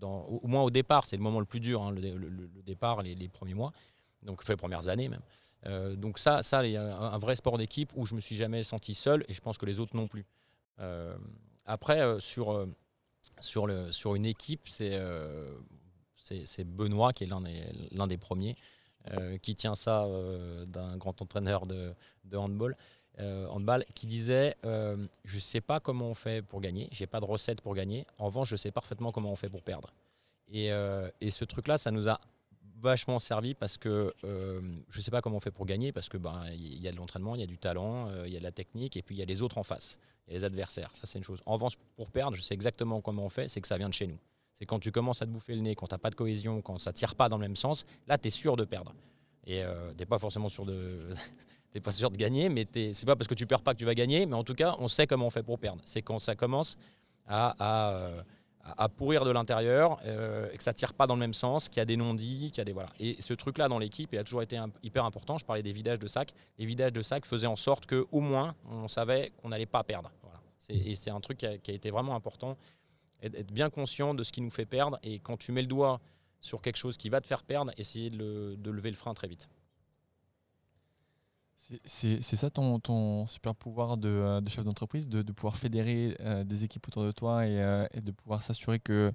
au, 0.01 0.47
moins 0.47 0.63
au 0.63 0.71
départ. 0.71 1.06
C'est 1.06 1.17
le 1.17 1.23
moment 1.23 1.39
le 1.39 1.45
plus 1.45 1.60
dur, 1.60 1.84
hein, 1.84 1.91
le, 1.91 2.63
départ, 2.65 3.04
les, 3.04 3.30
premiers 3.30 3.54
mois, 3.54 3.73
donc 4.25 4.47
les 4.47 4.55
premières 4.57 4.89
années 4.89 5.09
même. 5.09 5.95
donc 5.95 6.19
ça, 6.19 6.43
ça, 6.43 6.65
il 6.65 6.73
y 6.73 6.77
a 6.77 6.97
un, 6.97 7.17
vrai 7.19 7.35
sport 7.35 7.57
d'équipe 7.57 7.91
où 7.95 8.05
je 8.05 8.15
me 8.15 8.19
suis 8.19 8.35
jamais 8.35 8.63
senti 8.63 8.93
seul 8.93 9.23
et 9.27 9.33
je 9.33 9.41
pense 9.41 9.57
que 9.57 9.65
les 9.65 9.79
autres 9.79 9.95
non 9.95 10.07
plus. 10.07 10.25
après, 11.65 12.19
sur 12.19 12.67
sur, 13.39 13.67
le, 13.67 13.91
sur 13.91 14.15
une 14.15 14.25
équipe, 14.25 14.67
c'est 14.67 14.93
euh, 14.93 15.53
Benoît 16.65 17.13
qui 17.13 17.23
est 17.23 17.27
l'un 17.27 17.41
des, 17.41 17.63
l'un 17.91 18.07
des 18.07 18.17
premiers, 18.17 18.55
euh, 19.11 19.38
qui 19.38 19.55
tient 19.55 19.75
ça 19.75 20.05
euh, 20.05 20.65
d'un 20.65 20.97
grand 20.97 21.21
entraîneur 21.21 21.65
de, 21.65 21.93
de 22.25 22.38
handball, 22.38 22.75
handball, 23.17 23.85
qui 23.93 24.07
disait 24.07 24.55
Je 24.63 25.39
sais 25.39 25.61
pas 25.61 25.79
comment 25.79 26.09
on 26.09 26.13
fait 26.13 26.41
pour 26.41 26.61
gagner, 26.61 26.89
j'ai 26.91 27.07
pas 27.07 27.19
de 27.19 27.25
recette 27.25 27.61
pour 27.61 27.73
gagner, 27.73 28.05
en 28.17 28.25
revanche, 28.25 28.49
je 28.49 28.57
sais 28.57 28.71
parfaitement 28.71 29.11
comment 29.11 29.31
on 29.31 29.35
fait 29.35 29.49
pour 29.49 29.61
perdre. 29.61 29.93
Et, 30.51 30.69
et 31.21 31.31
ce 31.31 31.45
truc-là, 31.45 31.77
ça 31.77 31.91
nous 31.91 32.09
a 32.09 32.19
vachement 32.85 33.19
servi 33.19 33.53
parce 33.53 33.77
que 33.77 34.13
je 34.23 34.97
ne 34.97 35.03
sais 35.03 35.11
pas 35.11 35.21
comment 35.21 35.37
on 35.37 35.41
fait 35.41 35.51
pour 35.51 35.65
gagner 35.65 35.91
parce 35.91 36.09
que 36.09 36.17
ben 36.17 36.45
il 36.53 36.81
y 36.81 36.87
a 36.87 36.91
de 36.91 36.97
l'entraînement, 36.97 37.35
il 37.35 37.41
y 37.41 37.43
a 37.43 37.47
du 37.47 37.57
talent, 37.57 38.09
il 38.25 38.31
y 38.31 38.37
a 38.37 38.39
de 38.39 38.43
la 38.43 38.51
technique 38.51 38.95
et 38.95 39.01
puis 39.01 39.15
il 39.15 39.19
y 39.19 39.21
a 39.21 39.25
les 39.25 39.41
autres 39.41 39.57
en 39.57 39.63
face 39.63 39.99
les 40.27 40.43
adversaires. 40.43 40.89
Ça, 40.93 41.05
c'est 41.05 41.17
une 41.17 41.23
chose. 41.23 41.41
En 41.45 41.53
revanche, 41.53 41.73
pour 41.95 42.09
perdre, 42.09 42.35
je 42.35 42.41
sais 42.41 42.53
exactement 42.53 43.01
comment 43.01 43.25
on 43.25 43.29
fait, 43.29 43.49
c'est 43.49 43.61
que 43.61 43.67
ça 43.67 43.77
vient 43.77 43.89
de 43.89 43.93
chez 43.93 44.07
nous. 44.07 44.17
C'est 44.53 44.65
quand 44.65 44.79
tu 44.79 44.91
commences 44.91 45.21
à 45.21 45.25
te 45.25 45.31
bouffer 45.31 45.53
le 45.53 45.61
nez, 45.61 45.75
quand 45.75 45.87
tu 45.87 45.93
n'as 45.93 45.99
pas 45.99 46.09
de 46.09 46.15
cohésion, 46.15 46.61
quand 46.61 46.79
ça 46.79 46.93
tire 46.93 47.15
pas 47.15 47.29
dans 47.29 47.37
le 47.37 47.41
même 47.41 47.55
sens, 47.55 47.85
là, 48.07 48.17
tu 48.17 48.29
es 48.29 48.31
sûr 48.31 48.55
de 48.55 48.63
perdre. 48.63 48.93
Et 49.45 49.63
euh, 49.63 49.91
tu 49.91 49.97
n'es 49.97 50.05
pas 50.05 50.17
forcément 50.17 50.49
sûr 50.49 50.65
de. 50.65 51.09
pas 51.83 51.91
sûr 51.91 52.09
de 52.09 52.15
gagner, 52.15 52.47
mais 52.47 52.65
c'est 52.93 53.05
pas 53.05 53.17
parce 53.17 53.27
que 53.27 53.33
tu 53.33 53.45
perds 53.45 53.61
pas 53.61 53.73
que 53.73 53.79
tu 53.79 53.85
vas 53.85 53.93
gagner, 53.93 54.25
mais 54.25 54.35
en 54.35 54.45
tout 54.45 54.53
cas, 54.53 54.77
on 54.79 54.87
sait 54.87 55.07
comment 55.07 55.27
on 55.27 55.29
fait 55.29 55.43
pour 55.43 55.59
perdre. 55.59 55.81
C'est 55.83 56.01
quand 56.01 56.19
ça 56.19 56.33
commence 56.33 56.77
à, 57.27 57.91
euh, 57.93 58.21
à 58.65 58.89
pourrir 58.89 59.25
de 59.25 59.32
l'intérieur 59.32 59.99
euh, 60.06 60.49
et 60.51 60.58
que 60.58 60.63
ça 60.63 60.73
tire 60.73 60.93
pas 60.93 61.06
dans 61.06 61.13
le 61.15 61.19
même 61.19 61.34
sens, 61.34 61.69
qu'il 61.69 61.78
y 61.78 61.82
a 61.82 61.86
des 61.86 61.97
non-dits, 61.97 62.49
qu'il 62.51 62.58
y 62.58 62.62
a 62.62 62.65
des 62.65 62.73
voilà. 62.73 62.89
Et 62.99 63.21
ce 63.21 63.34
truc-là 63.34 63.67
dans 63.67 63.78
l'équipe, 63.78 64.13
a 64.13 64.23
toujours 64.23 64.41
été 64.41 64.60
hyper 64.82 65.06
important. 65.06 65.38
Je 65.38 65.45
parlais 65.45 65.62
des 65.62 65.71
vidages 65.71 65.99
de 65.99 66.08
sacs. 66.08 66.34
Les 66.58 66.65
vidages 66.65 66.93
de 66.93 67.01
sacs 67.01 67.25
faisaient 67.25 67.47
en 67.47 67.56
sorte 67.56 67.86
que 67.86 68.08
au 68.12 68.21
moins 68.21 68.56
on 68.71 68.88
savait 68.88 69.32
qu'on 69.38 69.49
n'allait 69.49 69.65
pas 69.65 69.84
perdre. 69.84 70.12
Et 70.69 70.95
c'est 70.95 71.12
un 71.12 71.19
truc 71.19 71.38
qui 71.38 71.45
a, 71.45 71.73
été 71.73 71.91
vraiment 71.91 72.15
important, 72.15 72.58
être 73.21 73.51
bien 73.51 73.69
conscient 73.69 74.15
de 74.15 74.23
ce 74.23 74.32
qui 74.32 74.41
nous 74.41 74.49
fait 74.49 74.65
perdre. 74.65 74.97
Et 75.04 75.19
quand 75.19 75.38
tu 75.38 75.51
mets 75.51 75.62
le 75.62 75.67
doigt 75.67 76.01
sur 76.41 76.62
quelque 76.62 76.78
chose 76.78 76.97
qui 76.97 77.10
va 77.10 77.21
te 77.21 77.28
faire 77.28 77.43
perdre, 77.43 77.71
essayer 77.78 78.10
de 78.10 78.71
lever 78.71 78.89
le 78.89 78.95
frein 78.95 79.13
très 79.13 79.28
vite. 79.28 79.47
C'est 81.57 82.21
ça 82.21 82.49
ton, 82.49 82.79
ton, 82.79 83.25
super 83.27 83.55
pouvoir 83.55 83.97
de, 83.97 84.09
euh, 84.09 84.41
de 84.41 84.49
chef 84.49 84.63
d'entreprise, 84.63 85.07
de, 85.07 85.21
de, 85.21 85.31
pouvoir 85.31 85.55
fédérer 85.55 86.15
euh, 86.19 86.43
des 86.43 86.63
équipes 86.63 86.87
autour 86.87 87.03
de 87.03 87.11
toi 87.11 87.47
et, 87.47 87.59
euh, 87.59 87.87
et 87.93 88.01
de 88.01 88.11
pouvoir 88.11 88.43
s'assurer 88.43 88.79
que 88.79 89.11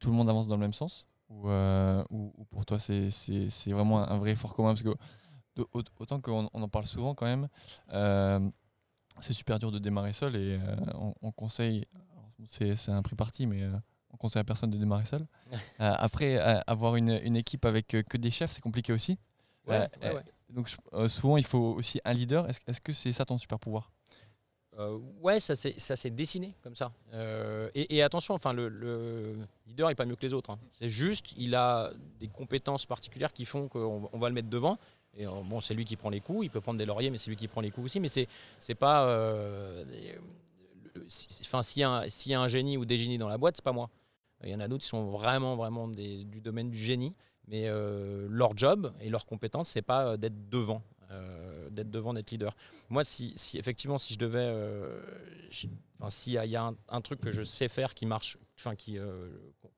tout 0.00 0.10
le 0.10 0.16
monde 0.16 0.28
avance 0.28 0.48
dans 0.48 0.56
le 0.56 0.60
même 0.60 0.72
sens? 0.72 1.06
Ou, 1.28 1.50
ou, 2.10 2.44
pour 2.50 2.64
toi, 2.64 2.78
c'est 2.78 3.10
vraiment 3.66 3.98
un 4.08 4.18
vrai 4.18 4.32
effort 4.32 4.54
commun? 4.54 4.70
Parce 4.70 4.82
que 4.82 4.96
autant 5.98 6.20
qu'on 6.20 6.48
on 6.52 6.62
en 6.62 6.68
parle 6.68 6.86
souvent 6.86 7.14
quand 7.14 7.26
même, 7.26 7.48
c'est 9.20 9.32
super 9.34 9.58
dur 9.58 9.70
de 9.70 9.78
démarrer 9.78 10.14
seul 10.14 10.36
et 10.36 10.58
on, 11.20 11.30
conseille, 11.32 11.86
c'est 12.46 12.88
un 12.88 13.02
prix 13.02 13.14
parti, 13.14 13.46
mais 13.46 13.62
on 14.10 14.16
conseille 14.16 14.40
à 14.40 14.44
personne 14.44 14.70
de 14.70 14.78
démarrer 14.78 15.04
seul. 15.04 15.26
après, 15.78 16.38
avoir 16.66 16.96
une, 16.96 17.20
une, 17.22 17.36
équipe 17.36 17.66
avec 17.66 17.88
que 17.88 18.16
des 18.16 18.30
chefs, 18.30 18.52
c'est 18.52 18.62
compliqué 18.62 18.94
aussi. 18.94 19.18
Ouais, 19.66 19.86
ouais, 20.02 20.24
donc 20.50 20.74
euh, 20.94 21.08
souvent, 21.08 21.36
il 21.36 21.44
faut 21.44 21.74
aussi 21.76 22.00
un 22.04 22.12
leader. 22.12 22.48
Est-ce 22.48 22.80
que 22.80 22.92
c'est 22.92 23.12
ça 23.12 23.24
ton 23.24 23.38
super 23.38 23.58
pouvoir? 23.58 23.90
Euh, 24.78 24.98
Ouais, 25.20 25.40
ça 25.40 25.56
s'est 25.56 26.10
dessiné 26.10 26.54
comme 26.62 26.76
ça. 26.76 26.92
Euh, 27.12 27.70
et, 27.74 28.02
attention, 28.02 28.34
enfin, 28.34 28.52
le, 28.52 29.36
leader 29.66 29.88
n'est 29.88 29.94
pas 29.94 30.06
mieux 30.06 30.16
que 30.16 30.24
les 30.24 30.32
autres. 30.32 30.50
Hein. 30.50 30.58
C'est 30.72 30.88
juste, 30.88 31.32
il 31.36 31.54
a 31.54 31.90
des 32.18 32.28
compétences 32.28 32.86
particulières 32.86 33.32
qui 33.32 33.44
font 33.44 33.68
qu'on 33.68 34.18
va 34.18 34.28
le 34.28 34.34
mettre 34.34 34.48
devant. 34.48 34.78
Et 35.16 35.26
bon, 35.26 35.60
c'est 35.60 35.74
lui 35.74 35.84
qui 35.84 35.96
prend 35.96 36.10
les 36.10 36.20
coups. 36.20 36.44
Il 36.44 36.50
peut 36.50 36.60
prendre 36.60 36.78
des 36.78 36.86
lauriers, 36.86 37.10
mais 37.10 37.18
c'est 37.18 37.30
lui 37.30 37.36
qui 37.36 37.48
prend 37.48 37.60
les 37.60 37.70
coups 37.70 37.86
aussi. 37.86 38.00
Mais 38.00 38.08
c'est 38.08 38.74
pas. 38.74 39.04
Enfin, 41.42 41.62
s'il 41.62 41.82
y, 41.82 42.30
y, 42.30 42.34
a 42.34 42.40
un 42.40 42.48
génie 42.48 42.76
ou 42.76 42.84
des 42.84 42.98
génies 42.98 43.18
dans 43.18 43.28
la 43.28 43.38
boîte, 43.38 43.56
c'est 43.56 43.64
pas 43.64 43.72
moi. 43.72 43.90
Il 44.44 44.50
y 44.50 44.54
en 44.54 44.60
a 44.60 44.68
d'autres 44.68 44.82
qui 44.82 44.88
sont 44.88 45.10
vraiment, 45.10 45.56
vraiment 45.56 45.88
du 45.88 46.40
domaine 46.40 46.70
du 46.70 46.78
génie. 46.78 47.14
Mais 47.48 47.64
euh, 47.66 48.26
leur 48.30 48.56
job 48.56 48.92
et 49.00 49.08
leur 49.08 49.24
compétence, 49.24 49.70
c'est 49.70 49.82
pas 49.82 50.06
euh, 50.06 50.16
d'être 50.18 50.50
devant, 50.50 50.82
euh, 51.10 51.70
d'être 51.70 51.90
devant, 51.90 52.12
d'être 52.12 52.30
leader. 52.30 52.54
Moi, 52.90 53.04
si, 53.04 53.34
effectivement, 53.54 53.96
si 53.96 54.12
je 54.12 54.18
devais, 54.18 54.54
s'il 55.50 56.32
y 56.32 56.56
a, 56.56 56.72
un, 56.88 57.00
truc 57.00 57.20
que 57.20 57.32
je 57.32 57.42
sais 57.42 57.68
faire 57.68 57.94
qui 57.94 58.04
marche, 58.04 58.36
enfin 58.58 58.76
qui 58.76 58.98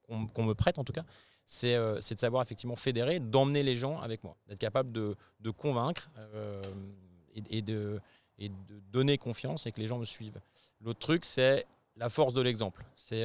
qu'on 0.02 0.44
me 0.44 0.54
prête 0.54 0.78
en 0.78 0.84
tout 0.84 0.92
cas, 0.92 1.04
c'est 1.46 1.76
de 1.76 2.00
savoir 2.00 2.42
effectivement 2.42 2.76
fédérer, 2.76 3.20
d'emmener 3.20 3.62
les 3.62 3.76
gens 3.76 4.00
avec 4.00 4.24
moi, 4.24 4.36
d'être 4.48 4.58
capable 4.58 4.90
de, 4.90 5.50
convaincre 5.56 6.10
et, 7.34 7.62
de, 7.62 8.00
et 8.38 8.48
de 8.48 8.80
donner 8.90 9.16
confiance 9.16 9.66
et 9.66 9.72
que 9.72 9.80
les 9.80 9.86
gens 9.86 9.98
me 9.98 10.04
suivent. 10.04 10.40
L'autre 10.80 10.98
truc, 10.98 11.24
c'est 11.24 11.66
la 11.96 12.08
force 12.08 12.34
de 12.34 12.40
l'exemple. 12.40 12.84
C'est 12.96 13.24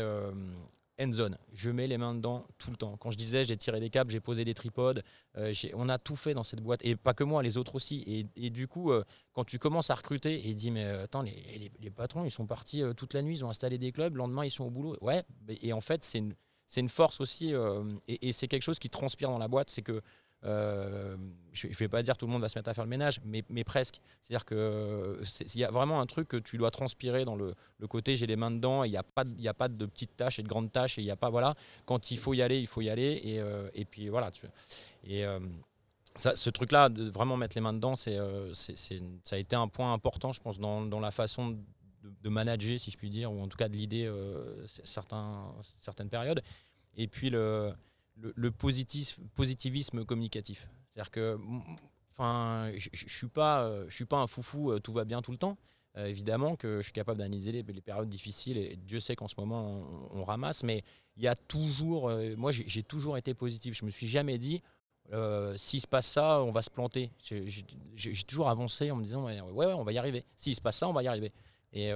end 1.00 1.12
zone. 1.12 1.38
Je 1.54 1.70
mets 1.70 1.88
les 1.88 1.98
mains 1.98 2.16
dedans 2.16 2.46
tout 2.58 2.72
le 2.72 2.78
temps. 2.78 2.98
Quand 2.98 3.12
je 3.12 3.18
disais 3.18 3.44
j'ai 3.46 3.58
tiré 3.58 3.80
des 3.80 3.90
câbles, 3.90 4.12
j'ai 4.12 4.20
posé 4.20 4.46
des 4.46 4.54
tripodes, 4.54 5.04
euh, 5.38 5.54
on 5.74 5.90
a 5.90 5.98
tout 5.98 6.16
fait 6.16 6.34
dans 6.34 6.44
cette 6.44 6.62
boîte. 6.62 6.82
Et 6.84 6.96
pas 6.96 7.14
que 7.14 7.24
moi, 7.24 7.44
les 7.44 7.58
autres 7.58 7.76
aussi. 7.76 8.28
Et, 8.36 8.50
du 8.50 8.68
coup, 8.68 8.92
euh, 8.92 9.04
quand 9.34 9.44
tu 9.44 9.60
commences 9.60 9.90
à 9.90 9.96
recruter 9.96 10.48
et 10.48 10.54
dis 10.54 10.72
mais 10.72 10.86
euh, 10.86 11.04
attends, 11.04 11.22
les, 11.22 11.72
les, 11.80 11.90
patrons, 11.90 12.26
ils 12.26 12.32
sont 12.32 12.48
partis 12.48 12.84
toute 12.96 13.14
la 13.14 13.22
nuit, 13.22 13.38
ils 13.38 13.46
ont 13.46 13.50
installé 13.50 13.78
des 13.78 13.92
clubs, 13.92 14.14
le 14.14 14.20
lendemain 14.20 14.46
ils 14.46 14.52
sont 14.52 14.66
au 14.66 14.70
boulot. 14.70 14.98
Ouais, 15.02 15.24
et 15.62 15.74
en 15.74 15.82
fait, 15.82 16.04
c'est 16.04 16.20
une, 16.20 16.36
une, 16.78 16.90
force 16.90 17.20
aussi. 17.22 17.54
et, 18.08 18.34
c'est 18.34 18.48
quelque 18.48 18.64
chose 18.64 18.80
qui 18.80 18.90
transpire 18.90 19.30
dans 19.30 19.38
la 19.38 19.48
boîte, 19.48 19.70
c'est 19.70 19.82
que 19.82 20.02
je 20.46 21.68
ne 21.68 21.74
vais 21.74 21.88
pas 21.88 22.04
dire 22.04 22.18
tout 22.18 22.26
le 22.26 22.32
monde 22.32 22.42
va 22.42 22.50
se 22.50 22.58
mettre 22.58 22.70
à 22.70 22.74
faire 22.74 22.84
le 22.84 22.90
ménage, 22.90 23.20
mais, 23.24 23.64
presque. 23.64 24.00
C'est-à-dire 24.22 24.46
qu'il 24.46 25.60
y 25.60 25.64
a 25.64 25.72
vraiment 25.72 26.02
un 26.02 26.06
truc 26.06 26.28
que 26.28 26.38
tu 26.38 26.58
dois 26.58 26.72
transpirer 26.72 27.26
dans 27.26 27.36
le, 27.36 27.56
côté 27.88 28.16
j'ai 28.16 28.28
les 28.28 28.36
mains 28.36 28.52
dedans, 28.52 28.84
il 28.84 28.92
n'y 28.92 28.98
a, 28.98 29.04
pas 29.04 29.24
de, 29.68 29.86
petites 29.86 30.16
tâches 30.16 30.40
et 30.40 30.44
de 30.44 30.48
grandes 30.48 30.72
tâches, 30.72 30.98
et 30.98 31.02
il 31.02 31.06
n'y 31.06 31.12
a 31.12 31.16
pas, 31.16 31.30
voilà, 31.30 31.56
quand 31.86 32.12
il 32.12 32.18
faut 32.18 32.34
y 32.34 32.42
aller, 32.42 32.60
il 32.60 32.68
faut 32.68 32.82
y 32.82 32.90
aller, 32.90 33.22
et, 33.24 33.42
et 33.74 33.86
puis 33.86 34.10
voilà. 34.10 34.32
Et 35.04 35.26
ce 36.16 36.50
truc-là, 36.50 36.90
de 36.90 37.10
vraiment 37.10 37.38
mettre 37.38 37.56
les 37.56 37.62
mains 37.62 37.74
dedans, 37.74 37.96
ça 37.96 38.12
a 38.12 39.38
été 39.38 39.56
un 39.56 39.68
point 39.68 39.94
important, 39.94 40.32
je 40.32 40.42
pense, 40.42 40.60
dans, 40.60 41.00
la 41.00 41.12
façon 41.12 41.58
de, 42.04 42.30
manager, 42.30 42.80
si 42.80 42.92
je 42.92 42.98
puis 42.98 43.10
dire, 43.10 43.32
ou 43.32 43.42
en 43.42 43.48
tout 43.48 43.58
cas 43.58 43.70
de 43.70 43.76
l'idée 43.76 44.12
certaines 44.84 46.10
périodes. 46.10 46.42
Et 46.98 47.08
puis 47.08 47.30
le, 47.30 47.74
le, 48.18 48.52
positivisme 48.52 50.06
communicatif. 50.06 50.68
C'est-à-dire 50.94 51.12
que 51.12 51.38
je 52.18 52.90
ne 52.90 53.10
suis, 53.10 53.28
pas, 53.28 53.72
suis 53.90 54.06
pas 54.06 54.18
un 54.18 54.28
foufou, 54.28 54.72
euh, 54.72 54.80
tout 54.80 54.94
va 54.94 55.06
bien 55.06 55.22
tout 55.22 55.32
le 55.32 55.38
temps. 55.38 55.58
Euh, 55.98 56.08
évidemment 56.08 56.56
que 56.56 56.78
je 56.78 56.84
suis 56.84 56.92
capable 56.92 57.20
d'analyser 57.20 57.52
les, 57.52 57.64
périodes 57.64 58.10
difficiles 58.10 58.58
et 58.58 58.76
Dieu 58.76 59.00
sait 59.00 59.16
qu'en 59.16 59.30
ce 59.30 59.36
moment 59.38 59.88
on, 60.12 60.26
ramasse, 60.26 60.64
mais 60.64 60.84
il 61.16 61.24
y 61.24 61.28
a 61.28 61.36
toujours, 61.36 62.10
euh, 62.10 62.36
moi 62.36 62.52
j'ai 62.52 62.84
toujours 62.84 63.18
été 63.18 63.34
positif. 63.34 63.78
Je 63.78 63.86
me 63.86 63.92
suis 63.92 64.08
jamais 64.08 64.38
dit, 64.38 64.62
s'il 65.56 65.82
se 65.82 65.88
passe 65.88 66.08
ça, 66.08 66.42
on 66.42 66.52
va 66.52 66.62
se 66.62 66.70
planter. 66.70 67.12
J'ai 67.24 68.24
toujours 68.28 68.50
avancé 68.50 68.92
en 68.92 68.98
me 68.98 69.04
disant, 69.04 69.24
ouais, 69.26 69.74
on 69.74 69.84
va 69.84 69.92
y 69.92 69.98
arriver. 69.98 70.26
S'il 70.36 70.56
se 70.56 70.62
passe 70.62 70.78
ça, 70.78 70.90
on 70.90 70.94
va 70.94 71.04
y 71.04 71.08
arriver. 71.08 71.32
Et, 71.72 71.92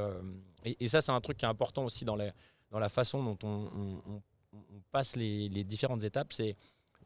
ça, 0.88 1.02
c'est 1.02 1.12
un 1.12 1.22
truc 1.22 1.38
qui 1.38 1.46
est 1.46 1.50
important 1.50 1.86
aussi 1.86 2.06
dans, 2.06 2.16
la 2.16 2.90
façon 2.90 3.24
dont 3.24 3.38
on, 3.44 4.02
on 4.08 4.22
on 4.39 4.39
passe 4.92 5.16
les, 5.16 5.64
différentes 5.64 6.04
étapes, 6.04 6.34
c'est 6.34 6.56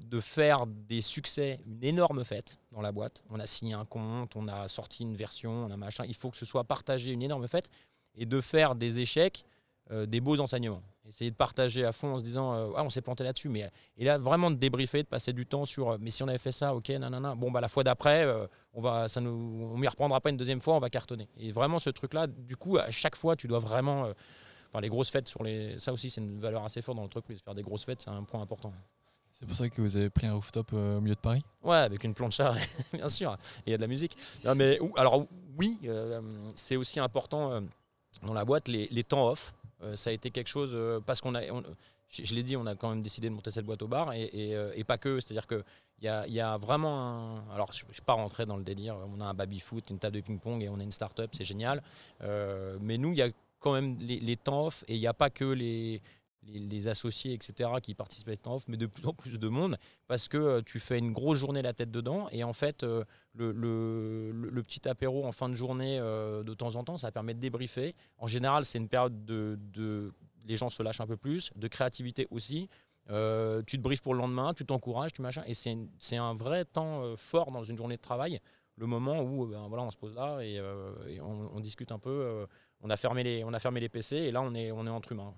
de 0.05 0.19
faire 0.19 0.65
des 0.65 1.01
succès, 1.01 1.59
une 1.65 1.83
énorme 1.83 2.23
fête 2.23 2.57
dans 2.71 2.81
la 2.81 2.91
boîte. 2.91 3.23
On 3.29 3.39
a 3.39 3.47
signé 3.47 3.73
un 3.73 3.85
compte, 3.85 4.35
on 4.35 4.47
a 4.47 4.67
sorti 4.67 5.03
une 5.03 5.15
version, 5.15 5.65
on 5.65 5.71
a 5.71 5.77
machin. 5.77 6.03
Il 6.07 6.15
faut 6.15 6.31
que 6.31 6.37
ce 6.37 6.45
soit 6.45 6.63
partagé, 6.63 7.11
une 7.11 7.21
énorme 7.21 7.47
fête, 7.47 7.69
et 8.15 8.25
de 8.25 8.41
faire 8.41 8.75
des 8.75 8.99
échecs, 8.99 9.45
euh, 9.91 10.05
des 10.05 10.21
beaux 10.21 10.39
enseignements. 10.39 10.81
Essayer 11.07 11.29
de 11.29 11.35
partager 11.35 11.83
à 11.83 11.91
fond 11.91 12.13
en 12.13 12.19
se 12.19 12.23
disant 12.23 12.53
euh, 12.53 12.69
ah, 12.77 12.83
on 12.83 12.89
s'est 12.89 13.01
planté 13.01 13.23
là-dessus, 13.23 13.49
mais 13.49 13.69
et 13.97 14.05
là 14.05 14.17
vraiment 14.17 14.49
de 14.49 14.55
débriefer, 14.55 15.03
de 15.03 15.07
passer 15.07 15.33
du 15.33 15.45
temps 15.45 15.65
sur 15.65 15.91
euh, 15.91 15.97
mais 15.99 16.09
si 16.09 16.23
on 16.23 16.27
avait 16.27 16.37
fait 16.37 16.53
ça, 16.53 16.73
ok, 16.73 16.89
nanana. 16.89 17.35
Bon 17.35 17.51
bah 17.51 17.59
la 17.59 17.67
fois 17.67 17.83
d'après, 17.83 18.25
on 18.73 18.81
va, 18.81 19.07
ça 19.09 19.19
nous, 19.19 19.69
on 19.73 19.77
m'y 19.77 19.87
reprendra 19.87 20.21
pas 20.21 20.29
une 20.29 20.37
deuxième 20.37 20.61
fois, 20.61 20.75
on 20.75 20.79
va 20.79 20.89
cartonner. 20.89 21.27
Et 21.37 21.51
vraiment 21.51 21.79
ce 21.79 21.89
truc-là, 21.89 22.27
du 22.27 22.55
coup 22.55 22.77
à 22.77 22.89
chaque 22.91 23.15
fois 23.15 23.35
tu 23.35 23.47
dois 23.47 23.59
vraiment 23.59 24.07
les 24.81 24.89
grosses 24.89 25.09
fêtes 25.09 25.27
sur 25.27 25.43
les. 25.43 25.79
Ça 25.79 25.93
aussi, 25.93 26.09
c'est 26.09 26.21
une 26.21 26.39
valeur 26.39 26.63
assez 26.63 26.81
forte 26.81 26.97
dans 26.97 27.03
l'entreprise. 27.03 27.41
Faire 27.41 27.55
des 27.55 27.63
grosses 27.63 27.83
fêtes, 27.83 28.01
c'est 28.01 28.09
un 28.09 28.23
point 28.23 28.41
important. 28.41 28.71
C'est 29.33 29.47
pour 29.47 29.57
ça 29.57 29.67
que 29.67 29.81
vous 29.81 29.97
avez 29.97 30.09
pris 30.09 30.27
un 30.27 30.35
rooftop 30.35 30.71
euh, 30.73 30.97
au 30.97 31.01
milieu 31.01 31.15
de 31.15 31.19
Paris? 31.19 31.43
Ouais, 31.63 31.77
avec 31.77 32.03
une 32.03 32.13
plancha, 32.13 32.53
bien 32.93 33.07
sûr. 33.09 33.33
Et 33.33 33.37
il 33.67 33.71
y 33.71 33.73
a 33.73 33.77
de 33.77 33.81
la 33.81 33.87
musique. 33.87 34.15
Non, 34.45 34.53
mais, 34.55 34.79
alors, 34.95 35.25
oui, 35.57 35.79
euh, 35.85 36.21
c'est 36.55 36.75
aussi 36.75 36.99
important 36.99 37.51
euh, 37.51 37.61
dans 38.21 38.33
la 38.33 38.45
boîte, 38.45 38.67
les, 38.67 39.03
temps 39.03 39.27
off. 39.27 39.53
ça 39.95 40.11
a 40.11 40.13
été 40.13 40.29
quelque 40.29 40.47
chose. 40.47 40.77
parce 41.05 41.19
qu'on 41.19 41.33
a. 41.35 41.41
je, 42.09 42.33
l'ai 42.35 42.43
dit, 42.43 42.55
on 42.55 42.65
a 42.67 42.75
quand 42.75 42.89
même 42.89 43.01
décidé 43.01 43.29
de 43.29 43.33
monter 43.33 43.49
cette 43.49 43.65
boîte 43.65 43.81
au 43.81 43.87
bar 43.87 44.13
et, 44.13 44.83
pas 44.87 44.97
que. 44.97 45.19
C'est-à-dire 45.19 45.47
que 45.47 45.63
il 45.99 46.05
y, 46.05 46.39
a, 46.39 46.57
vraiment 46.57 46.99
un. 46.99 47.49
Alors, 47.53 47.73
je 47.73 47.85
ne 47.85 47.93
suis 47.93 48.01
pas 48.01 48.13
rentré 48.13 48.45
dans 48.45 48.57
le 48.57 48.63
délire. 48.63 48.95
On 49.13 49.19
a 49.19 49.25
un 49.25 49.33
baby-foot, 49.33 49.89
une 49.89 49.99
table 49.99 50.17
de 50.17 50.21
ping-pong 50.21 50.61
et 50.61 50.69
on 50.69 50.79
a 50.79 50.83
une 50.83 50.91
start-up, 50.91 51.31
c'est 51.33 51.43
génial. 51.43 51.81
mais 52.21 52.97
nous, 52.97 53.11
il 53.11 53.17
y 53.17 53.23
a 53.23 53.29
quand 53.63 53.73
même 53.73 53.97
les, 53.99 54.37
temps 54.37 54.67
off 54.67 54.83
et 54.87 54.95
il 54.95 54.99
n'y 54.99 55.07
a 55.07 55.13
pas 55.13 55.29
que 55.29 55.45
les, 55.45 56.01
les, 56.47 56.87
associés, 56.87 57.33
etc., 57.33 57.69
qui 57.81 57.95
participent 57.95 58.27
à 58.29 58.31
ces 58.31 58.37
temps 58.37 58.55
off, 58.55 58.65
mais 58.67 58.77
de 58.77 58.85
plus 58.85 59.05
en 59.05 59.13
plus 59.13 59.39
de 59.39 59.47
monde 59.47 59.77
parce 60.07 60.27
que 60.27 60.37
euh, 60.37 60.61
tu 60.65 60.79
fais 60.79 60.99
une 60.99 61.11
grosse 61.11 61.37
journée 61.37 61.61
la 61.61 61.73
tête 61.73 61.91
dedans 61.91 62.27
et 62.31 62.43
en 62.43 62.53
fait, 62.53 62.83
euh, 62.83 63.03
le, 63.35 64.61
petit 64.61 64.87
apéro 64.87 65.25
en 65.25 65.31
fin 65.31 65.49
de 65.49 65.55
journée 65.55 65.97
euh, 65.99 66.43
de 66.43 66.53
temps 66.53 66.75
en 66.75 66.83
temps, 66.83 66.97
ça 66.97 67.11
permet 67.11 67.33
de 67.33 67.39
débriefer. 67.39 67.95
En 68.17 68.27
général, 68.27 68.65
c'est 68.65 68.77
une 68.77 68.89
période 68.89 69.25
de, 69.25 70.13
Les 70.45 70.57
gens 70.57 70.69
se 70.69 70.83
lâchent 70.83 71.01
un 71.01 71.07
peu 71.07 71.17
plus, 71.17 71.51
de 71.55 71.67
créativité 71.67 72.27
aussi. 72.31 72.69
tu 73.07 73.77
te 73.77 73.81
briefes 73.81 74.01
pour 74.01 74.13
le 74.13 74.19
lendemain, 74.19 74.53
tu 74.53 74.65
t'encourages, 74.65 75.13
tu 75.13 75.21
machin. 75.21 75.43
Et 75.47 75.53
c'est 75.53 76.17
un 76.17 76.33
vrai 76.33 76.65
temps 76.65 77.15
fort 77.17 77.51
dans 77.51 77.63
une 77.63 77.77
journée 77.77 77.97
de 77.97 78.01
travail, 78.01 78.39
le 78.77 78.87
moment 78.87 79.21
où 79.21 79.45
ben, 79.45 79.67
voilà, 79.67 79.83
on 79.83 79.91
se 79.91 79.97
pose 79.97 80.15
là 80.15 80.41
et, 80.41 80.59
on, 81.21 81.59
discute 81.59 81.91
un 81.91 81.99
peu 81.99 82.45
on 82.83 82.89
a 82.89 82.97
fermé 82.97 83.23
les, 83.23 83.43
on 83.43 83.53
a 83.53 83.59
fermé 83.59 83.79
les 83.79 83.89
PC 83.89 84.17
et 84.17 84.31
là 84.31 84.41
on 84.41 84.53
est, 84.53 84.71
on 84.71 84.85
est 84.85 84.89
entre 84.89 85.13
humains. 85.13 85.33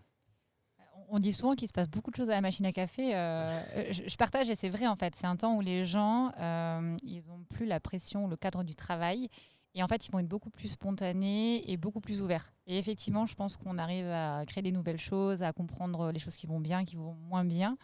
On 1.10 1.20
dit 1.20 1.32
souvent 1.32 1.54
qu'il 1.54 1.68
se 1.68 1.74
passe 1.74 1.88
beaucoup 1.88 2.10
de 2.10 2.16
choses 2.16 2.32
à 2.32 2.34
la 2.34 2.42
machine 2.42 2.66
à 2.66 2.74
café. 2.74 3.16
Euh, 3.16 3.62
je, 3.92 4.16
partage 4.18 4.50
et 4.50 4.56
c'est 4.56 4.70
vrai 4.70 4.88
en 4.88 4.96
fait. 4.96 5.16
C'est 5.16 5.28
un 5.28 5.36
temps 5.36 5.56
où 5.56 5.62
les 5.62 5.86
gens, 5.86 6.32
euh, 6.40 6.98
ils 7.04 7.22
n'ont 7.28 7.44
plus 7.44 7.68
la 7.68 7.80
pression, 7.80 8.28
le 8.28 8.36
cadre 8.36 8.64
du 8.64 8.76
travail. 8.76 9.30
Et 9.76 9.84
en 9.84 9.88
fait, 9.88 10.08
ils 10.08 10.12
vont 10.12 10.20
être 10.20 10.28
beaucoup 10.28 10.50
plus 10.50 10.70
spontanés 10.70 11.70
et 11.70 11.78
beaucoup 11.78 12.00
plus 12.00 12.22
ouverts. 12.22 12.54
Et 12.66 12.80
effectivement, 12.80 13.26
je 13.26 13.36
pense 13.36 13.58
qu'on 13.58 13.78
arrive 13.78 14.08
à 14.08 14.44
créer 14.48 14.64
des 14.64 14.72
nouvelles 14.72 14.98
choses, 14.98 15.44
à 15.44 15.52
comprendre 15.52 16.12
les 16.12 16.20
choses 16.20 16.38
qui 16.38 16.48
vont 16.48 16.62
bien, 16.62 16.86
qui 16.86 16.96
vont 16.96 17.14
moins 17.14 17.44
bien. 17.44 17.78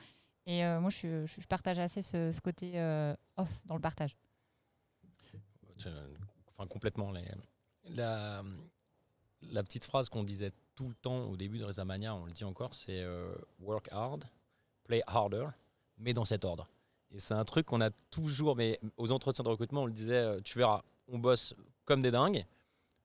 Et 0.48 0.66
euh, 0.66 0.80
moi, 0.80 0.90
je, 0.90 1.26
je, 1.26 1.48
partage 1.48 1.78
assez 1.80 2.02
ce, 2.02 2.32
ce 2.32 2.42
côté 2.42 2.80
off 3.36 3.62
dans 3.66 3.76
le 3.76 3.82
partage. 3.82 4.16
Enfin, 6.58 6.66
complètement. 6.68 7.12
Les, 7.12 7.26
la, 7.90 8.42
la 9.52 9.64
petite 9.64 9.86
phrase 9.86 10.10
qu'on 10.10 10.24
disait 10.24 10.52
tout 10.76 10.88
le 10.88 10.96
temps 10.96 11.26
au 11.26 11.38
début 11.38 11.58
de 11.60 11.66
Reza 11.66 11.86
Mania, 11.86 12.16
on 12.16 12.26
le 12.26 12.32
dit 12.32 12.44
encore, 12.44 12.74
c'est 12.74 13.02
euh, 13.02 13.34
work 13.60 13.88
hard, 13.92 14.26
play 14.86 15.04
harder, 15.08 15.48
mais 15.98 16.14
dans 16.14 16.26
cet 16.26 16.46
ordre. 16.46 16.68
Et 17.14 17.20
c'est 17.20 17.34
un 17.34 17.44
truc 17.44 17.66
qu'on 17.66 17.82
a 17.82 17.90
toujours, 18.10 18.56
mais 18.56 18.80
aux 18.98 19.12
entretiens 19.12 19.44
de 19.44 19.50
recrutement, 19.50 19.84
on 19.84 19.86
le 19.86 19.92
disait, 19.92 20.16
euh, 20.16 20.40
tu 20.44 20.58
verras, 20.58 20.82
on 21.08 21.20
bosse 21.20 21.54
comme 21.86 22.02
des 22.02 22.12
dingues, 22.12 22.46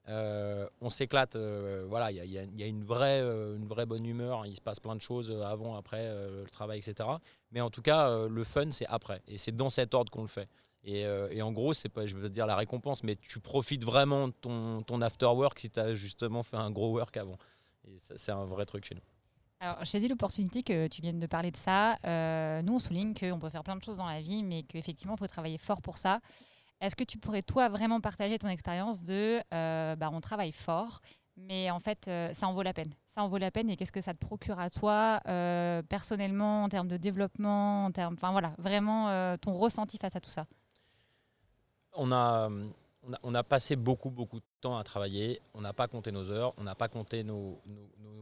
euh, 0.09 0.69
on 0.81 0.89
s'éclate, 0.89 1.37
voilà, 1.37 2.13
il 2.13 2.31
y, 2.31 2.39
a, 2.39 2.67
une 2.67 2.85
vraie, 2.85 3.21
une 3.21 3.67
vraie 3.67 3.87
bonne 3.87 4.07
humeur, 4.07 4.47
il 4.47 4.55
se 4.55 4.61
passe 4.61 4.79
plein 4.79 4.95
de 4.95 5.01
choses 5.01 5.33
avant, 5.43 5.75
après, 5.75 6.09
le 6.09 6.45
travail, 6.53 6.79
etc. 6.79 7.09
Mais 7.51 7.61
en 7.61 7.71
tout 7.71 7.83
cas, 7.83 8.29
le 8.29 8.45
fun, 8.45 8.71
c'est 8.71 8.87
après. 8.87 9.21
Et 9.27 9.37
c'est 9.37 9.57
dans 9.57 9.69
cet 9.69 9.95
ordre 9.95 10.13
qu'on 10.13 10.23
le 10.23 10.29
fait. 10.29 10.49
Euh, 10.89 11.29
et, 11.31 11.43
en 11.43 11.53
gros, 11.53 11.73
c'est 11.73 11.89
pas, 11.89 12.07
je 12.07 12.15
veux 12.15 12.29
dire 12.29 12.47
la 12.47 12.57
récompense, 12.57 13.03
mais 13.03 13.17
tu 13.17 13.41
profites 13.41 13.85
vraiment 13.85 14.29
de 14.29 14.33
ton, 14.33 15.01
after 15.01 15.27
work 15.27 15.59
si 15.59 15.71
tu 15.71 15.81
as 15.81 15.95
justement 15.95 16.43
fait 16.43 16.57
un 16.57 16.71
gros 16.71 16.93
work 16.93 17.17
avant. 17.17 17.39
C'est 17.99 18.33
un 18.33 18.45
vrai 18.45 18.67
truc 18.67 18.85
chez 18.85 18.95
nous. 18.95 19.01
Alors, 19.61 19.85
j'ai 19.85 20.01
dit 20.01 20.09
l'opportunité 20.09 20.63
que 20.63 20.87
tu 20.87 21.01
viennes 21.01 21.19
de 21.19 21.27
parler 21.27 21.51
de 21.51 21.57
ça. 21.57 21.97
Euh, 22.05 22.63
nous, 22.63 22.75
on 22.75 22.79
souligne 22.79 23.15
qu'on 23.15 23.39
peut 23.39 23.49
faire 23.49 23.63
plein 23.63 23.77
de 23.77 23.83
choses 23.83 23.97
dans 23.97 24.07
la 24.07 24.21
vie, 24.21 24.43
mais 24.43 24.63
qu'effectivement, 24.65 25.15
il 25.15 25.19
faut 25.19 25.27
travailler 25.27 25.59
fort 25.59 25.81
pour 25.81 25.97
ça. 25.97 26.21
Est-ce 26.81 26.95
que 26.95 27.05
tu 27.05 27.19
pourrais, 27.19 27.43
toi, 27.43 27.69
vraiment 27.69 28.01
partager 28.01 28.39
ton 28.39 28.49
expérience 28.49 29.03
de 29.03 29.41
euh, 29.55 29.97
bah, 29.97 30.11
on 30.13 30.21
travaille 30.21 30.53
fort, 30.53 31.01
mais 31.37 31.71
en 31.71 31.81
fait, 31.81 32.11
ça 32.33 32.49
en 32.49 32.53
vaut 32.53 32.63
la 32.63 32.75
peine? 32.75 32.93
Ça 33.07 33.23
en 33.23 33.29
vaut 33.29 33.39
la 33.39 33.51
peine 33.51 33.71
et 33.71 33.77
qu'est-ce 33.77 33.93
que 33.93 34.03
ça 34.03 34.13
te 34.13 34.19
procure 34.19 34.59
à 34.61 34.69
toi, 34.69 35.21
personnellement, 35.89 36.65
en 36.65 36.69
termes 36.69 36.89
de 36.89 36.99
développement, 36.99 37.87
en 37.87 37.93
termes. 37.93 38.15
Enfin, 38.15 38.33
voilà, 38.33 38.55
vraiment 38.59 39.37
ton 39.39 39.53
ressenti 39.53 39.97
face 39.99 40.17
à 40.17 40.21
tout 40.21 40.31
ça? 40.31 40.45
On 41.97 42.13
a, 42.13 42.51
on 43.23 43.35
a, 43.35 43.43
passé 43.43 43.77
beaucoup, 43.77 44.11
beaucoup 44.11 44.39
de 44.39 44.45
temps 44.61 44.77
à 44.77 44.85
travailler. 44.85 45.41
On 45.55 45.61
n'a 45.61 45.73
pas 45.73 45.89
compté 45.89 46.13
nos 46.13 46.31
heures, 46.31 46.55
on 46.59 46.65
n'a 46.65 46.75
pas 46.75 46.89
compté 46.89 47.23
nos, 47.23 47.61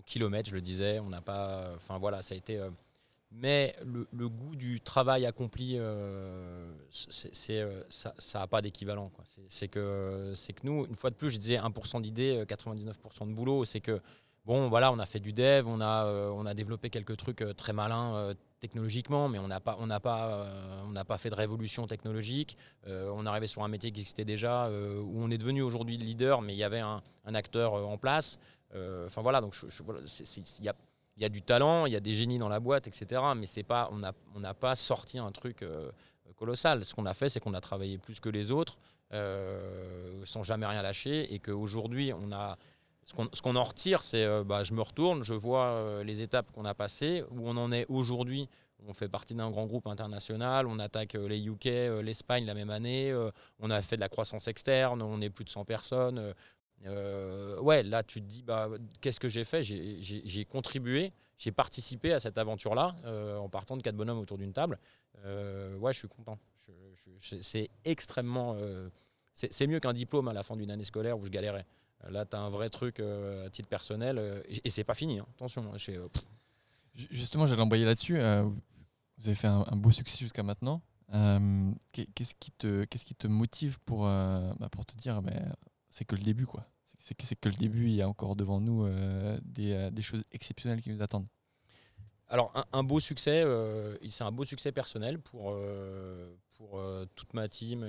kilomètres, 0.06 0.50
je 0.50 0.54
le 0.54 0.60
disais. 0.60 0.98
On 1.00 1.08
n'a 1.08 1.20
pas. 1.20 1.70
Enfin 1.76 1.98
voilà, 1.98 2.22
ça 2.22 2.34
a 2.34 2.38
été. 2.38 2.58
Euh, 2.58 2.70
mais 3.36 3.74
le, 3.84 4.28
goût 4.28 4.54
du 4.54 4.80
travail 4.80 5.26
accompli, 5.26 5.74
euh, 5.76 6.72
euh, 7.50 7.82
ça 7.88 8.38
n'a 8.38 8.46
pas 8.46 8.62
d'équivalent. 8.62 9.10
C'est, 9.48 9.66
que, 9.66 10.34
c'est 10.36 10.52
que 10.52 10.60
nous, 10.64 10.86
une 10.86 10.94
fois 10.94 11.10
de 11.10 11.16
plus, 11.16 11.30
je 11.30 11.38
disais 11.38 11.56
1% 11.56 12.00
d'idées, 12.00 12.44
99% 12.44 13.28
de 13.28 13.32
boulot. 13.34 13.64
C'est 13.64 13.80
que, 13.80 14.00
bon, 14.46 14.68
voilà, 14.68 14.92
on 14.92 15.00
a 15.00 15.06
fait 15.06 15.18
du 15.18 15.32
dev, 15.32 15.66
on 15.66 15.80
a, 15.80 16.06
on 16.06 16.46
a 16.46 16.54
développé 16.54 16.90
quelques 16.90 17.16
trucs 17.16 17.44
très 17.56 17.72
malins 17.72 18.34
technologiquement, 18.64 19.28
mais 19.28 19.38
on 19.38 19.46
n'a 19.46 19.60
pas, 19.60 19.76
on 19.78 19.86
n'a 19.86 20.00
pas, 20.00 20.26
euh, 20.26 20.80
on 20.86 20.92
n'a 20.92 21.04
pas 21.04 21.18
fait 21.18 21.28
de 21.28 21.34
révolution 21.34 21.86
technologique. 21.86 22.56
Euh, 22.86 23.12
on 23.14 23.26
arrivé 23.26 23.46
sur 23.46 23.62
un 23.62 23.68
métier 23.68 23.92
qui 23.92 24.00
existait 24.00 24.24
déjà, 24.24 24.68
euh, 24.68 25.02
où 25.02 25.22
on 25.22 25.30
est 25.30 25.36
devenu 25.36 25.60
aujourd'hui 25.60 25.98
le 25.98 26.04
leader, 26.04 26.40
mais 26.40 26.54
il 26.54 26.56
y 26.56 26.64
avait 26.64 26.80
un, 26.80 27.02
acteur 27.34 27.74
en 27.74 27.98
place. 27.98 28.38
Enfin 29.06 29.20
voilà, 29.22 29.40
donc 29.42 29.54
il 29.62 30.64
y 30.64 30.68
a, 30.68 30.74
y 31.18 31.24
a 31.24 31.28
du 31.28 31.42
talent, 31.42 31.84
il 31.84 31.92
y 31.92 31.96
a 31.96 32.00
des 32.00 32.14
génies 32.14 32.38
dans 32.38 32.48
la 32.48 32.58
boîte, 32.58 32.86
etc. 32.88 33.20
Mais 33.36 33.46
c'est 33.46 33.62
pas, 33.62 33.88
on 33.92 33.98
n'a 33.98 34.12
on 34.34 34.40
n'a 34.40 34.54
pas 34.54 34.74
sorti 34.74 35.18
un 35.18 35.30
truc 35.30 35.64
colossal. 36.36 36.84
Ce 36.84 36.94
qu'on 36.94 37.06
a 37.06 37.14
fait, 37.14 37.28
c'est 37.28 37.40
qu'on 37.40 37.54
a 37.54 37.60
travaillé 37.60 37.98
plus 37.98 38.18
que 38.18 38.30
les 38.30 38.50
autres, 38.50 38.78
sans 40.24 40.42
jamais 40.42 40.66
rien 40.66 40.82
lâcher, 40.82 41.32
et 41.34 41.38
qu'aujourd'hui, 41.38 42.12
on 42.14 42.32
a 42.32 42.56
ce 43.04 43.42
qu'on 43.42 43.56
en 43.56 43.62
retire, 43.62 44.02
c'est 44.02 44.24
euh, 44.24 44.44
bah, 44.44 44.64
je 44.64 44.72
me 44.72 44.82
retourne, 44.82 45.22
je 45.22 45.34
vois 45.34 45.68
euh, 45.68 46.04
les 46.04 46.22
étapes 46.22 46.50
qu'on 46.52 46.64
a 46.64 46.74
passées, 46.74 47.22
où 47.30 47.48
on 47.48 47.56
en 47.56 47.70
est 47.70 47.86
aujourd'hui. 47.90 48.48
On 48.86 48.92
fait 48.92 49.08
partie 49.08 49.34
d'un 49.34 49.50
grand 49.50 49.66
groupe 49.66 49.86
international, 49.86 50.66
on 50.66 50.78
attaque 50.78 51.14
euh, 51.14 51.26
les 51.26 51.46
UK, 51.46 51.64
l'Espagne 52.02 52.44
la 52.44 52.54
même 52.54 52.70
année, 52.70 53.14
on 53.60 53.70
a 53.70 53.80
fait 53.82 53.96
de 53.96 54.00
la 54.00 54.08
croissance 54.08 54.48
externe, 54.48 55.02
on 55.02 55.20
est 55.20 55.30
plus 55.30 55.44
de 55.44 55.50
100 55.50 55.64
personnes, 55.64 56.34
ouais, 56.84 57.82
là, 57.82 58.02
tu 58.02 58.20
te 58.20 58.26
dis, 58.26 58.42
bah, 58.42 58.68
qu'est-ce 59.00 59.20
que 59.20 59.28
j'ai 59.28 59.44
fait? 59.44 59.62
J'ai 59.62 60.44
contribué, 60.44 61.12
j'ai 61.38 61.52
participé 61.52 62.12
à 62.12 62.20
cette 62.20 62.36
aventure-là 62.36 62.94
en 63.38 63.48
partant 63.48 63.78
de 63.78 63.82
quatre 63.82 63.96
bonhommes 63.96 64.18
autour 64.18 64.36
d'une 64.36 64.52
table. 64.52 64.78
ouais, 65.24 65.92
je 65.92 65.98
suis 65.98 66.08
content. 66.08 66.38
c'est 67.20 67.70
extrêmement. 67.86 68.54
c'est 69.32 69.66
mieux 69.66 69.80
qu'un 69.80 69.94
diplôme 69.94 70.28
à 70.28 70.34
la 70.34 70.42
fin 70.42 70.56
d'une 70.56 70.70
année 70.70 70.84
scolaire 70.84 71.18
où 71.18 71.24
je 71.24 71.30
galérais. 71.30 71.64
Là, 72.08 72.26
tu 72.26 72.36
as 72.36 72.40
un 72.40 72.50
vrai 72.50 72.68
truc 72.68 73.00
à 73.00 73.48
titre 73.50 73.68
personnel. 73.68 74.42
et, 74.48 74.70
c'est 74.70 74.84
pas 74.84 74.94
fini, 74.94 75.18
hein. 75.18 75.26
attention. 75.36 75.72
Hein, 75.72 75.78
Justement, 76.94 77.46
j'allais 77.46 77.62
envoyer 77.62 77.84
là-dessus. 77.84 78.18
vous 78.18 79.26
avez 79.26 79.34
fait 79.34 79.48
un 79.48 79.76
beau 79.76 79.90
succès 79.90 80.18
jusqu'à 80.18 80.42
maintenant. 80.42 80.82
Euh, 81.12 81.70
qu'est-ce 81.92 82.34
qui 82.34 82.50
te 82.50 82.84
qu'est-ce 82.84 83.04
qui 83.04 83.14
te 83.14 83.26
motive 83.26 83.78
pour 83.84 84.06
euh, 84.06 84.52
bah, 84.58 84.68
pour 84.70 84.86
te 84.86 84.96
dire 84.96 85.20
mais 85.20 85.38
c'est 85.90 86.06
que 86.06 86.16
le 86.16 86.22
début 86.22 86.46
quoi 86.46 86.66
c'est 86.98 87.14
que 87.38 87.50
le 87.50 87.54
début 87.56 87.84
il 87.84 87.94
y 87.94 88.00
a 88.00 88.08
encore 88.08 88.34
devant 88.34 88.58
nous 88.58 88.84
euh, 88.84 89.38
des, 89.42 89.90
des, 89.92 90.02
choses 90.02 90.24
exceptionnelles 90.32 90.80
qui 90.80 90.88
nous 90.88 91.02
attendent 91.02 91.28
alors 92.28 92.52
un, 92.72 92.82
beau 92.82 93.00
succès 93.00 93.44
c'est 94.08 94.24
un 94.24 94.32
beau 94.32 94.46
succès 94.46 94.72
personnel 94.72 95.18
pour 95.20 95.54
pour 96.56 96.80
toute 97.14 97.34
ma 97.34 97.48
team 97.48 97.86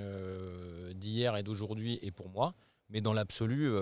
d'hier 0.93 1.37
et 1.37 1.43
d'aujourd'hui 1.43 1.97
et 2.01 2.11
pour 2.11 2.29
moi 2.29 2.53
mais 2.89 3.01
dans 3.01 3.13
l'absolu 3.13 3.75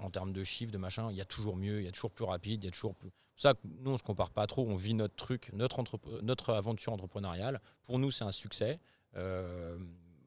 en 0.00 0.10
termes 0.10 0.32
de 0.32 0.44
chiffres 0.44 0.72
de 0.72 0.78
machin 0.78 1.10
il 1.10 1.16
y 1.16 1.20
a 1.20 1.24
toujours 1.24 1.56
mieux 1.56 1.80
il 1.80 1.84
y 1.84 1.88
a 1.88 1.92
toujours 1.92 2.10
plus 2.10 2.24
rapide 2.24 2.62
il 2.62 2.66
y 2.66 2.68
a 2.68 2.72
toujours 2.72 2.94
plus 2.94 3.10
ça, 3.40 3.54
nous, 3.64 3.88
on 3.88 3.92
ne 3.94 3.98
se 3.98 4.02
compare 4.02 4.28
pas 4.32 4.46
trop, 4.46 4.66
on 4.68 4.74
vit 4.74 4.92
notre 4.92 5.14
truc, 5.14 5.50
notre, 5.54 6.52
aventure 6.52 6.92
entrepreneuriale. 6.92 7.62
Pour 7.84 7.98
nous, 7.98 8.10
c'est 8.10 8.24
un 8.24 8.32
succès. 8.32 8.78
Euh, 9.16 9.78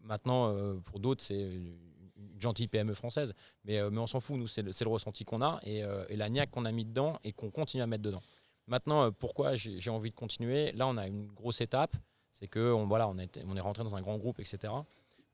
maintenant, 0.02 0.48
euh, 0.48 0.80
pour 0.80 1.00
d'autres, 1.00 1.24
c'est 1.24 1.40
une, 1.40 1.78
gentille 2.40 2.68
PME 2.68 2.96
française. 2.96 3.36
Mais, 3.66 3.78
euh, 3.78 3.92
mais 3.92 4.00
on 4.00 4.08
s'en 4.08 4.20
fout, 4.20 4.36
nous, 4.36 4.48
c'est 4.48 4.64
le, 4.64 4.90
ressenti 4.90 5.26
qu'on 5.26 5.44
a 5.44 5.60
et, 5.62 5.84
la 6.10 6.28
niaque 6.30 6.50
qu'on 6.50 6.66
a 6.66 6.72
mis 6.72 6.86
dedans 6.86 7.20
et 7.24 7.34
qu'on 7.34 7.52
continue 7.52 7.84
à 7.84 7.88
mettre 7.88 8.02
dedans. 8.02 8.24
Maintenant, 8.66 9.12
pourquoi 9.12 9.54
j'ai 9.54 9.92
envie 9.92 10.10
de 10.10 10.16
continuer? 10.16 10.72
Là, 10.72 10.88
on 10.88 10.98
a 10.98 11.06
une 11.06 11.28
grosse 11.28 11.62
étape, 11.62 11.96
c'est 12.32 12.48
qu'on 12.48 12.88
voilà, 12.88 13.08
on 13.08 13.20
est, 13.20 13.44
on 13.46 13.56
est 13.56 13.62
rentré 13.62 13.84
dans 13.84 13.96
un 13.96 14.02
grand 14.02 14.18
groupe, 14.18 14.40
etc. 14.40 14.74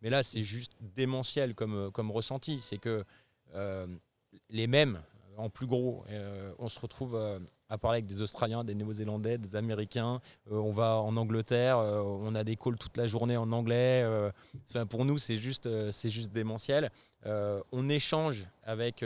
Mais 0.01 0.09
là, 0.09 0.23
c'est 0.23 0.43
juste 0.43 0.73
démentiel 0.95 1.55
comme, 1.55 1.91
comme 1.91 2.11
ressenti. 2.11 2.59
C'est 2.61 2.77
que 2.77 3.03
les 4.49 4.67
mêmes, 4.67 5.01
en 5.37 5.49
plus 5.49 5.67
gros, 5.67 6.05
on 6.57 6.69
se 6.69 6.79
retrouve 6.79 7.17
à 7.69 7.77
parler 7.77 7.97
avec 7.97 8.07
des 8.07 8.21
Australiens, 8.21 8.63
des 8.63 8.75
Néo-Zélandais, 8.75 9.37
des 9.37 9.55
Américains. 9.55 10.19
Euh, 10.51 10.57
on 10.57 10.73
va 10.73 10.95
en 10.97 11.15
Angleterre, 11.17 11.77
euh, 11.77 12.01
on 12.01 12.33
a 12.35 12.43
des 12.43 12.55
calls 12.55 12.77
toute 12.77 12.97
la 12.97 13.07
journée 13.07 13.37
en 13.37 13.51
anglais. 13.51 14.01
Euh, 14.03 14.31
pour 14.89 15.05
nous, 15.05 15.17
c'est 15.17 15.37
juste, 15.37 15.69
c'est 15.91 16.09
juste 16.09 16.31
démentiel. 16.31 16.91
on 17.25 17.89
échange 17.89 18.47
avec 18.63 19.05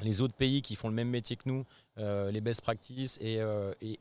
les 0.00 0.20
autres 0.20 0.34
pays 0.34 0.62
qui 0.62 0.76
font 0.76 0.88
le 0.88 0.94
même 0.94 1.08
métier 1.08 1.36
que 1.36 1.48
nous, 1.48 1.64
les 1.96 2.40
best 2.40 2.60
practices, 2.60 3.18
et, 3.20 3.40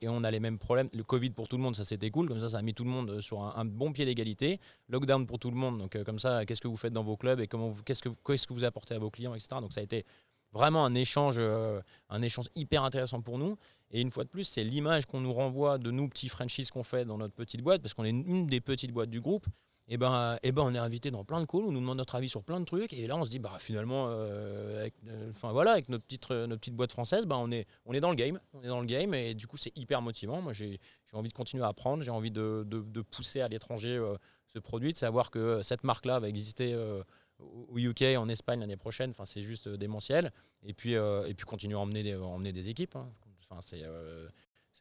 on 0.07 0.23
a 0.23 0.31
les 0.31 0.39
mêmes 0.39 0.57
problèmes. 0.57 0.89
Le 0.93 1.03
Covid 1.03 1.31
pour 1.31 1.47
tout 1.47 1.57
le 1.57 1.63
monde, 1.63 1.75
ça 1.75 1.85
c'était 1.85 2.09
cool, 2.09 2.27
comme 2.27 2.39
ça 2.39 2.49
ça 2.49 2.57
a 2.57 2.61
mis 2.61 2.73
tout 2.73 2.83
le 2.83 2.89
monde 2.89 3.21
sur 3.21 3.41
un, 3.41 3.65
bon 3.65 3.93
pied 3.93 4.05
d'égalité. 4.05 4.59
Lockdown 4.89 5.25
pour 5.25 5.39
tout 5.39 5.51
le 5.51 5.57
monde, 5.57 5.77
donc 5.79 6.01
comme 6.03 6.19
ça, 6.19 6.45
qu'est-ce 6.45 6.61
que 6.61 6.67
vous 6.67 6.77
faites 6.77 6.93
dans 6.93 7.03
vos 7.03 7.17
clubs 7.17 7.39
et 7.39 7.47
comment 7.47 7.73
qu'est-ce 7.85 8.01
que, 8.01 8.09
qu'est-ce 8.25 8.47
que 8.47 8.53
vous 8.53 8.63
apportez 8.63 8.95
à 8.95 8.99
vos 8.99 9.09
clients, 9.09 9.33
etc. 9.33 9.49
Donc 9.61 9.73
ça 9.73 9.81
a 9.81 9.83
été 9.83 10.05
vraiment 10.55 10.85
un 10.85 10.95
échange, 10.95 11.35
euh, 11.37 11.81
un 12.09 12.21
échange 12.21 12.45
hyper 12.55 12.83
intéressant 12.83 13.21
pour 13.21 13.37
nous. 13.37 13.57
Et 13.91 14.01
une 14.01 14.11
fois 14.11 14.23
de 14.23 14.29
plus, 14.29 14.43
c'est 14.43 14.63
l'image 14.63 15.05
qu'on 15.05 15.21
nous 15.21 15.33
renvoie 15.33 15.77
de 15.77 15.91
nous, 15.91 16.09
petits 16.09 16.29
franchises 16.29 16.71
qu'on 16.71 16.83
fait 16.83 17.05
dans 17.05 17.17
notre 17.17 17.33
petite 17.33 17.61
boîte, 17.61 17.81
parce 17.81 17.93
qu'on 17.93 18.03
est 18.03 18.09
une 18.09 18.47
des 18.47 18.61
petites 18.61 18.91
boîtes 18.91 19.09
du 19.09 19.21
groupe. 19.21 19.45
Et 19.87 19.97
ben, 19.97 20.39
et 20.41 20.51
ben, 20.51 20.63
on 20.63 20.73
est 20.73 20.79
invité 20.79 21.11
dans 21.11 21.23
plein 21.23 21.39
de 21.39 21.45
calls, 21.45 21.61
on 21.63 21.71
nous 21.71 21.79
demande 21.79 21.99
notre 21.99 22.15
avis 22.15 22.27
sur 22.27 22.43
plein 22.43 22.59
de 22.59 22.65
trucs, 22.65 22.91
et 22.91 23.05
là 23.05 23.15
on 23.15 23.23
se 23.23 23.29
dit, 23.29 23.37
bah 23.37 23.57
finalement, 23.59 24.07
euh, 24.09 24.79
avec, 24.79 24.95
euh, 25.07 25.31
voilà, 25.43 25.73
avec 25.73 25.89
notre 25.89 26.03
petite, 26.03 26.27
notre 26.31 26.59
petite 26.59 26.73
boîte 26.73 26.91
française, 26.91 27.25
bah, 27.27 27.37
on, 27.37 27.51
est, 27.51 27.67
on 27.85 27.93
est 27.93 27.99
dans 27.99 28.09
le 28.09 28.15
game, 28.15 28.39
on 28.53 28.63
est 28.63 28.67
dans 28.67 28.79
le 28.79 28.87
game, 28.87 29.13
et 29.13 29.35
du 29.35 29.45
coup 29.45 29.57
c'est 29.57 29.77
hyper 29.77 30.01
motivant. 30.01 30.41
Moi 30.41 30.53
j'ai 30.53 30.79
envie 31.13 31.29
de 31.29 31.35
continuer 31.35 31.63
à 31.63 31.67
apprendre, 31.67 32.01
j'ai 32.01 32.09
envie 32.09 32.31
de, 32.31 32.65
de, 32.65 33.01
pousser 33.01 33.41
à 33.41 33.47
l'étranger 33.47 34.03
ce 34.47 34.57
produit, 34.57 34.91
de 34.91 34.97
savoir 34.97 35.29
que 35.29 35.61
cette 35.61 35.83
marque-là 35.83 36.17
va 36.17 36.29
exister 36.29 36.75
au 37.39 37.77
UK, 37.77 38.03
en 38.17 38.29
Espagne 38.29 38.59
l'année 38.59 38.77
prochaine. 38.77 39.09
Enfin, 39.09 39.25
c'est 39.25 39.41
juste 39.41 39.67
euh, 39.67 39.77
démentiel. 39.77 40.31
Et 40.63 40.73
puis, 40.73 40.95
euh, 40.95 41.27
et 41.27 41.33
puis 41.33 41.45
continuer 41.45 41.75
à 41.75 41.79
emmener 41.79 42.03
des, 42.03 42.15
emmener 42.15 42.51
des 42.51 42.69
équipes. 42.69 42.95
Hein. 42.95 43.09
Euh, 43.73 44.27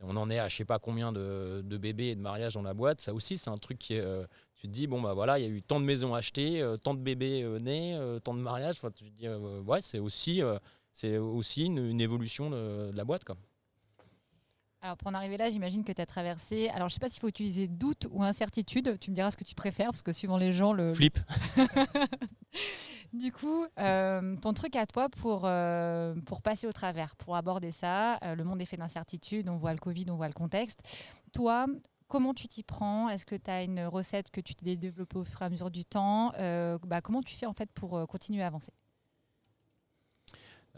on 0.01 0.17
en 0.17 0.31
est 0.31 0.39
à 0.39 0.49
je 0.49 0.57
sais 0.57 0.65
pas 0.65 0.79
combien 0.79 1.12
de, 1.12 1.62
bébés 1.62 2.09
et 2.09 2.15
de 2.17 2.21
mariages 2.21 2.55
dans 2.55 2.62
la 2.62 2.75
boîte. 2.75 3.01
Ça 3.01 3.15
aussi, 3.15 3.39
c'est 3.39 3.51
un 3.51 3.57
truc 3.57 3.79
qui 3.79 3.95
est. 3.95 4.05
tu 4.57 4.67
te 4.67 4.73
dis, 4.73 4.87
bon, 4.87 5.01
bah 5.01 5.15
voilà, 5.15 5.39
il 5.39 5.43
y 5.43 5.47
a 5.47 5.51
eu 5.51 5.62
tant 5.62 5.81
de 5.81 5.85
maisons 5.85 6.15
achetées, 6.15 6.65
tant 6.83 6.95
de 6.95 7.01
bébés 7.01 7.45
nés, 7.61 7.99
tant 8.25 8.35
de 8.35 8.41
mariages. 8.41 8.81
Tu 8.95 9.11
te 9.11 9.17
dis, 9.17 9.29
ouais, 9.29 9.81
c'est 9.81 10.01
aussi, 10.01 10.43
c'est 10.93 11.17
aussi 11.19 11.67
une, 11.67 12.01
évolution 12.01 12.51
de, 12.51 12.91
la 12.93 13.05
boîte. 13.05 13.25
Alors 14.85 14.99
pour 14.99 15.09
en 15.09 15.14
arriver 15.14 15.39
là, 15.39 15.49
j'imagine 15.49 15.82
que 15.82 15.93
tu 15.93 16.03
as 16.03 16.05
traversé. 16.05 16.68
Alors 16.68 16.91
je 16.91 16.95
sais 16.95 17.01
pas 17.01 17.09
s'il 17.09 17.18
faut 17.18 17.28
utiliser 17.28 17.68
doute 17.68 18.07
ou 18.11 18.22
incertitude. 18.22 18.99
Tu 19.01 19.11
me 19.11 19.14
diras 19.14 19.30
ce 19.30 19.37
que 19.39 19.43
tu 19.43 19.55
préfères 19.55 19.87
parce 19.87 20.03
que 20.03 20.12
suivant 20.12 20.37
les 20.37 20.53
gens, 20.53 20.74
le. 20.74 20.93
Flip. 20.93 21.18
du 23.14 23.32
coup, 23.32 23.64
euh, 23.78 24.37
ton 24.37 24.53
truc 24.53 24.76
à 24.76 24.85
toi 24.85 25.09
pour, 25.09 25.45
euh, 25.47 26.14
pour 26.26 26.43
passer 26.43 26.66
au 26.66 26.72
travers, 26.72 27.16
pour 27.16 27.35
aborder 27.35 27.72
ça, 27.72 28.18
euh, 28.24 28.35
le 28.35 28.45
monde 28.45 28.61
est 28.61 28.66
fait 28.66 28.76
d'incertitude, 28.76 29.49
on 29.49 29.57
voit 29.57 29.72
le 29.72 29.78
Covid, 29.78 30.05
on 30.11 30.16
voit 30.16 30.28
le 30.28 30.35
contexte. 30.35 30.80
Toi, 31.32 31.64
comment 32.07 32.35
tu 32.35 32.47
t'y 32.47 32.62
prends? 32.62 33.09
Est-ce 33.09 33.24
que 33.24 33.37
tu 33.37 33.51
as 33.51 33.62
une 33.62 33.87
recette 33.87 34.30
que 34.30 34.43
tu 34.43 34.55
t'es 34.55 34.76
développée 34.76 35.16
au 35.16 35.24
fur 35.24 35.41
et 35.41 35.47
à 35.47 35.49
mesure 35.49 35.70
du 35.70 35.87
temps? 35.87 36.32
Bah, 36.82 37.01
Comment 37.03 37.22
tu 37.22 37.35
fais 37.35 37.47
en 37.47 37.55
fait 37.55 37.72
pour 37.72 38.07
continuer 38.07 38.43
à 38.43 38.49
avancer? 38.49 38.74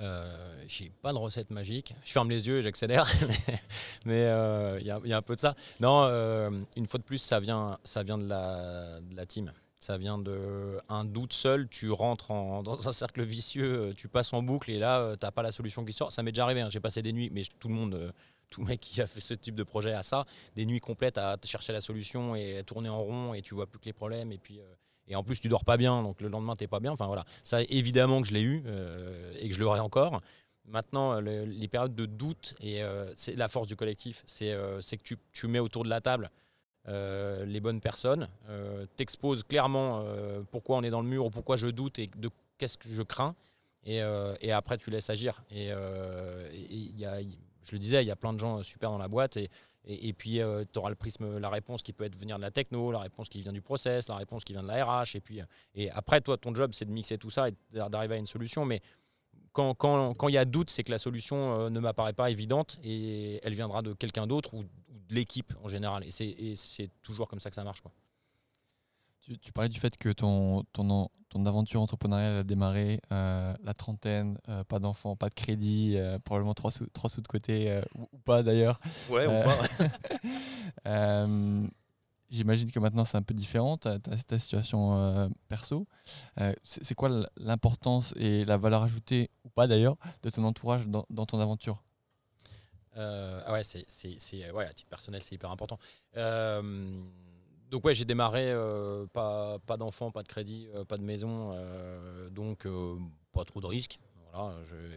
Euh, 0.01 0.62
j'ai 0.66 0.90
pas 0.90 1.12
de 1.12 1.18
recette 1.18 1.51
magique. 1.51 1.94
Je 2.05 2.12
ferme 2.12 2.28
les 2.28 2.47
yeux 2.47 2.59
et 2.59 2.62
j'accélère, 2.62 3.11
mais 4.05 4.22
il 4.22 4.26
euh, 4.26 4.80
y, 4.80 4.90
a 4.90 5.16
un 5.16 5.22
peu 5.22 5.34
de 5.34 5.40
ça. 5.40 5.55
Non, 5.80 6.05
euh, 6.05 6.51
une 6.76 6.86
fois 6.86 6.99
de 6.99 7.05
plus, 7.05 7.18
ça 7.18 7.40
vient, 7.40 7.78
ça 7.82 8.03
vient 8.03 8.18
de, 8.18 8.28
la, 8.28 9.01
de 9.01 9.16
la 9.16 9.26
team. 9.26 9.53
Ça 9.78 9.97
vient 9.97 10.18
de 10.18 10.80
un 10.88 11.05
doute 11.05 11.32
seul, 11.32 11.68
tu 11.68 11.90
rentres 11.90 12.28
dans 12.28 12.88
un 12.88 12.92
cercle 12.92 13.22
vicieux, 13.22 13.94
tu 13.97 14.09
passes 14.09 14.32
en 14.32 14.42
boucle 14.42 14.70
et 14.70 14.78
là, 14.78 15.14
tu 15.16 15.24
n'as 15.24 15.30
pas 15.30 15.42
la 15.42 15.53
solution 15.53 15.84
qui 15.84 15.92
sort. 15.92 16.12
Ça 16.12 16.22
m'est 16.22 16.32
déjà 16.32 16.44
arrivé, 16.44 16.61
hein. 16.61 16.68
j'ai 16.70 16.80
passé 16.80 17.03
des 17.03 17.12
nuits, 17.12 17.30
mais 17.32 17.42
tout 17.59 17.68
le 17.68 17.74
monde, 17.74 18.12
tout 18.51 18.62
mec 18.62 18.80
qui 18.80 19.01
a 19.01 19.07
fait 19.07 19.20
ce 19.20 19.34
type 19.34 19.55
de 19.55 19.62
projet 19.62 19.92
a 19.92 20.03
ça, 20.03 20.26
des 20.57 20.66
nuits 20.66 20.80
complètes 20.80 21.18
à 21.18 21.36
chercher 21.44 21.72
la 21.72 21.80
solution 21.80 22.34
et 22.34 22.59
à 22.59 22.62
tourner 22.64 22.88
en 22.88 23.01
rond 23.01 23.34
et 23.34 23.42
tu 23.42 23.55
vois 23.55 23.66
plus 23.66 23.78
que 23.78 23.84
les 23.84 23.92
problèmes 23.92 24.32
et 24.32 24.38
puis 24.38 24.61
et 25.09 25.16
en 25.16 25.22
plus 25.22 25.40
tu 25.40 25.48
dors 25.48 25.64
pas 25.64 25.76
bien, 25.76 26.02
donc 26.02 26.20
le 26.20 26.28
lendemain 26.28 26.57
t'es 26.57 26.66
pas 26.66 26.80
bien. 26.80 26.92
Enfin 26.92 27.07
voilà, 27.07 27.24
ça 27.44 27.62
évidemment 27.68 28.22
que 28.22 28.28
je 28.28 28.34
l'ai 28.34 28.42
eu 28.42 28.62
euh, 28.66 29.32
et 29.38 29.48
que 29.48 29.54
je 29.54 29.61
l'aurai 29.61 29.80
encore. 29.80 30.20
Maintenant, 30.68 31.20
les 31.20 31.68
périodes 31.68 31.94
de 31.94 32.07
doute, 32.07 32.57
et 32.61 32.82
euh, 32.82 33.07
c'est 33.14 33.36
la 33.36 33.46
force 33.46 33.68
du 33.68 33.76
collectif, 33.76 34.24
c'est 34.26 34.50
euh, 34.50 34.80
que 34.80 34.96
tu, 34.96 35.16
tu, 35.32 35.46
mets 35.46 35.61
autour 35.61 35.84
de 35.84 35.88
la 35.88 36.00
table 36.00 36.30
les 36.88 37.59
bonnes 37.59 37.80
personnes, 37.80 38.28
t'exposes 38.94 39.42
clairement 39.42 40.04
pourquoi 40.52 40.76
on 40.76 40.84
est 40.84 40.90
dans 40.90 41.00
le 41.00 41.09
mur 41.09 41.26
ou 41.26 41.30
pourquoi 41.30 41.57
je 41.57 41.66
doute 41.66 41.98
et 41.98 42.09
de 42.14 42.30
qu'est-ce 42.59 42.78
que 42.78 42.88
je 42.88 43.02
crains, 43.02 43.34
et, 43.84 44.02
et, 44.40 44.52
après 44.52 44.78
tu 44.78 44.90
laisses 44.90 45.11
agir. 45.11 45.42
Et, 45.50 45.64
y 45.66 47.04
a, 47.04 47.20
je 47.20 47.72
le 47.72 47.80
disais, 47.80 48.04
il 48.04 48.07
y 48.07 48.12
a 48.12 48.14
plein 48.14 48.32
de 48.32 48.38
gens 48.38 48.62
super 48.62 48.90
dans 48.90 48.98
la 48.98 49.09
boîte, 49.09 49.36
et, 49.36 49.50
et, 49.89 50.12
puis, 50.12 50.41
euh, 50.41 50.64
tu 50.72 50.80
auras 50.80 50.91
le 50.91 50.97
prisme, 50.97 51.39
la 51.39 51.49
réponse 51.49 51.84
qui 51.84 51.93
peut 51.93 52.05
être 52.05 52.18
venir 52.18 52.37
de 52.39 52.43
la 52.43 52.51
techno, 52.51 52.91
la 52.91 52.99
réponse 52.99 53.28
qui 53.28 53.41
vient 53.41 53.53
du 53.53 53.62
process, 53.62 54.09
la 54.09 54.16
réponse 54.16 54.43
qui 54.43 54.53
vient 54.53 54.64
de 54.64 54.68
la 54.68 54.84
RH. 54.84 55.14
Et 55.14 55.20
puis, 55.20 55.41
euh, 55.41 55.45
et 55.76 55.91
après, 55.93 56.20
toi, 56.20 56.37
ton 56.37 56.53
job, 56.53 56.72
c'est 56.74 56.87
de 56.87 56.91
mixer 56.91 57.18
tout 57.18 57.30
ça 57.30 57.49
et 57.49 57.55
d'arriver 57.72 58.16
à 58.16 58.18
une 58.18 58.26
solution. 58.26 58.64
Mais 58.64 58.82
quand 59.53 59.74
il 59.74 60.16
quand, 60.16 60.28
y 60.28 60.37
a 60.37 60.45
doute, 60.45 60.70
c'est 60.70 60.82
que 60.82 60.91
la 60.91 60.99
solution 60.99 61.61
euh, 61.61 61.70
ne 61.70 61.78
m'apparaît 61.78 62.12
pas 62.14 62.30
évidente 62.30 62.78
et 62.82 63.39
elle 63.45 63.55
viendra 63.55 63.80
de 63.82 63.93
quelqu'un 63.93 64.26
d'autre 64.26 64.55
ou, 64.55 64.64
de 64.64 65.14
l'équipe 65.14 65.55
en 65.62 65.68
général. 65.68 66.05
Et 66.05 66.57
c'est 66.57 66.91
toujours 67.03 67.28
comme 67.28 67.39
ça 67.39 67.49
que 67.49 67.57
ça 67.57 67.62
marche. 67.62 67.80
Quoi. 67.80 67.93
Tu, 69.43 69.53
parlais 69.53 69.68
du 69.68 69.81
fait 69.81 69.97
que 69.97 70.11
ton, 70.11 70.62
ton, 70.72 71.09
ton 71.29 71.47
aventure 71.47 71.81
entrepreneuriale 71.81 72.37
a 72.37 72.45
démarré 72.45 73.01
euh, 73.12 73.53
la 73.62 73.74
trentaine, 73.74 74.39
euh, 74.49 74.62
pas 74.64 74.79
d'enfants, 74.79 75.16
pas 75.16 75.29
de 75.29 75.35
crédit, 75.35 75.97
euh, 75.97 76.18
probablement 76.20 76.55
trois 76.55 76.70
sous, 76.70 76.87
trois 76.89 77.11
sous 77.11 77.20
de 77.20 77.29
côté, 77.29 77.81
ou, 77.95 78.18
pas 78.18 78.43
d'ailleurs. 78.43 78.81
Ouais, 79.11 79.27
ou 79.27 79.43
pas. 79.43 79.59
J'imagine 82.29 82.72
que 82.72 82.81
maintenant 82.81 83.05
c'est 83.05 83.16
un 83.16 83.22
peu 83.22 83.35
différent, 83.35 83.77
ta, 83.77 84.01
ta, 84.01 84.39
situation 84.39 85.31
perso. 85.49 85.87
c'est 86.64 86.95
quoi 86.95 87.09
l'importance 87.37 88.14
et 88.16 88.45
la 88.45 88.57
valeur 88.57 88.83
ajoutée, 88.83 89.31
ou 89.45 89.49
pas 89.49 89.68
d'ailleurs, 89.68 89.97
de 90.22 90.31
ton 90.31 90.43
entourage 90.43 90.89
dans, 90.89 91.07
dans 91.11 91.27
ton 91.27 91.39
aventure? 91.39 91.85
Ah 92.97 93.53
ouais, 93.53 93.62
c'est, 93.62 93.87
ouais, 94.53 94.66
à 94.66 94.72
titre 94.72 94.89
personnel, 94.89 95.22
c'est 95.22 95.35
hyper 95.35 95.51
important 95.51 95.79
donc 97.70 97.84
ouais, 97.84 97.94
j'ai 97.94 98.04
démarré, 98.04 98.50
euh, 98.50 99.06
pas, 99.12 99.58
pas 99.66 99.76
d'enfants, 99.76 100.10
pas 100.10 100.22
de 100.22 100.28
crédit, 100.28 100.68
euh, 100.74 100.84
pas 100.84 100.96
de 100.96 101.02
maison, 101.02 101.50
euh, 101.52 102.30
donc 102.30 102.66
pas 103.32 103.44
trop 103.44 103.60
de 103.60 103.66
risques. 103.66 103.98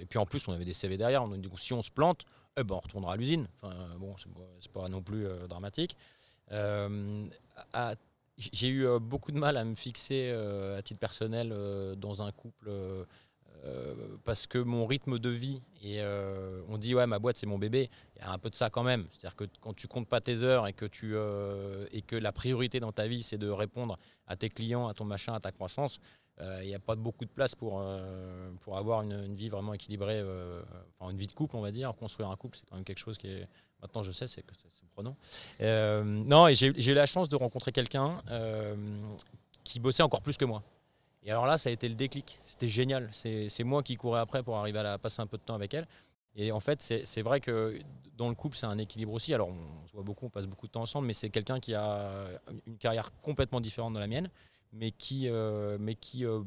Et 0.02 0.06
puis 0.06 0.20
en 0.20 0.26
plus, 0.26 0.46
on 0.50 0.54
avait 0.54 0.66
des 0.66 0.74
CV 0.74 0.98
derrière, 0.98 1.26
du 1.26 1.48
coup, 1.48 1.58
si 1.58 1.72
on 1.72 1.82
se 1.82 1.90
plante, 1.90 2.26
eh 2.58 2.64
ben, 2.64 2.76
on 2.76 2.80
retournera 2.80 3.14
à 3.14 3.16
l'usine. 3.16 3.48
Enfin, 3.62 3.74
bon, 3.98 4.14
c'est 4.60 4.72
pas, 4.72 4.90
non 4.90 5.02
plus 5.02 5.26
dramatique. 5.48 5.96
j'ai 8.38 8.68
eu 8.68 9.00
beaucoup 9.00 9.32
de 9.32 9.38
mal 9.38 9.56
à 9.56 9.64
me 9.64 9.76
fixer 9.76 10.30
à 10.78 10.82
titre 10.82 11.00
personnel 11.00 11.56
dans 11.98 12.22
un 12.22 12.34
couple 12.34 12.70
parce 14.24 14.48
que 14.48 14.58
mon 14.58 14.86
rythme 14.86 15.20
de 15.20 15.30
vie, 15.30 15.62
et 15.82 16.02
euh, 16.02 16.62
on 16.68 16.78
dit 16.78 16.94
ouais 16.96 17.08
ma 17.08 17.20
boîte 17.20 17.38
c'est 17.38 17.46
mon 17.46 17.58
bébé, 17.58 17.90
il 18.16 18.22
y 18.22 18.26
a 18.26 18.32
un 18.32 18.38
peu 18.38 18.50
de 18.50 18.56
ça 18.56 18.70
quand 18.70 18.84
même. 18.84 19.08
C'est-à-dire 19.12 19.36
que 19.36 19.46
quand 19.62 19.74
tu 19.74 19.88
comptes 19.88 20.08
pas 20.08 20.22
tes 20.22 20.44
heures 20.44 20.68
et 20.68 20.74
que, 20.74 20.86
tu, 20.86 21.12
euh, 21.16 21.88
et 21.92 22.02
que 22.02 22.16
la 22.16 22.32
priorité 22.32 22.80
dans 22.80 22.92
ta 22.92 23.08
vie 23.08 23.24
c'est 23.24 23.38
de 23.38 23.50
répondre 23.50 23.98
à 24.28 24.36
tes 24.36 24.50
clients, 24.50 24.88
à 24.88 24.94
ton 24.94 25.06
machin, 25.06 25.34
à 25.34 25.40
ta 25.40 25.52
croissance, 25.52 26.00
il 26.62 26.68
n'y 26.68 26.76
a 26.76 26.80
pas 26.80 26.96
beaucoup 26.96 27.26
de 27.26 27.30
place 27.30 27.54
pour, 27.54 27.84
pour 28.62 28.78
avoir 28.78 29.02
une, 29.02 29.12
une, 29.12 29.36
vie 29.36 29.50
vraiment 29.50 29.74
équilibrée, 29.74 30.24
enfin 30.98 31.12
une 31.12 31.18
vie 31.18 31.28
de 31.28 31.34
couple 31.34 31.58
on 31.58 31.62
va 31.62 31.72
dire. 31.72 31.94
Construire 31.96 32.30
un 32.30 32.38
couple 32.38 32.58
c'est 32.58 32.66
quand 32.70 32.76
même 32.76 32.86
quelque 32.86 33.00
chose 33.00 33.18
qui 33.18 33.28
est, 33.28 33.48
maintenant 33.82 34.04
je 34.04 34.14
sais, 34.14 34.26
c'est 34.26 34.44
que 34.44 34.54
c'est 34.56 34.90
prenant. 34.92 35.18
non, 35.60 36.48
et 36.48 36.56
j'ai 36.56 36.92
eu 36.92 36.94
la 36.94 37.06
chance 37.06 37.28
de 37.28 37.36
rencontrer 37.36 37.74
quelqu'un 37.74 38.22
qui 39.66 39.82
bossait 39.82 40.04
encore 40.04 40.22
plus 40.22 40.38
que 40.38 40.46
moi. 40.46 40.64
Et 41.24 41.32
alors 41.32 41.46
là, 41.46 41.58
ça 41.58 41.70
a 41.70 41.74
été 41.74 41.90
le 41.90 41.96
déclic. 41.96 42.40
C'était 42.44 42.68
génial. 42.68 43.10
C'est 43.14 43.64
moi 43.64 43.84
qui 43.84 43.96
courais 43.96 44.22
après 44.22 44.44
pour 44.44 44.58
arriver 44.58 44.80
à 44.80 44.98
passer 44.98 45.22
un 45.22 45.28
peu 45.28 45.38
de 45.38 45.44
temps 45.44 45.56
avec 45.56 45.74
elle. 45.74 45.88
Et 46.36 46.52
en 46.52 46.60
fait, 46.60 46.82
c'est 46.82 47.22
vrai 47.22 47.42
que 47.42 47.80
dans 48.16 48.30
le 48.30 48.36
couple, 48.36 48.56
c'est 48.56 48.66
un 48.66 48.78
équilibre 48.78 49.14
aussi. 49.14 49.34
Alors, 49.34 49.50
on 49.50 49.88
se 49.88 49.94
voit 49.94 50.04
beaucoup, 50.04 50.28
on 50.28 50.30
passe 50.30 50.46
beaucoup 50.46 50.68
de 50.68 50.72
temps 50.72 50.82
ensemble, 50.82 51.08
mais 51.08 51.14
c'est 51.14 51.30
quelqu'un 51.30 51.60
qui 51.60 51.74
a 51.74 52.28
une 52.66 52.78
carrière 52.78 53.12
complètement 53.22 53.60
différente 53.60 53.94
de 53.94 54.00
la 54.00 54.08
mienne, 54.08 54.30
mais 54.72 54.92
qui, 54.92 55.28
euh, 55.28 55.78
mais 55.80 55.96
qui 55.96 56.26
euh, 56.26 56.42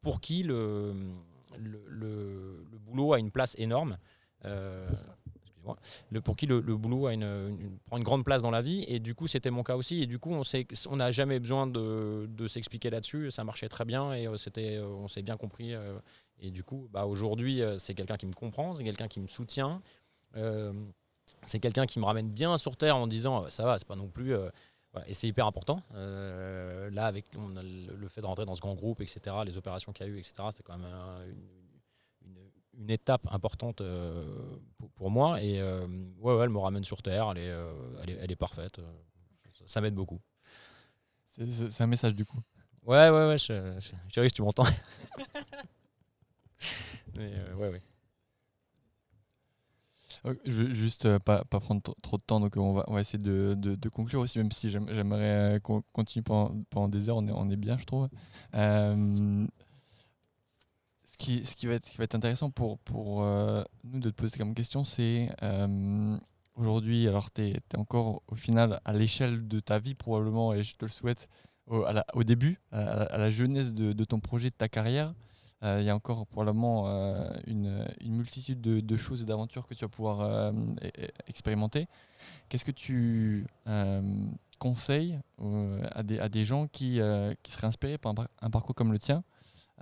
pour 0.00 0.20
qui 0.20 0.44
le, 0.44 0.94
boulot 2.86 3.12
a 3.12 3.18
une 3.18 3.30
place 3.30 3.54
énorme. 3.58 3.98
Euh, 4.44 4.88
pour 6.24 6.36
qui 6.36 6.46
le, 6.46 6.60
boulot 6.60 7.08
prend 7.86 7.96
une 7.98 8.04
grande 8.04 8.24
place 8.24 8.42
dans 8.42 8.50
la 8.50 8.62
vie. 8.62 8.84
Et 8.88 9.00
du 9.00 9.14
coup, 9.14 9.26
c'était 9.26 9.50
mon 9.50 9.62
cas 9.62 9.76
aussi. 9.76 10.02
Et 10.02 10.06
du 10.06 10.18
coup, 10.18 10.32
on 10.90 10.96
n'a 10.96 11.10
jamais 11.10 11.38
besoin 11.40 11.66
de, 11.66 12.46
s'expliquer 12.48 12.90
là-dessus. 12.90 13.30
Ça 13.30 13.44
marchait 13.44 13.68
très 13.68 13.84
bien 13.84 14.12
et 14.12 14.26
euh, 14.26 14.36
c'était, 14.36 14.76
euh, 14.76 14.86
on 14.86 15.08
s'est 15.08 15.22
bien 15.22 15.36
compris. 15.36 15.74
Euh. 15.74 15.98
et 16.40 16.50
du 16.50 16.62
coup, 16.62 16.88
bah, 16.92 17.06
aujourd'hui, 17.06 17.62
c'est 17.78 17.94
quelqu'un 17.94 18.16
qui 18.16 18.26
me 18.26 18.32
comprend, 18.32 18.74
c'est 18.74 18.84
quelqu'un 18.84 19.08
qui 19.08 19.20
me 19.20 19.26
soutient. 19.26 19.82
c'est 21.42 21.60
quelqu'un 21.60 21.86
qui 21.86 21.98
me 21.98 22.04
ramène 22.04 22.30
bien 22.30 22.56
sur 22.56 22.76
terre 22.76 22.96
en 22.96 23.06
disant 23.06 23.50
ça 23.50 23.64
va, 23.64 23.78
c'est 23.78 23.88
pas 23.88 23.96
non 23.96 24.08
plus. 24.08 24.34
et 25.06 25.14
c'est 25.14 25.28
hyper 25.28 25.46
important. 25.46 25.82
là, 25.92 27.06
avec 27.06 27.26
le 27.34 28.08
fait 28.08 28.20
de 28.20 28.26
rentrer 28.26 28.44
dans 28.44 28.54
ce 28.54 28.60
grand 28.60 28.74
groupe, 28.74 29.00
etc., 29.00 29.36
les 29.44 29.56
opérations 29.56 29.92
qu'il 29.92 30.06
y 30.06 30.08
a 30.08 30.12
eu, 30.12 30.18
etc., 30.18 30.34
c'est 30.50 30.62
quand 30.62 30.76
même 30.76 30.86
une, 31.26 31.65
une 32.78 32.90
étape 32.90 33.26
importante 33.30 33.80
euh, 33.80 34.22
pour, 34.96 35.10
moi. 35.10 35.42
Et 35.42 35.60
euh, 35.60 35.86
ouais, 36.18 36.34
ouais, 36.34 36.44
elle 36.44 36.50
me 36.50 36.58
ramène 36.58 36.84
sur 36.84 37.02
Terre, 37.02 37.32
elle 37.32 37.38
est, 37.38 37.50
euh, 37.50 37.72
elle 38.20 38.30
est, 38.30 38.36
parfaite. 38.36 38.80
Ça, 39.66 39.80
m'aide 39.80 39.94
beaucoup. 39.94 40.20
C'est 41.28 41.80
un 41.80 41.86
message 41.86 42.14
du 42.14 42.24
coup. 42.24 42.40
Ouais, 42.84 43.10
ouais, 43.10 43.26
ouais, 43.26 43.38
chérie, 43.38 44.30
tu 44.30 44.42
m'entends. 44.42 44.64
Mais 47.16 47.32
ouais, 47.58 47.70
ouais. 47.70 47.82
Je 50.44 50.50
veux 50.50 50.74
juste 50.74 51.18
pas, 51.18 51.44
pas 51.44 51.60
prendre 51.60 51.80
trop 52.02 52.16
de 52.16 52.22
temps, 52.22 52.40
donc 52.40 52.56
on 52.56 52.74
va, 52.74 52.84
on 52.88 52.94
va 52.94 53.00
essayer 53.00 53.22
de, 53.22 53.54
de, 53.56 53.88
conclure 53.88 54.20
aussi, 54.20 54.38
même 54.38 54.50
si 54.50 54.70
j'aimerais 54.70 55.60
qu'on 55.62 55.82
continue 55.92 56.22
pendant, 56.22 56.56
pendant, 56.70 56.88
des 56.88 57.08
heures, 57.08 57.16
on 57.16 57.28
est, 57.28 57.32
on 57.32 57.50
est 57.50 57.56
bien, 57.56 57.78
je 57.78 57.84
trouve 57.84 58.08
ce 61.18 61.54
qui, 61.54 61.66
va, 61.66 61.74
être, 61.74 62.14
intéressant 62.14 62.50
pour, 62.50 62.78
euh, 63.22 63.64
nous 63.84 64.00
de 64.00 64.10
te 64.10 64.14
poser 64.14 64.38
comme 64.38 64.54
question, 64.54 64.84
c'est 64.84 65.30
euh, 65.42 66.16
aujourd'hui, 66.54 67.08
alors 67.08 67.30
tu 67.30 67.42
es, 67.42 67.60
encore 67.76 68.22
au 68.28 68.36
final 68.36 68.80
à 68.84 68.92
l'échelle 68.92 69.48
de 69.48 69.60
ta 69.60 69.78
vie 69.78 69.94
probablement, 69.94 70.54
et 70.54 70.62
je 70.62 70.76
te 70.76 70.84
le 70.84 70.90
souhaite, 70.90 71.28
au, 71.66 72.22
début, 72.22 72.60
à, 72.70 73.18
la 73.18 73.30
jeunesse 73.30 73.74
de, 73.74 74.04
ton 74.04 74.20
projet, 74.20 74.50
de 74.50 74.54
ta 74.54 74.68
carrière. 74.68 75.14
Euh, 75.64 75.78
il 75.80 75.86
y 75.86 75.90
a 75.90 75.96
encore 75.96 76.26
probablement 76.26 76.86
une, 77.46 77.84
multitude 78.04 78.60
de, 78.60 78.96
choses 78.96 79.22
et 79.22 79.24
d'aventures 79.24 79.66
que 79.66 79.74
tu 79.74 79.84
vas 79.84 79.88
pouvoir 79.88 80.20
e, 80.20 80.52
e, 80.52 81.08
expérimenter. 81.26 81.88
Qu'est-ce 82.48 82.64
que 82.64 82.70
tu 82.70 83.46
conseilles 84.58 85.18
à 85.90 86.04
des, 86.04 86.20
à, 86.20 86.44
gens 86.44 86.68
qui 86.68 86.98
seraient 86.98 87.66
inspirés 87.66 87.98
par 87.98 88.14
un 88.40 88.50
parcours 88.50 88.76
comme 88.76 88.92
le 88.92 89.00
tien 89.00 89.24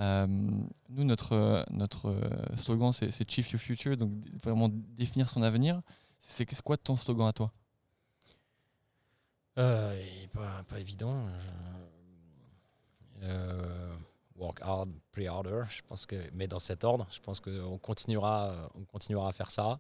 euh, 0.00 0.26
nous, 0.26 1.04
notre, 1.04 1.64
notre 1.70 2.14
slogan, 2.56 2.92
c'est 2.92 3.30
Chief 3.30 3.50
Your 3.50 3.60
Future, 3.60 3.96
donc 3.96 4.10
vraiment 4.42 4.68
définir 4.68 5.28
son 5.28 5.42
avenir. 5.42 5.80
C'est 6.20 6.46
quoi 6.62 6.76
ton 6.76 6.96
slogan 6.96 7.28
à 7.28 7.32
toi? 7.32 7.52
Euh, 9.58 10.02
pas, 10.32 10.64
pas, 10.68 10.80
évident. 10.80 11.28
Euh, 13.22 13.96
work 14.36 14.58
hard, 14.62 14.90
play 15.12 15.28
harder. 15.28 15.62
Je 15.68 15.82
pense 15.82 16.06
que, 16.06 16.16
mais 16.32 16.48
dans 16.48 16.58
cet 16.58 16.82
ordre, 16.82 17.06
je 17.10 17.20
pense 17.20 17.38
qu'on 17.40 17.78
continuera, 17.78 18.70
on 18.74 18.84
continuera 18.84 19.28
à 19.28 19.32
faire 19.32 19.50
ça. 19.50 19.78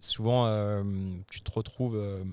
souvent, 0.00 0.82
tu 1.30 1.40
te 1.42 1.50
retrouves 1.52 2.24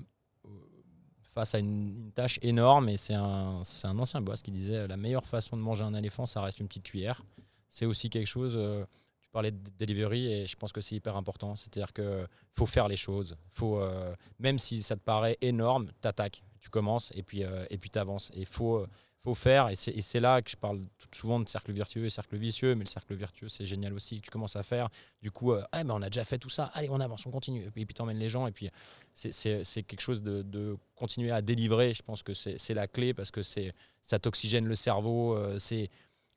face 1.32 1.54
à 1.54 1.58
une, 1.58 2.10
tâche 2.14 2.38
énorme. 2.42 2.88
Et 2.88 2.96
c'est 2.96 3.14
un, 3.14 3.62
un, 3.84 3.98
ancien 3.98 4.20
boss 4.20 4.42
qui 4.42 4.50
disait 4.50 4.86
la 4.86 4.96
meilleure 4.96 5.26
façon 5.26 5.56
de 5.56 5.62
manger 5.62 5.84
un 5.84 5.94
éléphant, 5.94 6.26
ça 6.26 6.42
reste 6.42 6.60
une 6.60 6.68
petite 6.68 6.84
cuillère. 6.84 7.22
C'est 7.68 7.86
aussi 7.86 8.10
quelque 8.10 8.26
chose. 8.26 8.54
Euh, 8.56 8.84
tu 9.20 9.30
parlais 9.30 9.52
de 9.52 9.70
delivery 9.78 10.32
et 10.32 10.46
je 10.46 10.56
pense 10.56 10.72
que 10.72 10.80
c'est 10.80 10.96
hyper 10.96 11.16
important. 11.16 11.54
C'est-à-dire 11.56 11.92
qu'il 11.92 12.26
faut 12.52 12.66
faire 12.66 12.88
les 12.88 12.96
choses. 12.96 13.36
Faut, 13.48 13.78
euh, 13.78 14.14
même 14.38 14.58
si 14.58 14.82
ça 14.82 14.96
te 14.96 15.02
paraît 15.02 15.38
énorme, 15.40 15.90
t'attaques. 16.00 16.42
Tu 16.60 16.68
commences 16.68 17.12
et 17.14 17.22
puis 17.22 17.44
euh, 17.44 17.64
et 17.70 17.78
puis 17.78 17.90
t'avances. 17.90 18.30
Et 18.34 18.44
faut 18.44 18.86
faut 19.22 19.34
faire. 19.34 19.68
Et 19.68 19.76
c'est 19.76 20.20
là 20.20 20.40
que 20.42 20.50
je 20.50 20.56
parle 20.56 20.80
souvent 21.12 21.40
de 21.40 21.48
cercle 21.48 21.72
vertueux 21.72 22.06
et 22.06 22.10
cercle 22.10 22.36
vicieux, 22.36 22.74
mais 22.74 22.84
le 22.84 22.88
cercle 22.90 23.14
vertueux, 23.14 23.48
c'est 23.48 23.66
génial 23.66 23.92
aussi. 23.92 24.20
Tu 24.20 24.30
commences 24.30 24.56
à 24.56 24.62
faire, 24.62 24.88
du 25.22 25.30
coup, 25.30 25.52
euh, 25.52 25.62
ah, 25.72 25.84
mais 25.84 25.92
on 25.92 26.02
a 26.02 26.08
déjà 26.08 26.24
fait 26.24 26.38
tout 26.38 26.48
ça, 26.48 26.70
allez, 26.74 26.88
on 26.90 27.00
avance, 27.00 27.26
on 27.26 27.30
continue. 27.30 27.66
Et 27.66 27.70
puis 27.70 27.86
tu 27.86 28.00
emmènes 28.00 28.18
les 28.18 28.28
gens, 28.28 28.46
et 28.46 28.52
puis 28.52 28.70
c'est 29.12 29.82
quelque 29.82 30.00
chose 30.00 30.22
de, 30.22 30.76
continuer 30.94 31.30
à 31.30 31.42
délivrer. 31.42 31.92
Je 31.92 32.02
pense 32.02 32.22
que 32.22 32.34
c'est 32.34 32.74
la 32.74 32.88
clé 32.88 33.14
parce 33.14 33.30
que 33.30 33.42
ça 33.42 34.18
t'oxygène 34.18 34.66
le 34.66 34.74
cerveau. 34.74 35.34
Euh, 35.34 35.58
c'est 35.58 35.90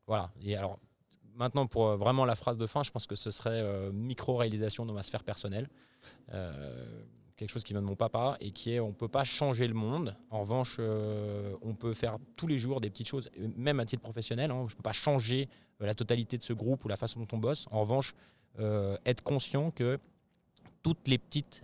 voilà. 0.05 0.31
Et 0.41 0.57
alors, 0.57 0.79
maintenant, 1.36 1.67
pour 1.67 1.88
euh, 1.88 1.97
vraiment 1.97 2.25
la 2.25 2.36
phrase 2.36 2.57
de 2.57 2.67
fin, 2.67 2.84
je 2.84 2.91
pense 2.91 3.07
que 3.07 3.15
ce 3.15 3.31
serait 3.31 3.91
micro-réalisation 3.93 4.86
dans 4.86 4.93
ma 4.93 5.03
sphère 5.03 5.23
personnelle 5.23 5.69
quelque 7.38 7.51
chose 7.51 7.63
qui 7.63 7.73
vient 7.73 7.81
de 7.81 7.88
mon 7.88 7.95
papa 7.95 8.38
et 8.39 8.51
qui 8.51 8.73
est 8.73 8.79
on 8.79 8.93
peut 8.93 9.07
pas 9.07 9.23
changer 9.23 9.67
le 9.67 9.73
monde. 9.73 10.15
En 10.29 10.41
revanche, 10.41 10.77
euh, 10.79 11.55
on 11.61 11.73
peut 11.73 11.93
faire 11.93 12.17
tous 12.36 12.47
les 12.47 12.57
jours 12.57 12.81
des 12.81 12.89
petites 12.89 13.07
choses, 13.07 13.29
même 13.55 13.79
à 13.79 13.86
titre 13.86 14.01
professionnel. 14.01 14.51
Hein, 14.51 14.65
je 14.69 14.75
peux 14.75 14.84
pas 14.84 14.93
changer 14.93 15.49
euh, 15.81 15.86
la 15.86 15.95
totalité 15.95 16.38
de 16.38 16.43
ce 16.43 16.53
groupe 16.53 16.86
ou 16.86 16.88
la 16.88 16.97
façon 16.97 17.19
dont 17.19 17.27
on 17.31 17.38
bosse. 17.38 17.65
En 17.71 17.81
revanche, 17.81 18.13
euh, 18.59 18.97
être 19.05 19.23
conscient 19.23 19.71
que 19.71 19.99
toutes 20.84 21.07
les 21.07 21.17
petites 21.17 21.63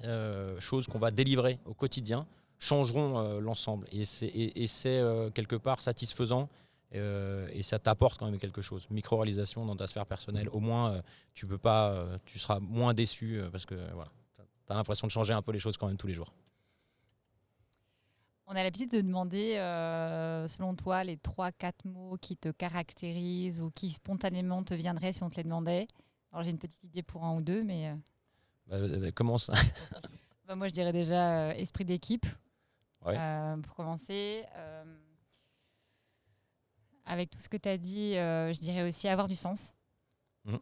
choses 0.59 0.87
qu'on 0.87 0.97
va 0.97 1.11
délivrer 1.11 1.59
au 1.65 1.73
quotidien 1.73 2.25
changeront 2.57 3.39
l'ensemble. 3.41 3.85
Et 3.91 4.05
c'est 4.05 5.03
quelque 5.35 5.57
part 5.57 5.81
satisfaisant. 5.81 6.47
et 6.93 7.61
ça 7.61 7.79
t'apporte 7.79 8.17
quand 8.17 8.27
même 8.27 8.39
quelque 8.39 8.61
chose. 8.61 8.87
Micro-réalisation 8.89 9.65
dans 9.65 9.75
ta 9.75 9.87
sphère 9.87 10.05
personnelle. 10.05 10.47
Au 10.53 10.61
moins, 10.61 11.01
tu 11.33 11.45
peux 11.45 11.57
pas, 11.57 12.07
tu 12.23 12.39
seras 12.39 12.61
moins 12.61 12.93
déçu 12.93 13.41
parce 13.51 13.65
que 13.65 13.75
voilà 13.93 14.09
tu 14.69 14.73
as 14.73 14.75
l'impression 14.75 15.07
de 15.07 15.11
changer 15.11 15.33
un 15.33 15.41
peu 15.41 15.51
les 15.51 15.57
choses 15.57 15.77
quand 15.77 15.87
même 15.87 15.97
tous 15.97 16.05
les 16.05 16.13
jours. 16.13 16.31
On 18.45 18.55
a 18.55 18.61
l'habitude 18.61 18.91
de 18.91 19.01
demander, 19.01 19.57
euh, 19.57 20.47
selon 20.47 20.75
toi, 20.75 21.03
les 21.03 21.17
3-4 21.17 21.73
mots 21.85 22.17
qui 22.21 22.37
te 22.37 22.49
caractérisent 22.49 23.61
ou 23.61 23.71
qui 23.71 23.89
spontanément 23.89 24.63
te 24.63 24.75
viendraient 24.75 25.11
si 25.11 25.23
on 25.23 25.29
te 25.31 25.37
les 25.37 25.43
demandait. 25.43 25.87
Alors 26.31 26.43
j'ai 26.43 26.51
une 26.51 26.59
petite 26.59 26.83
idée 26.83 27.01
pour 27.01 27.23
un 27.25 27.35
ou 27.35 27.41
deux, 27.41 27.63
mais... 27.63 27.89
Euh, 27.89 27.95
bah, 28.67 28.75
euh, 28.75 28.99
bah, 28.99 29.11
comment 29.11 29.37
ça? 29.39 29.53
Bah, 30.47 30.55
Moi 30.55 30.67
je 30.67 30.73
dirais 30.73 30.91
déjà 30.91 31.55
esprit 31.55 31.85
d'équipe, 31.85 32.25
pour 33.01 33.75
commencer. 33.75 34.45
avec 37.05 37.29
tout 37.29 37.39
ce 37.39 37.49
que 37.49 37.57
tu 37.57 37.69
as 37.69 37.77
dit, 37.77 38.13
je 38.13 38.59
dirais 38.59 38.87
aussi 38.87 39.07
avoir 39.07 39.27
du 39.27 39.35
sens. 39.35 39.73
Mmh. 40.45 40.57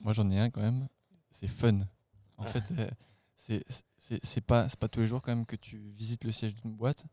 Moi, 0.00 0.12
j'en 0.12 0.30
ai 0.30 0.38
un 0.38 0.50
quand 0.50 0.62
même. 0.62 0.88
C'est 1.30 1.48
fun. 1.48 1.80
En 2.38 2.44
fait, 2.44 2.72
euh, 2.78 3.60
c'est 4.22 4.40
pas, 4.40 4.66
pas 4.78 4.88
tous 4.88 5.00
les 5.00 5.06
jours 5.06 5.22
quand 5.22 5.34
même 5.34 5.46
que 5.46 5.56
tu 5.56 5.78
visites 5.96 6.24
le 6.24 6.32
siège 6.32 6.54
d'une 6.54 6.72
boîte 6.72 7.04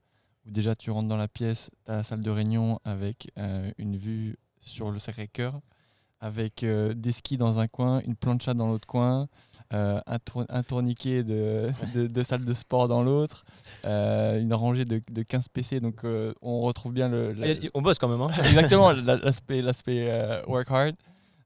où 0.45 0.51
déjà 0.51 0.75
tu 0.75 0.91
rentres 0.91 1.07
dans 1.07 1.17
la 1.17 1.27
pièce, 1.27 1.69
tu 1.85 1.91
as 1.91 1.97
la 1.97 2.03
salle 2.03 2.21
de 2.21 2.29
réunion 2.29 2.79
avec 2.83 3.31
euh, 3.37 3.71
une 3.77 3.95
vue 3.95 4.37
sur 4.59 4.91
le 4.91 4.99
Sacré-Cœur, 4.99 5.61
avec 6.19 6.63
euh, 6.63 6.93
des 6.93 7.13
skis 7.13 7.37
dans 7.37 7.59
un 7.59 7.67
coin, 7.67 8.01
une 8.01 8.15
plancha 8.15 8.53
dans 8.53 8.67
l'autre 8.67 8.87
coin, 8.87 9.29
un, 9.71 10.01
un, 10.05 10.63
tourniquet 10.63 11.23
de, 11.23 11.71
de, 11.95 12.05
de, 12.05 12.23
salle 12.23 12.45
de 12.45 12.53
sport 12.53 12.87
dans 12.87 13.01
l'autre, 13.01 13.43
une 13.83 14.53
rangée 14.53 14.85
de, 14.85 15.01
de 15.09 15.23
15 15.23 15.49
PC. 15.49 15.79
Donc 15.79 16.03
on 16.41 16.61
retrouve 16.61 16.93
bien 16.93 17.09
le. 17.09 17.35
on 17.73 17.81
bosse 17.81 17.97
quand 17.97 18.07
même. 18.07 18.21
Hein 18.21 18.29
exactement, 18.37 18.91
l'aspect 18.91 20.43
work 20.45 20.69
hard. 20.69 20.95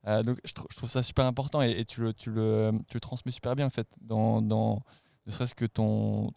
Euh, 0.08 0.24
donc 0.24 0.40
je, 0.46 0.54
trouve 0.54 0.90
ça 0.90 1.04
super 1.04 1.26
important 1.26 1.62
et, 1.62 1.84
tu, 1.84 2.02
le, 2.28 2.72
transmets 3.02 3.32
super 3.32 3.56
bien 3.56 3.66
en 3.66 3.70
fait 3.70 3.88
dans, 4.00 4.42
ne 4.42 5.32
serait-ce 5.32 5.54
que 5.54 5.66
ton, 5.66 6.32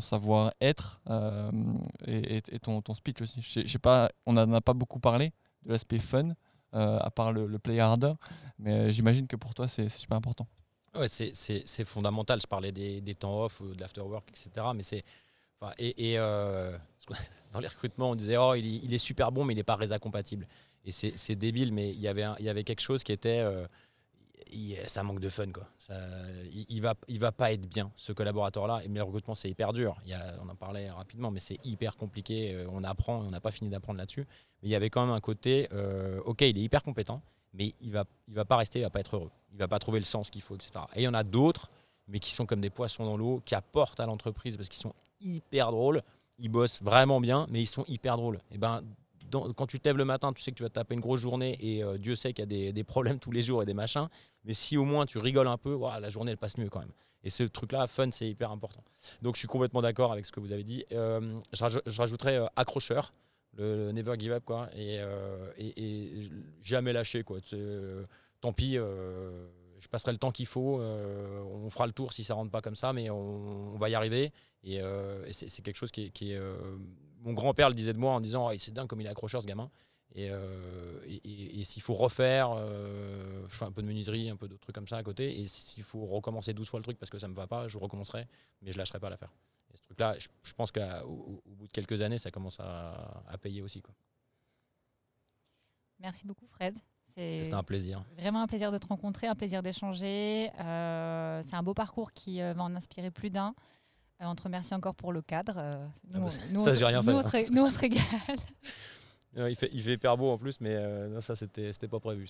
savoir-être 0.00 1.00
euh, 1.08 1.50
et, 2.06 2.42
ton, 2.58 2.82
speech 2.94 3.22
aussi. 3.22 3.78
On 4.26 4.32
n'en 4.32 4.52
a 4.52 4.60
pas 4.60 4.74
beaucoup 4.74 4.98
parlé 4.98 5.32
de 5.64 5.70
l'aspect 5.70 6.00
fun, 6.00 6.30
euh, 6.74 6.98
à 6.98 7.10
part 7.10 7.32
le, 7.32 7.58
play 7.58 7.78
harder, 7.78 8.14
mais 8.58 8.90
j'imagine 8.90 9.28
que 9.28 9.36
pour 9.36 9.54
toi, 9.54 9.68
c'est 9.68 9.88
super 9.88 10.16
important. 10.16 10.48
Ouais, 10.96 11.08
c'est 11.08 11.84
fondamental. 11.84 12.40
Je 12.40 12.46
parlais 12.46 12.72
des, 12.72 13.14
temps 13.14 13.44
off, 13.44 13.62
de 13.62 13.80
l'afterwork, 13.80 14.28
etc. 14.30 14.66
Mais 14.74 14.82
c'est. 14.82 15.04
dans 15.62 17.60
les 17.60 17.68
recrutements, 17.68 18.10
on 18.10 18.14
disait 18.16 18.36
Oh, 18.36 18.54
il, 18.56 18.66
il, 18.84 18.92
est 18.92 18.98
super 18.98 19.30
bon, 19.30 19.44
mais 19.44 19.54
il 19.54 19.56
n'est 19.56 19.62
pas 19.62 19.76
résa 19.76 20.00
compatible. 20.00 20.48
Et 20.84 20.92
c'est 20.92 21.36
débile, 21.36 21.72
mais 21.72 21.90
il 21.90 22.00
y, 22.00 22.08
avait 22.08 22.26
il 22.40 22.44
y 22.44 22.48
avait 22.48 22.64
quelque 22.64 22.80
chose 22.80 23.04
qui 23.04 23.12
était 23.12 23.44
ça 24.86 25.02
manque 25.02 25.20
de 25.20 25.28
fun. 25.28 25.50
Quoi. 25.52 25.66
Ça, 25.78 25.94
il, 26.68 26.80
va, 26.80 26.94
il 27.08 27.18
va 27.18 27.32
pas 27.32 27.52
être 27.52 27.66
bien, 27.68 27.90
ce 27.96 28.12
collaborateur-là. 28.12 28.80
Mais 28.88 28.98
le 28.98 29.04
recrutement, 29.04 29.34
c'est 29.34 29.48
hyper 29.48 29.72
dur. 29.72 29.96
Il 30.04 30.10
y 30.10 30.14
a, 30.14 30.34
on 30.44 30.48
en 30.48 30.54
parlait 30.54 30.90
rapidement, 30.90 31.30
mais 31.30 31.40
c'est 31.40 31.58
hyper 31.64 31.96
compliqué. 31.96 32.54
Euh, 32.54 32.66
on 32.70 32.84
apprend, 32.84 33.20
on 33.20 33.30
n'a 33.30 33.40
pas 33.40 33.50
fini 33.50 33.70
d'apprendre 33.70 33.98
là-dessus. 33.98 34.26
Mais 34.62 34.68
il 34.68 34.70
y 34.70 34.74
avait 34.74 34.90
quand 34.90 35.04
même 35.04 35.14
un 35.14 35.20
côté, 35.20 35.68
euh, 35.72 36.20
ok, 36.24 36.42
il 36.42 36.58
est 36.58 36.62
hyper 36.62 36.82
compétent, 36.82 37.22
mais 37.54 37.72
il 37.80 37.92
va, 37.92 38.04
il 38.28 38.34
va 38.34 38.44
pas 38.44 38.56
rester, 38.56 38.80
il 38.80 38.82
va 38.82 38.90
pas 38.90 39.00
être 39.00 39.16
heureux. 39.16 39.30
Il 39.52 39.58
va 39.58 39.68
pas 39.68 39.78
trouver 39.78 39.98
le 39.98 40.04
sens 40.04 40.30
qu'il 40.30 40.42
faut, 40.42 40.54
etc. 40.54 40.70
Et 40.94 41.00
il 41.00 41.04
y 41.04 41.08
en 41.08 41.14
a 41.14 41.24
d'autres, 41.24 41.70
mais 42.08 42.18
qui 42.18 42.32
sont 42.32 42.46
comme 42.46 42.60
des 42.60 42.70
poissons 42.70 43.04
dans 43.04 43.16
l'eau, 43.16 43.42
qui 43.44 43.54
apportent 43.54 44.00
à 44.00 44.06
l'entreprise 44.06 44.56
parce 44.56 44.68
qu'ils 44.68 44.80
sont 44.80 44.94
hyper 45.20 45.70
drôles. 45.70 46.02
Ils 46.38 46.48
bossent 46.48 46.82
vraiment 46.82 47.20
bien, 47.20 47.46
mais 47.50 47.60
ils 47.60 47.66
sont 47.66 47.84
hyper 47.86 48.16
drôles. 48.16 48.40
Et 48.50 48.58
ben, 48.58 48.82
quand 49.32 49.66
tu 49.66 49.80
te 49.80 49.88
lèves 49.88 49.96
le 49.96 50.04
matin, 50.04 50.32
tu 50.32 50.42
sais 50.42 50.50
que 50.50 50.56
tu 50.56 50.62
vas 50.62 50.70
taper 50.70 50.94
une 50.94 51.00
grosse 51.00 51.20
journée 51.20 51.56
et 51.60 51.82
euh, 51.82 51.98
Dieu 51.98 52.16
sait 52.16 52.32
qu'il 52.32 52.50
y 52.50 52.68
a 52.68 52.72
des, 52.72 52.84
problèmes 52.84 53.18
tous 53.18 53.30
les 53.30 53.42
jours 53.42 53.62
et 53.62 53.66
des 53.66 53.74
machins. 53.74 54.08
Mais 54.44 54.54
si 54.54 54.76
au 54.76 54.84
moins 54.84 55.06
tu 55.06 55.18
rigoles 55.18 55.48
un 55.48 55.58
peu, 55.58 55.78
la 56.00 56.10
journée 56.10 56.32
elle 56.32 56.38
passe 56.38 56.58
mieux 56.58 56.68
quand 56.68 56.80
même. 56.80 56.92
Et 57.24 57.30
ce 57.30 57.44
truc-là, 57.44 57.86
fun, 57.86 58.10
c'est 58.10 58.28
hyper 58.28 58.50
important. 58.50 58.82
Donc 59.22 59.36
je 59.36 59.40
suis 59.40 59.48
complètement 59.48 59.82
d'accord 59.82 60.12
avec 60.12 60.26
ce 60.26 60.32
que 60.32 60.40
vous 60.40 60.52
avez 60.52 60.64
dit. 60.64 60.84
Euh, 60.92 61.38
je, 61.52 61.98
rajouterais 61.98 62.38
euh, 62.38 62.46
accrocheur, 62.56 63.12
le, 63.56 63.92
never 63.92 64.14
give 64.18 64.32
up, 64.32 64.44
quoi. 64.44 64.68
Et, 64.76 65.00
jamais 66.62 66.92
lâcher, 66.92 67.22
quoi. 67.22 67.38
tant 68.40 68.52
pis 68.52 68.74
je 68.74 69.88
passerai 69.88 70.12
le 70.12 70.18
temps 70.18 70.30
qu'il 70.30 70.46
faut. 70.46 70.80
on 70.80 71.70
fera 71.70 71.86
le 71.86 71.92
tour 71.92 72.12
si 72.12 72.24
ça 72.24 72.34
rentre 72.34 72.50
pas 72.50 72.60
comme 72.60 72.76
ça, 72.76 72.92
mais 72.92 73.10
on, 73.10 73.76
va 73.78 73.88
y 73.88 73.94
arriver. 73.94 74.32
Et, 74.64 74.80
c'est 75.30 75.62
quelque 75.62 75.76
chose 75.76 75.92
qui 75.92 76.10
est, 76.32 76.40
mon 77.22 77.32
grand-père 77.32 77.68
le 77.68 77.74
disait 77.74 77.92
de 77.92 77.98
moi 77.98 78.12
en 78.12 78.20
disant 78.20 78.50
oh, 78.50 78.54
c'est 78.58 78.72
dingue 78.72 78.88
comme 78.88 79.00
il 79.00 79.06
est 79.06 79.10
accrocheur 79.10 79.42
ce 79.42 79.46
gamin. 79.46 79.70
Et, 80.14 80.28
euh, 80.30 81.00
s'il 81.64 81.82
faut 81.82 81.94
refaire, 81.94 82.52
euh, 82.54 83.46
je 83.48 83.54
fais 83.54 83.64
un 83.64 83.72
peu 83.72 83.82
de 83.82 83.86
menuiserie, 83.86 84.28
un 84.28 84.36
peu 84.36 84.46
d'autres 84.46 84.60
trucs 84.60 84.74
comme 84.74 84.88
ça 84.88 84.98
à 84.98 85.02
côté. 85.02 85.40
Et 85.40 85.46
s'il 85.46 85.82
faut 85.82 86.04
recommencer 86.06 86.52
12 86.52 86.68
fois 86.68 86.80
le 86.80 86.84
truc 86.84 86.98
parce 86.98 87.10
que 87.10 87.18
ça 87.18 87.28
ne 87.28 87.32
me 87.32 87.36
va 87.36 87.46
pas, 87.46 87.68
je 87.68 87.78
recommencerai, 87.78 88.26
mais 88.60 88.72
je 88.72 88.78
lâcherai 88.78 89.00
pas 89.00 89.08
l'affaire. 89.08 89.32
Et 89.72 89.76
ce 89.76 89.82
truc-là, 89.84 90.16
je, 90.18 90.52
pense 90.52 90.70
qu'au 90.70 91.42
bout 91.46 91.66
de 91.66 91.72
quelques 91.72 92.02
années, 92.02 92.18
ça 92.18 92.30
commence 92.30 92.60
à, 92.60 93.24
payer 93.40 93.62
aussi. 93.62 93.80
Quoi. 93.80 93.94
Merci 95.98 96.26
beaucoup, 96.26 96.46
Fred. 96.46 96.76
C'était 97.14 97.54
un 97.54 97.62
plaisir. 97.62 98.04
Vraiment 98.16 98.42
un 98.42 98.46
plaisir 98.46 98.72
de 98.72 98.78
te 98.78 98.86
rencontrer, 98.86 99.26
un 99.26 99.34
plaisir 99.34 99.62
d'échanger. 99.62 100.50
Euh, 100.60 101.42
c'est 101.42 101.54
un 101.54 101.62
beau 101.62 101.74
parcours 101.74 102.12
qui 102.12 102.40
va 102.40 102.62
en 102.62 102.74
inspirer 102.74 103.10
plus 103.10 103.30
d'un. 103.30 103.54
Euh, 104.22 104.26
on 104.26 104.34
te 104.34 104.42
remercie 104.42 104.74
encore 104.74 104.94
pour 104.94 105.12
le 105.12 105.22
cadre. 105.22 105.54
Euh, 105.58 105.86
ah 106.14 106.18
bah, 106.18 106.30
ça, 106.60 106.74
j'ai 106.74 106.84
rien 106.84 107.02
fait. 107.02 107.10
Nous, 107.50 107.62
on 107.62 107.70
se 107.70 107.78
régale. 107.78 108.02
il, 109.36 109.56
fait, 109.56 109.70
il 109.72 109.82
fait 109.82 109.94
hyper 109.94 110.16
beau 110.16 110.30
en 110.30 110.38
plus, 110.38 110.60
mais 110.60 110.74
euh, 110.74 111.20
ça, 111.20 111.34
c'était, 111.34 111.72
c'était 111.72 111.88
pas 111.88 112.00
prévu. 112.00 112.28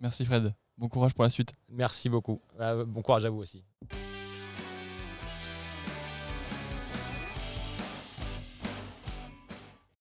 Merci 0.00 0.24
Fred. 0.24 0.52
Bon 0.76 0.88
courage 0.88 1.14
pour 1.14 1.24
la 1.24 1.30
suite. 1.30 1.52
Merci 1.68 2.08
beaucoup. 2.08 2.40
bon 2.58 3.02
courage 3.02 3.24
à 3.24 3.30
vous 3.30 3.38
aussi. 3.38 3.64